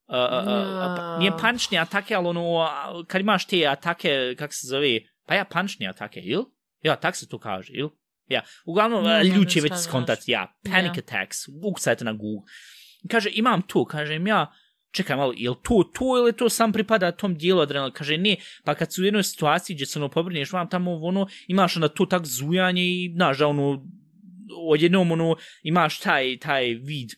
Uh, 0.07 0.15
uh, 0.15 0.47
uh, 0.47 1.19
nije 1.19 1.31
panični 1.41 1.77
atake, 1.79 2.15
ali 2.15 2.27
ono, 2.27 2.69
kad 3.07 3.21
imaš 3.21 3.45
te 3.45 3.67
atake, 3.67 4.35
kak 4.37 4.53
se 4.53 4.67
zove, 4.67 4.99
pa 5.25 5.35
ja, 5.35 5.45
panični 5.45 5.87
atake, 5.87 6.19
il? 6.19 6.43
Ja, 6.83 6.95
tak 6.95 7.15
se 7.15 7.27
to 7.27 7.39
kaže, 7.39 7.73
il? 7.73 7.89
Ja, 8.27 8.41
uglavnom, 8.65 9.03
no, 9.03 9.21
ljudi 9.23 9.49
će 9.49 9.61
već 9.61 9.73
skontati, 9.83 10.31
ja, 10.31 10.53
panic 10.63 10.91
yeah. 10.91 10.99
attacks, 10.99 11.37
ukucajte 11.47 12.05
na 12.05 12.13
Google. 12.13 12.41
Kaže, 13.09 13.29
imam 13.33 13.61
to, 13.61 13.85
kažem 13.85 14.27
ja, 14.27 14.51
čekaj 14.91 15.15
malo, 15.15 15.33
je 15.35 15.51
to 15.63 15.83
to 15.93 16.17
ili 16.17 16.33
to 16.33 16.49
sam 16.49 16.73
pripada 16.73 17.11
tom 17.11 17.37
dijelu 17.37 17.61
adrenalina? 17.61 17.93
Kaže, 17.93 18.17
ne, 18.17 18.35
pa 18.63 18.75
kad 18.75 18.93
su 18.93 19.01
u 19.01 19.05
jednoj 19.05 19.23
situaciji 19.23 19.75
gdje 19.75 19.85
se 19.85 19.99
ono 19.99 20.09
pobrineš 20.09 20.53
vam 20.53 20.69
tamo, 20.69 20.91
ono, 21.01 21.27
imaš 21.47 21.75
onda 21.75 21.87
to 21.87 22.05
tak 22.05 22.25
zujanje 22.25 22.83
i, 22.83 23.11
znaš, 23.15 23.37
da 23.37 23.47
ono, 23.47 23.85
odjednom, 24.69 25.11
ono, 25.11 25.35
imaš 25.63 25.99
taj, 25.99 26.37
taj 26.39 26.65
vid 26.65 27.09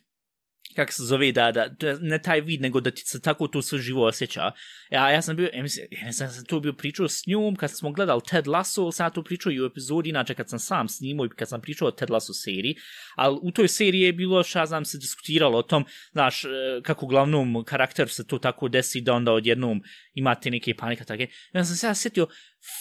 kak 0.76 0.94
se 0.94 1.04
zove, 1.04 1.32
da, 1.32 1.52
da, 1.52 1.68
ne 2.02 2.22
taj 2.22 2.42
vid, 2.42 2.62
nego 2.62 2.80
da 2.82 2.92
ti 2.92 3.02
se 3.06 3.22
tako 3.22 3.48
to 3.48 3.62
sve 3.62 3.80
živo 3.80 4.06
osjeća. 4.06 4.52
Ja, 4.92 5.10
ja 5.10 5.22
sam 5.22 5.36
bio, 5.36 5.50
ja, 5.54 5.64
mislim, 5.64 5.88
ja 6.06 6.14
sam, 6.14 6.30
sam 6.30 6.46
to 6.46 6.60
bio 6.60 6.74
pričao 6.74 7.08
s 7.08 7.28
njom, 7.28 7.56
kad 7.56 7.72
smo 7.72 7.92
gledali 7.92 8.22
Ted 8.30 8.48
Lasso, 8.48 8.92
sam 8.92 9.12
to 9.12 9.24
pričao 9.24 9.52
i 9.52 9.62
u 9.62 9.66
epizodi, 9.66 10.10
inače 10.10 10.34
kad 10.34 10.50
sam 10.50 10.60
sam 10.60 10.88
snimao 10.88 11.26
i 11.26 11.30
kad 11.30 11.50
sam 11.50 11.62
pričao 11.62 11.88
o 11.88 11.92
Ted 11.92 12.10
Lasso 12.10 12.34
seriji, 12.34 12.76
ali 13.16 13.40
u 13.42 13.52
toj 13.52 13.68
seriji 13.68 14.02
je 14.02 14.14
bilo, 14.14 14.44
šta 14.44 14.66
znam, 14.66 14.86
se 14.86 14.98
diskutiralo 14.98 15.58
o 15.58 15.64
tom, 15.64 15.86
znaš, 16.12 16.46
e, 16.46 16.48
kako 16.84 17.08
glavnom 17.08 17.64
karakter 17.66 18.10
se 18.10 18.28
to 18.28 18.38
tako 18.38 18.70
desi 18.70 19.02
da 19.02 19.14
onda 19.14 19.32
odjednom 19.32 19.82
imate 20.14 20.52
neke 20.52 20.76
panika 20.76 21.04
take. 21.04 21.28
Ja 21.54 21.66
sam 21.66 21.76
se 21.76 21.88
ja 21.88 21.96
sjetio, 21.96 22.28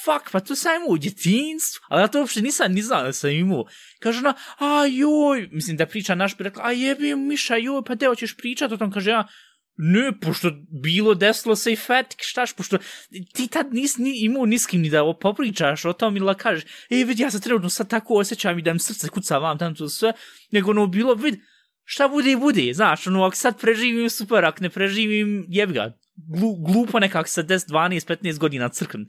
fuck, 0.05 0.31
pa 0.33 0.41
to 0.41 0.57
sam 0.57 0.77
imao 0.77 0.89
u 0.89 0.99
djetinstvu, 0.99 1.81
ali 1.89 2.03
ja 2.03 2.09
to 2.09 2.21
uopšte 2.21 2.43
nisam 2.43 2.73
ni 2.73 2.83
znao 2.83 3.03
da 3.03 3.13
sam 3.13 3.31
imao. 3.31 3.65
Kaže 4.01 4.19
ona, 4.19 4.35
a 4.59 4.87
joj, 4.87 5.49
mislim 5.53 5.77
da 5.77 5.87
priča 5.87 6.15
naš 6.15 6.37
bi 6.37 6.45
rekla, 6.45 6.63
a 6.67 6.73
jebi 6.73 7.17
Miša, 7.17 7.57
joj, 7.57 7.85
pa 7.87 7.95
deo 7.95 8.15
ćeš 8.15 8.37
pričat 8.37 8.73
o 8.73 8.77
tom, 8.77 8.93
kaže 8.93 9.11
ja, 9.11 9.27
ne, 9.77 10.21
pošto 10.21 10.51
bilo 10.83 11.15
desilo 11.15 11.57
se 11.57 11.73
i 11.73 11.77
fetik, 11.77 12.23
štaš, 12.23 12.53
pošto 12.53 12.79
ti 13.35 13.47
tad 13.49 13.75
nis 13.75 13.97
ni, 13.97 14.25
imao 14.25 14.47
niskim 14.47 14.81
ni 14.81 14.91
da 14.91 15.15
popričaš 15.21 15.85
o 15.85 15.93
tom 15.93 16.17
ili 16.17 16.27
da 16.27 16.35
kažeš, 16.35 16.65
e, 16.91 17.05
vidi, 17.05 17.23
ja 17.23 17.31
se 17.31 17.41
trenutno 17.41 17.71
sad 17.71 17.89
tako 17.91 18.15
osjećam 18.15 18.59
i 18.59 18.63
da 18.63 18.73
mi 18.73 18.79
srce 18.79 19.09
kuca 19.09 19.39
vam 19.39 19.59
tam 19.59 19.75
to 19.75 19.89
sve, 19.89 20.13
nego 20.51 20.71
ono 20.71 20.87
bilo, 20.87 21.15
vidi, 21.15 21.41
šta 21.85 22.09
bude 22.09 22.33
i 22.33 22.37
bude, 22.37 22.75
znaš, 22.75 23.07
ono, 23.07 23.25
ako 23.25 23.37
sad 23.37 23.61
preživim, 23.61 24.11
super, 24.11 24.45
ako 24.45 24.63
ne 24.63 24.71
preživim, 24.71 25.45
jebi 25.49 25.73
ga, 25.73 25.93
glu, 26.17 26.57
glupo 26.57 26.99
nekako 26.99 27.29
sa 27.29 27.43
10, 27.43 27.69
12, 27.69 28.07
15 28.07 28.39
godina 28.39 28.69
crknem. 28.69 29.07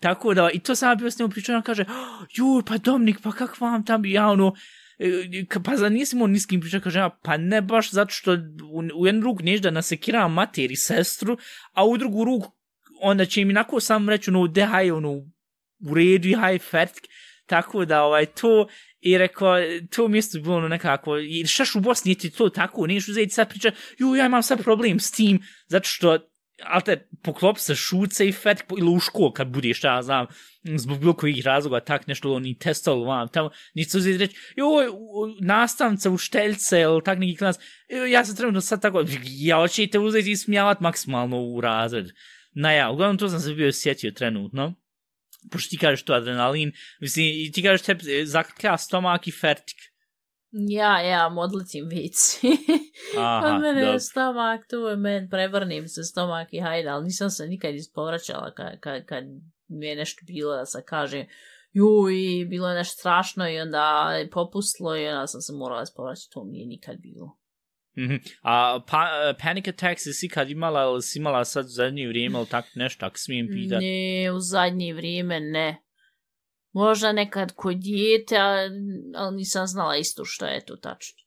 Tako 0.00 0.34
da, 0.34 0.50
i 0.52 0.58
to 0.58 0.74
sam 0.74 0.98
bio 0.98 1.10
s 1.10 1.16
pričao, 1.30 1.54
ona 1.54 1.62
kaže, 1.62 1.84
ah, 1.88 2.24
juj, 2.36 2.62
pa 2.66 2.78
Dominik, 2.78 3.20
pa 3.22 3.32
kak 3.32 3.60
vam 3.60 3.84
tam, 3.84 4.04
ja 4.04 4.28
ono, 4.28 4.54
e, 4.98 5.44
pa 5.64 5.76
za 5.76 5.88
nisi 5.88 6.16
niskim 6.16 6.60
pričao, 6.60 6.80
kaže, 6.80 6.98
ja, 6.98 7.18
pa 7.22 7.36
ne 7.36 7.62
baš 7.62 7.90
zato 7.90 8.10
što 8.10 8.32
u, 8.72 9.00
u 9.00 9.06
jednu 9.06 9.22
ruku 9.22 9.42
neš 9.42 9.60
da 9.60 9.70
nasekiram 9.70 10.32
materi 10.32 10.76
sestru, 10.76 11.38
a 11.72 11.86
u 11.86 11.96
drugu 11.96 12.24
ruku 12.24 12.52
onda 13.00 13.24
će 13.24 13.40
im 13.40 13.50
inako 13.50 13.80
sam 13.80 14.08
reći, 14.08 14.30
ono, 14.30 14.46
de 14.46 14.64
haj, 14.64 14.90
ono, 14.90 15.12
u 15.88 15.94
redu 15.94 16.28
i 16.28 16.34
haj 16.34 16.58
fertk, 16.58 17.04
tako 17.46 17.84
da, 17.84 18.02
ovaj, 18.02 18.26
to, 18.26 18.68
i 19.00 19.18
rekao, 19.18 19.54
to 19.90 20.08
mjesto 20.08 20.38
je 20.38 20.42
bilo 20.42 20.56
ono 20.56 20.68
nekako, 20.68 21.18
i 21.18 21.46
šaš 21.46 21.74
u 21.74 21.80
Bosni 21.80 22.12
je 22.12 22.18
ti 22.18 22.30
to 22.30 22.48
tako, 22.48 22.86
neš 22.86 23.08
uzeti 23.08 23.30
sad 23.30 23.48
priča, 23.48 23.70
ju, 23.98 24.14
ja 24.14 24.26
imam 24.26 24.42
sad 24.42 24.62
problem 24.62 25.00
s 25.00 25.10
tim, 25.10 25.42
zato 25.66 25.88
što 25.88 26.18
ali 26.62 26.82
te 26.82 27.08
poklop 27.22 27.58
se 27.58 27.74
šuce 27.74 28.28
i 28.28 28.32
fet 28.32 28.62
ili 28.78 28.90
u 28.90 29.00
školu 29.00 29.32
kad 29.32 29.48
budeš, 29.48 29.84
ja 29.84 30.02
znam, 30.02 30.26
zbog 30.64 30.98
bilo 30.98 31.12
kojih 31.12 31.46
razloga, 31.46 31.80
tak 31.80 32.06
nešto, 32.06 32.28
ono, 32.28 32.36
oni 32.36 32.58
testovali 32.58 33.06
vam, 33.06 33.28
tamo, 33.28 33.50
nisu 33.74 33.98
uzeti 33.98 34.18
reći, 34.18 34.36
joj, 34.56 34.86
nastavnica 35.40 36.10
učiteljce, 36.10 36.80
ili 36.80 37.04
tak 37.04 37.18
neki 37.18 37.36
klas, 37.36 37.58
e, 37.88 38.10
ja 38.10 38.24
sam 38.24 38.36
trenutno 38.36 38.60
sad 38.60 38.82
tako, 38.82 39.04
ja 39.24 39.56
hoćete 39.56 39.98
uzeti 39.98 40.30
i 40.30 40.36
smijavat 40.36 40.80
maksimalno 40.80 41.40
u 41.40 41.60
razred. 41.60 42.06
Na 42.52 42.72
ja, 42.72 42.90
uglavnom 42.90 43.18
to 43.18 43.28
sam 43.28 43.40
se 43.40 43.54
bio 43.54 43.72
sjetio 43.72 44.10
trenutno, 44.10 44.74
pošto 45.50 45.70
ti 45.70 45.78
kažeš 45.78 46.02
to 46.02 46.12
adrenalin, 46.12 46.72
mislim, 47.00 47.26
i 47.26 47.52
ti 47.52 47.62
kažeš 47.62 47.82
te 47.82 47.92
e, 47.92 48.24
zaklja 48.26 48.78
stomak 48.78 49.28
i 49.28 49.30
fertik. 49.30 49.89
Ja, 50.52 51.00
ja, 51.00 51.28
modlitim 51.28 51.88
vici. 51.88 52.46
Aha, 53.18 53.46
Od 53.46 53.60
mene 53.60 53.80
dobro. 53.80 53.92
je 53.92 54.00
stomak, 54.00 54.60
tu 54.70 54.96
men, 54.96 55.28
prevrnim 55.30 55.88
se 55.88 56.02
stomak 56.02 56.48
i 56.52 56.60
hajde, 56.60 56.88
ali 56.88 57.04
nisam 57.04 57.30
se 57.30 57.46
nikad 57.46 57.74
ispovraćala 57.74 58.54
kad, 58.54 58.80
kad, 58.80 59.04
kad 59.04 59.24
mi 59.68 59.86
je 59.86 59.96
nešto 59.96 60.20
bilo 60.26 60.56
da 60.56 60.66
se 60.66 60.82
kaže 60.86 61.26
juj, 61.72 62.46
bilo 62.48 62.68
je 62.68 62.74
nešto 62.74 62.98
strašno 62.98 63.50
i 63.50 63.60
onda 63.60 64.12
je 64.12 64.30
popustilo 64.30 64.96
i 64.96 65.08
onda 65.08 65.26
sam 65.26 65.40
se 65.40 65.52
morala 65.52 65.82
ispovraćati, 65.82 66.32
to 66.32 66.44
mi 66.44 66.58
je 66.58 66.66
nikad 66.66 66.96
bilo. 66.98 67.36
Mhm. 67.98 68.14
A 68.42 68.80
pa, 68.90 69.08
panic 69.42 69.68
attacks 69.68 70.02
si 70.12 70.28
kad 70.28 70.50
imala, 70.50 70.82
ili 70.82 71.02
si 71.02 71.18
imala 71.18 71.44
sad 71.44 71.64
u 71.64 71.68
zadnje 71.68 72.08
vrijeme, 72.08 72.38
ili 72.38 72.46
tak 72.46 72.64
nešto, 72.74 73.06
ako 73.06 73.18
smijem 73.18 73.48
pitat? 73.48 73.80
Ne, 73.80 74.32
u 74.32 74.40
zadnje 74.40 74.94
vrijeme 74.94 75.40
ne. 75.40 75.82
Možda 76.72 77.12
nekad 77.12 77.52
kod 77.56 77.76
dijete, 77.76 78.36
ali 78.36 79.36
nisam 79.36 79.66
znala 79.66 79.96
isto 79.96 80.24
što 80.24 80.46
je 80.46 80.64
to 80.64 80.76
tačno. 80.76 81.18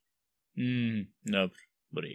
Mm, 0.58 1.02
dobro, 1.22 1.58
bre. 1.89 2.10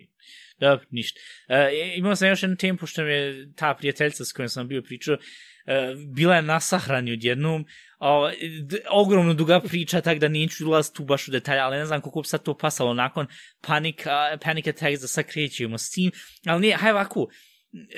Dobro, 0.61 0.87
ništa. 0.91 1.21
E, 1.49 1.71
imao 1.97 2.17
sam 2.17 2.29
još 2.29 2.43
jednu 2.43 2.57
temu, 2.57 2.79
pošto 2.79 3.03
mi 3.03 3.13
je 3.13 3.53
ta 3.57 3.75
prijateljica 3.75 4.25
s 4.25 4.33
kojom 4.33 4.49
sam 4.49 4.69
bio 4.69 4.83
pričao, 4.83 5.15
e, 5.15 5.95
bila 6.15 6.37
je 6.37 6.43
na 6.43 6.61
sahrani 6.61 7.13
odjednom, 7.13 7.67
o, 7.99 8.31
d- 8.63 8.81
ogromno 8.91 9.35
duga 9.35 9.61
priča, 9.61 10.01
tako 10.01 10.21
da 10.21 10.29
neću 10.29 10.67
ulaz 10.67 10.93
tu 10.93 11.05
baš 11.05 11.29
u 11.29 11.31
detalje, 11.31 11.61
ali 11.61 11.77
ne 11.77 11.87
znam 11.87 12.01
koliko 12.01 12.21
bi 12.21 12.29
sad 12.29 12.43
to 12.43 12.57
pasalo 12.57 12.95
nakon 12.95 13.27
Panic, 13.61 13.97
uh, 13.99 14.41
panic 14.45 14.67
Attacks 14.67 15.01
da 15.01 15.07
sad 15.07 15.27
krećemo 15.27 15.79
s 15.79 15.91
tim, 15.91 16.11
ali 16.47 16.61
nije, 16.61 16.77
hajde 16.77 16.93
ovako, 16.93 17.27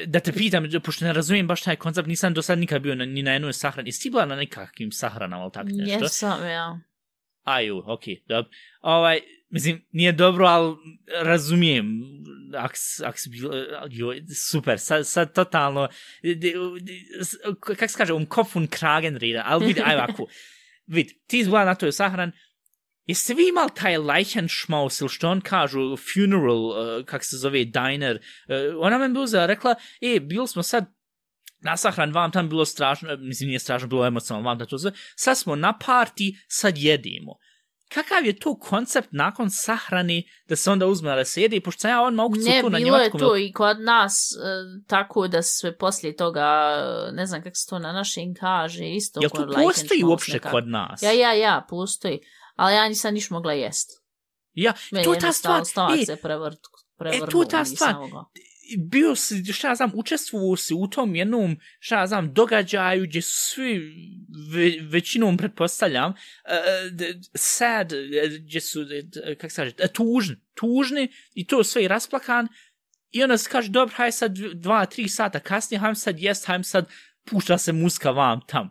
da 0.07 0.21
te 0.21 0.33
pitam, 0.33 0.67
pošto 0.81 1.05
ne 1.05 1.13
razumijem 1.13 1.47
baš 1.47 1.63
taj 1.63 1.77
koncept, 1.77 2.09
nisam 2.09 2.35
do 2.35 2.43
sad 2.43 2.59
nikad 2.59 2.83
bio 2.83 2.95
na, 2.95 3.05
ni 3.05 3.23
na 3.23 3.33
jednoj 3.33 3.53
sahrani. 3.53 3.89
Jesi 3.89 4.03
ti 4.03 4.11
bila 4.11 4.27
na 4.27 4.37
nekakvim 4.37 4.93
sahranama 4.93 5.43
ili 5.43 5.53
tako 5.53 5.69
nešto? 5.71 6.05
Jesam, 6.05 6.47
ja. 6.47 6.81
Aju, 7.45 7.83
ok, 7.87 8.01
dobro. 8.27 8.51
Ovaj, 8.81 9.21
mislim, 9.51 9.87
nije 9.93 10.13
dobro, 10.13 10.47
ali 10.47 10.77
razumijem, 11.23 12.01
ak, 12.55 12.73
s- 12.75 13.01
ak 13.01 13.19
si 13.19 13.31
bilo, 13.31 13.53
joj, 13.91 14.23
super, 14.37 14.79
sad, 14.79 15.07
sad 15.07 15.33
totalno, 15.33 15.89
de- 16.23 16.35
de- 16.35 16.55
s- 17.21 17.37
kak 17.77 17.91
se 17.91 17.99
kaže, 17.99 18.13
um 18.13 18.27
kopfun 18.27 18.67
kragen 18.67 19.17
reda, 19.17 19.43
ali 19.47 19.67
vidi, 19.67 19.81
aj 19.85 19.95
ovako, 19.97 20.27
vidi, 20.87 21.19
ti 21.27 21.39
izgleda 21.39 21.65
na 21.65 21.75
toj 21.75 21.93
sahran, 21.93 22.33
jeste 23.07 23.35
vi 23.35 23.49
imali 23.49 23.71
taj 23.75 23.99
Leichenschmaus, 23.99 25.01
ili 25.01 25.09
što 25.09 25.29
on 25.29 25.41
kažu, 25.41 25.97
funeral, 25.97 26.65
uh, 26.65 27.05
kak 27.05 27.25
se 27.25 27.37
zove, 27.37 27.65
diner, 27.65 28.17
uh, 28.17 28.55
ona 28.81 28.99
me 28.99 29.09
bila 29.09 29.27
za 29.27 29.47
rekla, 29.47 29.75
e, 30.01 30.21
bili 30.21 30.49
smo 30.49 30.63
sad 30.63 30.85
na 31.61 31.77
sahran, 31.77 32.13
vam 32.13 32.33
tam 32.33 32.49
bilo 32.49 32.65
strašno, 32.65 33.17
mislim 33.17 33.49
nije 33.49 33.59
strašno, 33.59 33.89
bilo 33.89 34.07
emocionalno, 34.07 34.49
vam 34.49 34.59
to 34.59 34.79
sve, 34.79 34.93
sad 35.17 35.39
smo 35.39 35.57
na 35.57 35.79
parti, 35.79 36.37
sad 36.49 36.79
jedemo. 36.79 37.35
Kakav 37.95 38.27
je 38.27 38.39
to 38.39 38.59
koncept 38.59 39.09
nakon 39.13 39.51
sahrane 39.51 40.23
da 40.49 40.57
se 40.57 40.71
onda 40.71 40.87
uzme 40.87 41.17
da 41.17 41.25
se 41.25 41.43
jede, 41.43 41.61
pošto 41.61 41.81
sam 41.81 41.91
ja 41.91 42.03
on 42.03 42.15
mogu 42.15 42.37
Ne, 42.37 42.61
to 42.61 42.69
na 42.69 42.79
bilo 42.79 42.97
je 42.97 43.03
njemačkom. 43.03 43.21
to 43.21 43.37
i 43.37 43.53
kod 43.53 43.81
nas 43.81 44.33
e, 44.33 44.83
tako 44.87 45.29
da 45.29 45.43
se 45.43 45.77
poslije 45.79 46.17
toga, 46.17 46.77
ne 47.13 47.27
znam 47.27 47.43
kako 47.43 47.55
se 47.55 47.67
to 47.71 47.79
na 47.79 47.93
našem 47.93 48.35
kaže, 48.35 48.89
isto 48.89 49.21
Jel 49.21 49.31
kod 49.31 49.53
to 49.55 49.63
postoji 49.63 50.05
uopšte 50.05 50.33
nekako. 50.33 50.53
kod 50.53 50.69
nas? 50.69 51.03
Ja, 51.03 51.13
ja, 51.13 51.33
ja, 51.33 51.67
postoji. 51.69 52.21
Ali 52.61 52.75
ja 52.75 52.89
nisam 52.89 53.15
niš 53.15 53.31
mogla 53.31 53.53
jest. 53.53 53.91
ja 54.55 54.75
Meni 54.93 55.05
to 55.05 55.15
je 55.15 55.21
ta 55.21 55.33
stvar. 55.33 55.65
stomak 55.65 56.01
E, 56.01 56.05
se 56.05 56.17
prevrt, 56.17 56.59
prevrnuo. 56.99 57.27
to 57.27 57.43
je 57.43 57.49
ta 57.49 57.65
stvar. 57.65 57.95
bio 58.79 59.15
si, 59.17 59.53
šta 59.53 59.69
ja 59.69 59.75
znam, 59.75 59.93
učestvovao 59.95 60.57
si 60.57 60.75
u 60.75 60.87
tom 60.87 61.15
jednom, 61.15 61.57
šta 61.79 62.01
ja 62.01 62.07
znam, 62.07 62.35
događaju 62.35 63.07
gdje 63.07 63.23
su 63.23 63.33
svi, 63.33 63.95
ve, 64.53 64.73
većinom 64.81 65.37
pretpostavljam, 65.37 66.11
uh, 66.11 66.17
sad, 67.35 67.93
eh, 67.93 68.29
gdje 68.41 68.61
su, 68.61 68.81
eh, 69.25 69.35
kak 69.35 69.53
se 69.53 69.57
kaže, 69.57 69.89
tužni, 69.93 70.37
tužni 70.55 71.13
i 71.35 71.47
to 71.47 71.65
sve 71.65 71.85
i 71.85 71.89
rasplakan 71.89 72.49
i 73.11 73.23
onda 73.23 73.39
se 73.39 73.51
kaže, 73.51 73.71
dobro, 73.71 73.95
haj 73.97 74.13
sad 74.13 74.39
dva, 74.55 74.87
tri 74.87 75.09
sata 75.09 75.41
kasnije, 75.41 75.81
hajm 75.81 75.95
sad 75.95 76.19
jest, 76.19 76.47
hajm 76.47 76.65
sad 76.65 76.89
pušta 77.25 77.59
se 77.59 77.73
muska 77.73 78.11
vam 78.11 78.41
tam. 78.47 78.71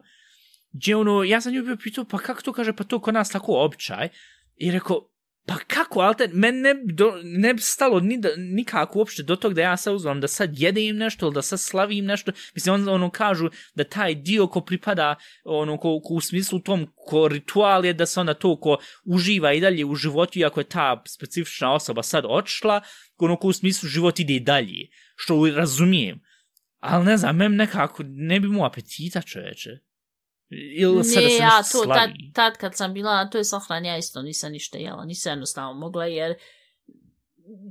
Gdje 0.72 0.96
ono, 0.96 1.24
ja 1.24 1.42
sam 1.42 1.54
nju 1.54 1.64
bio 1.64 1.78
pitao, 1.78 2.06
pa 2.06 2.18
kako 2.18 2.42
to 2.42 2.54
kaže, 2.54 2.74
pa 2.74 2.84
to 2.84 3.00
kod 3.00 3.14
nas 3.14 3.30
tako 3.30 3.54
običaj. 3.54 4.10
I 4.56 4.72
rekao, 4.72 5.10
pa 5.50 5.58
kako, 5.68 6.00
ali 6.00 6.16
te, 6.16 6.28
men 6.34 6.62
ne, 6.62 6.76
do, 6.94 7.14
ne 7.24 7.54
bi 7.54 7.62
stalo 7.62 8.00
ni 8.00 8.18
da, 8.18 8.30
nikako 8.38 9.00
uopšte 9.00 9.24
do 9.24 9.36
tog 9.36 9.54
da 9.54 9.62
ja 9.62 9.78
sad 9.78 9.96
uzmem 9.96 10.22
da 10.22 10.28
sad 10.28 10.60
jedem 10.60 10.98
nešto 10.98 11.26
ili 11.26 11.34
da 11.34 11.42
sad 11.42 11.60
slavim 11.60 12.06
nešto. 12.06 12.32
Mislim, 12.56 12.74
on, 12.76 12.90
ono 12.90 13.10
kažu 13.10 13.50
da 13.76 13.84
taj 13.84 14.16
dio 14.16 14.48
ko 14.48 14.62
pripada, 14.62 15.16
ono, 15.44 15.78
ko, 15.78 16.00
ko 16.00 16.14
u 16.14 16.22
smislu 16.22 16.60
tom, 16.60 16.88
ko 16.96 17.28
ritual 17.28 17.86
je 17.86 17.94
da 17.94 18.06
se 18.06 18.20
onda 18.20 18.34
to 18.34 18.60
ko 18.60 18.78
uživa 19.06 19.54
i 19.54 19.62
dalje 19.62 19.86
u 19.86 19.96
životu, 19.96 20.40
iako 20.40 20.60
je 20.60 20.70
ta 20.70 21.04
specifična 21.08 21.74
osoba 21.74 22.04
sad 22.04 22.24
odšla, 22.28 22.82
ono 23.18 23.36
ko 23.36 23.48
u 23.48 23.54
smislu 23.54 23.90
život 23.90 24.20
ide 24.20 24.34
i 24.34 24.40
dalje, 24.40 24.88
što 25.16 25.52
razumijem. 25.56 26.22
Ali 26.80 27.06
ne 27.06 27.18
znam, 27.18 27.38
mem 27.38 27.56
nekako, 27.56 28.04
ne 28.06 28.40
bi 28.40 28.48
mu 28.48 28.66
apetita 28.66 29.22
čoveče. 29.22 29.89
Ili 30.50 30.94
da 30.94 30.98
Ne, 30.98 31.04
se 31.04 31.22
ja 31.22 31.50
to, 31.50 31.80
tad, 31.80 31.84
slavi. 31.84 32.32
tad 32.34 32.58
kad 32.58 32.76
sam 32.76 32.94
bila 32.94 33.16
na 33.24 33.30
toj 33.30 33.44
sahrani, 33.44 33.88
ja 33.88 33.98
isto 33.98 34.22
nisam 34.22 34.52
ništa 34.52 34.78
jela, 34.78 35.06
nisam 35.06 35.32
jednostavno 35.32 35.74
mogla, 35.74 36.06
jer 36.06 36.36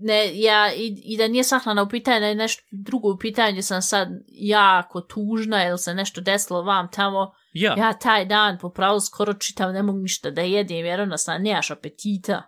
ne, 0.03 0.41
ja, 0.41 0.75
i, 0.75 1.03
i 1.05 1.17
da 1.17 1.29
nije 1.29 1.45
sahrana 1.45 1.83
u 1.83 1.89
pitanju, 1.89 2.21
da 2.21 2.27
je 2.27 2.35
nešto 2.35 2.63
drugo 2.71 3.09
u 3.09 3.19
pitanju, 3.19 3.63
sam 3.63 3.83
sad 3.83 4.09
jako 4.29 5.01
tužna, 5.01 5.69
ili 5.69 5.79
se 5.79 5.95
nešto 5.95 6.21
desilo 6.21 6.63
vam 6.63 6.89
tamo, 6.93 7.33
Ja. 7.53 7.75
ja 7.79 7.93
taj 7.93 8.25
dan 8.25 8.59
po 8.59 8.71
pravu 8.71 9.01
skoro 9.01 9.35
čitav 9.35 9.73
ne 9.73 9.83
mogu 9.83 9.99
ništa 9.99 10.31
da 10.31 10.41
jedem, 10.43 10.87
jer 10.87 11.01
jednostavno 11.01 11.45
nemaš 11.45 11.71
apetita. 11.71 12.43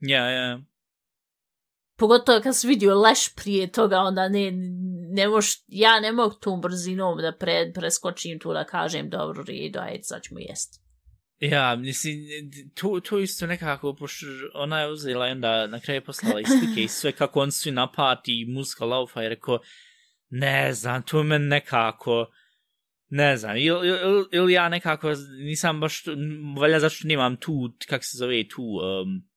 Ja, 0.00 0.30
ja. 0.30 0.60
Pogotovo 2.02 2.40
kad 2.40 2.56
sam 2.56 2.68
vidio 2.68 3.00
leš 3.00 3.34
prije 3.34 3.72
toga, 3.72 3.98
onda 3.98 4.28
ne, 4.28 4.52
ne 5.10 5.28
moš, 5.28 5.46
ja 5.68 6.00
ne 6.00 6.12
mogu 6.12 6.34
tom 6.34 6.60
brzinom 6.60 7.18
da 7.18 7.32
pre, 7.32 7.72
preskočim 7.74 8.38
tu 8.38 8.52
da 8.52 8.64
kažem 8.64 9.10
dobro 9.10 9.44
redu, 9.48 9.78
ajde 9.78 10.02
sad 10.02 10.22
ćemo 10.22 10.40
jesti. 10.40 10.78
Ja, 11.40 11.76
mislim, 11.76 12.16
to, 12.74 13.00
to 13.08 13.18
isto 13.18 13.46
nekako, 13.46 13.94
pošto 13.94 14.26
ona 14.54 14.80
je 14.80 14.92
uzela 14.92 15.28
i 15.28 15.30
onda 15.30 15.66
na 15.66 15.80
kraju 15.80 16.02
poslala 16.04 16.40
i 16.40 16.44
slike 16.44 16.82
i 16.82 16.88
sve 16.88 17.12
kako 17.12 17.40
on 17.40 17.52
svi 17.52 17.70
napati 17.70 18.40
i 18.40 18.52
muzika 18.52 18.84
laufa 18.84 19.24
i 19.24 19.28
rekao, 19.28 19.58
ne 20.30 20.72
znam, 20.72 21.02
tu 21.02 21.22
me 21.22 21.38
nekako, 21.38 22.26
ne 23.08 23.36
znam, 23.36 23.56
ili 23.56 23.88
il, 23.88 24.24
il 24.32 24.50
ja 24.50 24.68
nekako 24.68 25.12
nisam 25.44 25.80
baš, 25.80 26.04
valjda 26.60 26.80
zašto 26.80 27.08
nemam 27.08 27.36
tu, 27.36 27.72
kak 27.88 28.04
se 28.04 28.18
zove, 28.18 28.48
tu 28.48 28.62
um, 28.62 29.31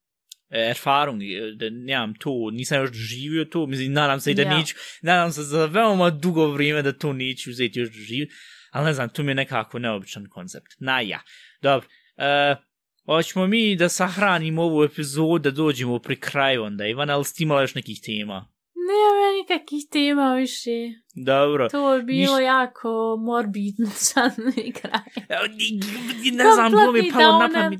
erfahrung, 0.49 1.21
da 1.55 1.65
nemam 1.71 2.13
to, 2.15 2.49
nisam 2.51 2.81
još 2.81 2.91
živio 2.91 3.45
to, 3.45 3.65
mislim, 3.65 3.93
nadam 3.93 4.19
se 4.19 4.31
i 4.31 4.35
da 4.35 4.41
Ja. 4.41 4.57
neću, 4.57 4.75
nadam 5.01 5.31
se 5.31 5.43
za 5.43 5.65
veoma 5.65 6.09
dugo 6.09 6.47
vrijeme 6.47 6.81
da 6.81 6.93
to 6.93 7.13
neću 7.13 7.49
uzeti 7.49 7.79
još 7.79 7.89
živio, 7.89 8.27
ali 8.71 8.85
ne 8.85 8.93
znam, 8.93 9.09
tu 9.09 9.23
mi 9.23 9.31
je 9.31 9.35
nekako 9.35 9.79
neobičan 9.79 10.25
koncept. 10.29 10.67
Na 10.79 11.01
ja. 11.01 11.19
Dobro. 11.61 11.87
Uh, 12.17 12.57
hoćemo 13.05 13.47
mi 13.47 13.75
da 13.75 13.89
sahranimo 13.89 14.63
ovu 14.63 14.83
epizodu, 14.83 15.39
da 15.39 15.51
dođemo 15.51 15.99
pri 15.99 16.15
kraju 16.15 16.63
onda. 16.63 16.85
Ivana, 16.85 17.15
ali 17.15 17.25
ste 17.25 17.43
imala 17.43 17.61
još 17.61 17.75
nekih 17.75 17.99
tema? 18.05 18.51
Nema 18.87 19.25
ja 19.25 19.31
nikakvih 19.41 19.83
tema 19.91 20.35
više. 20.35 20.69
Dobro. 21.25 21.69
To 21.69 21.95
je 21.95 22.03
bilo 22.03 22.37
Niš- 22.37 22.43
jako 22.43 22.89
morbidno 23.19 23.85
sad 23.89 24.31
i 24.57 24.71
kraj. 24.71 24.99
Evo, 25.29 25.47
ni- 25.47 25.79
ni- 26.21 26.37
Ne 26.37 26.51
znam, 26.53 26.71
bilo 26.71 26.91
mi 26.91 27.11
palo 27.11 27.39
na 27.39 27.49
pamet. 27.53 27.79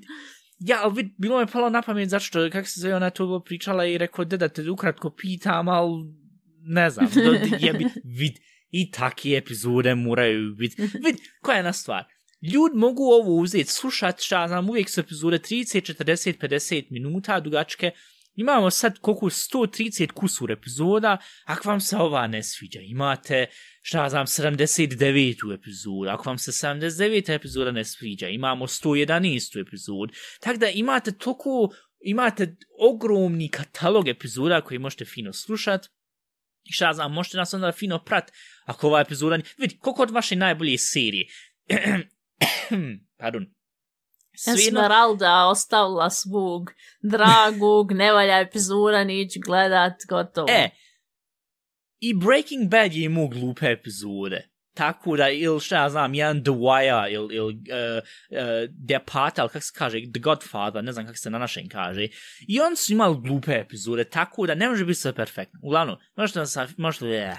Ja, 0.59 0.79
ali 0.83 0.93
vid, 0.95 1.11
bilo 1.17 1.37
mi 1.37 1.43
je 1.43 1.47
palo 1.47 1.69
na 1.69 1.81
pamet 1.81 2.09
zašto, 2.09 2.49
kako 2.51 2.67
se 2.67 2.79
zove, 2.79 2.95
ona 2.95 3.09
to 3.09 3.43
pričala 3.45 3.85
i 3.85 3.97
rekao, 3.97 4.25
da 4.25 4.49
te 4.49 4.69
ukratko 4.69 5.09
pitam, 5.09 5.67
ali 5.67 6.03
ne 6.61 6.89
znam, 6.89 7.09
do, 7.15 7.55
jebi, 7.59 7.85
vid, 8.19 8.33
i 8.71 8.91
takve 8.91 9.37
epizode 9.37 9.95
moraju 9.95 10.55
biti. 10.55 10.81
Vid, 10.81 11.15
koja 11.41 11.55
je 11.55 11.59
jedna 11.59 11.73
stvar? 11.73 12.03
Ljudi 12.41 12.77
mogu 12.77 13.03
ovo 13.03 13.35
uzeti, 13.35 13.71
slušati, 13.71 14.23
šta 14.23 14.47
znam, 14.47 14.69
uvijek 14.69 14.89
su 14.89 15.01
epizode 15.01 15.37
30, 15.37 16.03
40, 16.03 16.37
50 16.37 16.85
minuta 16.89 17.39
dugačke. 17.39 17.91
Imamo 18.35 18.69
sad 18.69 18.99
koliko 18.99 19.25
130 19.25 20.11
kusur 20.11 20.51
epizoda, 20.51 21.17
ako 21.45 21.69
vam 21.69 21.81
se 21.81 21.97
ova 21.97 22.27
ne 22.27 22.43
sviđa, 22.43 22.79
imate, 22.81 23.45
šta 23.81 24.09
znam, 24.09 24.25
79. 24.25 25.53
epizodu, 25.53 26.09
ako 26.09 26.29
vam 26.29 26.37
se 26.37 26.51
79. 26.51 27.35
epizoda 27.35 27.71
ne 27.71 27.85
sviđa, 27.85 28.27
imamo 28.27 28.67
111. 28.67 29.61
epizod, 29.61 30.11
tako 30.39 30.57
da 30.57 30.69
imate 30.69 31.11
toliko, 31.11 31.69
imate 31.99 32.55
ogromni 32.79 33.49
katalog 33.49 34.07
epizoda 34.07 34.61
koji 34.61 34.79
možete 34.79 35.05
fino 35.05 35.33
slušati, 35.33 35.89
i 36.63 36.71
šta 36.73 36.93
znam, 36.93 37.13
možete 37.13 37.37
nas 37.37 37.53
onda 37.53 37.71
fino 37.71 38.03
prat, 38.03 38.31
ako 38.65 38.87
ova 38.87 39.01
epizoda, 39.01 39.39
vidi, 39.57 39.77
koliko 39.77 40.03
od 40.03 40.11
vaše 40.11 40.35
najbolje 40.35 40.77
serije, 40.77 41.27
pardon, 43.19 43.54
Esmeralda 44.47 45.45
ostavila 45.45 46.09
svog 46.09 46.71
dragog, 47.01 47.91
ne 47.91 48.11
valja 48.11 48.39
epizoda, 48.39 49.03
neću 49.03 49.39
gledat, 49.45 49.93
gotovo. 50.09 50.47
E, 50.49 50.69
i 51.99 52.13
Breaking 52.13 52.69
Bad 52.69 52.93
je 52.93 53.05
imao 53.05 53.27
glupe 53.27 53.71
epizode. 53.71 54.49
Tako 54.73 55.17
da, 55.17 55.29
ili 55.29 55.59
šta 55.59 55.75
ja 55.75 55.89
znam, 55.89 56.13
jedan 56.13 56.43
The 56.43 56.51
Wire, 56.51 57.13
ili, 57.13 57.35
ili 57.35 57.53
uh, 57.53 58.03
uh, 58.31 58.69
Der 58.69 58.99
Patel, 59.05 59.47
kako 59.47 59.61
se 59.61 59.73
kaže, 59.75 60.01
The 60.13 60.19
Godfather, 60.19 60.83
ne 60.83 60.91
znam 60.91 61.05
kako 61.05 61.17
se 61.17 61.29
na 61.29 61.37
našem 61.37 61.69
kaže. 61.69 62.07
I 62.47 62.59
on 62.59 62.75
su 62.75 62.93
imali 62.93 63.17
glupe 63.21 63.51
epizode, 63.51 64.03
tako 64.03 64.45
da 64.45 64.55
ne 64.55 64.69
može 64.69 64.85
biti 64.85 64.99
sve 64.99 65.13
perfektno. 65.13 65.59
Uglavnom, 65.63 65.97
možete 66.15 66.39
nas, 66.39 66.57
možete, 66.77 67.29
uh, 67.31 67.37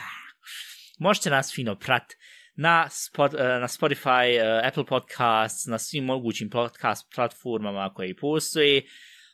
možete 0.98 1.30
nas 1.30 1.52
fino 1.54 1.74
prat 1.74 2.12
na, 2.56 2.88
spot, 2.90 3.34
eh, 3.34 3.60
na 3.60 3.68
Spotify, 3.68 4.38
eh, 4.38 4.68
Apple 4.68 4.84
Podcasts, 4.84 5.66
na 5.66 5.78
svim 5.78 6.04
mogućim 6.04 6.50
podcast 6.50 7.14
platformama 7.14 7.94
koje 7.94 8.16
postoje. 8.16 8.82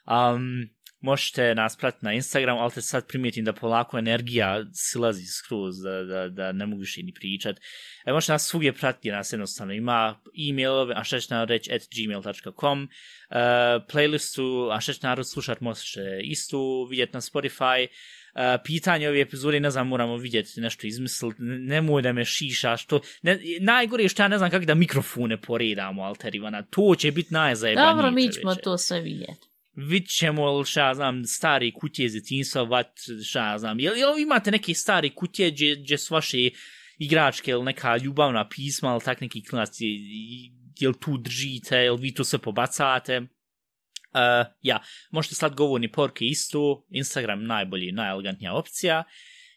Um, 0.06 0.68
možete 1.02 1.54
nas 1.54 1.76
pratiti 1.76 2.04
na 2.04 2.12
Instagram, 2.12 2.58
ali 2.58 2.72
te 2.72 2.82
sad 2.82 3.06
primijetim 3.08 3.44
da 3.44 3.52
polako 3.52 3.98
energija 3.98 4.64
silazi 4.72 5.26
skroz, 5.26 5.74
da, 5.82 6.02
da, 6.02 6.28
da 6.28 6.52
ne 6.52 6.66
mogu 6.66 6.80
više 6.80 7.02
ni 7.02 7.12
pričat. 7.12 7.56
E, 8.04 8.12
možete 8.12 8.32
nas 8.32 8.46
svugdje 8.46 8.72
pratiti, 8.72 9.10
nas 9.10 9.32
jednostavno 9.32 9.72
ima 9.72 10.20
e-mailove, 10.48 10.94
a 10.96 11.04
šta 11.04 11.44
reći 11.44 11.72
at 11.72 11.82
gmail.com, 11.96 12.82
uh, 12.82 12.88
eh, 13.30 13.80
playlistu, 13.92 14.76
a 14.76 14.80
šta 14.80 14.92
će 14.92 15.06
narod 15.06 15.30
slušat, 15.30 15.60
možete 15.60 16.20
isto 16.22 16.86
vidjeti 16.90 17.12
na 17.14 17.20
Spotify, 17.20 17.86
Uh, 17.86 17.94
pitanje 18.64 19.08
ove 19.08 19.20
epizode, 19.20 19.60
ne 19.60 19.70
znam, 19.70 19.88
moramo 19.88 20.16
vidjeti 20.16 20.60
nešto 20.60 20.86
izmisliti, 20.86 21.36
nemoj 21.42 22.02
da 22.02 22.12
me 22.12 22.24
šiša, 22.24 22.76
što, 22.76 23.00
ne, 23.22 23.38
najgore 23.60 24.02
je 24.02 24.08
što 24.08 24.22
ja 24.22 24.28
ne 24.28 24.38
znam 24.38 24.50
kako 24.50 24.64
da 24.64 24.74
mikrofone 24.74 25.40
poredamo, 25.40 26.02
Alter 26.02 26.34
Ivana, 26.34 26.62
to 26.62 26.94
će 26.98 27.10
biti 27.12 27.34
najzajebanije. 27.34 27.92
Dobro, 27.94 28.10
mi 28.10 28.32
ćemo 28.32 28.54
to 28.54 28.78
sve 28.78 29.00
vidjeti. 29.00 29.46
vid 29.74 30.06
ćemo, 30.08 30.64
šta 30.64 30.94
znam, 30.94 31.24
stari 31.24 31.72
kutije 31.72 32.06
iz 32.06 32.12
djetinjstva, 32.12 32.62
vat, 32.62 32.86
šta 33.24 33.58
znam, 33.58 33.80
jel, 33.80 33.96
jel 33.96 34.18
imate 34.18 34.50
neke 34.50 34.74
stari 34.74 35.10
kutije 35.10 35.50
gdje, 35.50 35.76
gdje 35.76 35.98
su 35.98 36.14
vaše 36.14 36.38
igračke 36.98 37.50
ili 37.50 37.64
neka 37.64 37.96
ljubavna 37.96 38.48
pisma, 38.48 38.90
ili 38.92 39.00
tak 39.04 39.20
neki 39.20 39.44
klinac, 39.44 39.70
je- 39.80 39.98
jel 40.80 40.92
tu 40.92 41.18
držite, 41.18 41.76
jel 41.76 41.96
vi 41.96 42.14
to 42.14 42.24
sve 42.24 42.38
pobacate, 42.38 43.22
Uh, 44.14 44.46
ja, 44.62 44.82
možete 45.10 45.34
slat 45.34 45.54
govorni 45.54 45.92
porke 45.92 46.24
istu, 46.24 46.86
Instagram 46.90 47.44
najbolji, 47.44 47.92
najelegantnija 47.92 48.54
opcija. 48.54 49.04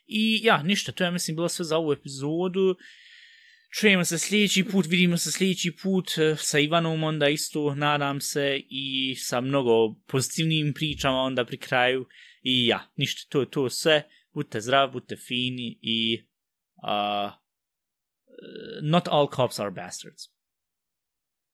I 0.08 0.40
ja, 0.44 0.64
ništa, 0.64 0.92
to 0.92 1.04
je 1.04 1.12
mislim 1.12 1.36
bilo 1.36 1.50
sve 1.50 1.66
za 1.66 1.78
ovu 1.78 1.94
epizodu. 1.94 2.76
Čujemo 3.80 4.06
se 4.06 4.20
sljedeći 4.20 4.64
put, 4.64 4.86
vidimo 4.86 5.18
se 5.18 5.32
sljedeći 5.32 5.72
put 5.84 6.12
eh, 6.18 6.36
sa 6.38 6.60
Ivanom 6.60 7.04
onda 7.04 7.30
isto, 7.30 7.76
nadam 7.76 8.22
se, 8.22 8.62
i 8.70 9.16
sa 9.16 9.42
mnogo 9.42 9.94
pozitivnim 10.08 10.74
pričama 10.74 11.18
onda 11.18 11.46
pri 11.46 11.58
kraju. 11.58 12.06
I 12.42 12.68
ja, 12.68 12.92
ništa, 12.96 13.30
to 13.30 13.40
je 13.40 13.52
to 13.52 13.70
sve. 13.70 14.04
Budite 14.34 14.62
zdravi, 14.62 14.92
budite 14.92 15.16
fini 15.16 15.80
i 15.82 16.24
uh, 16.84 17.32
not 18.82 19.08
all 19.08 19.28
cops 19.36 19.60
are 19.60 19.72
bastards. 19.72 20.35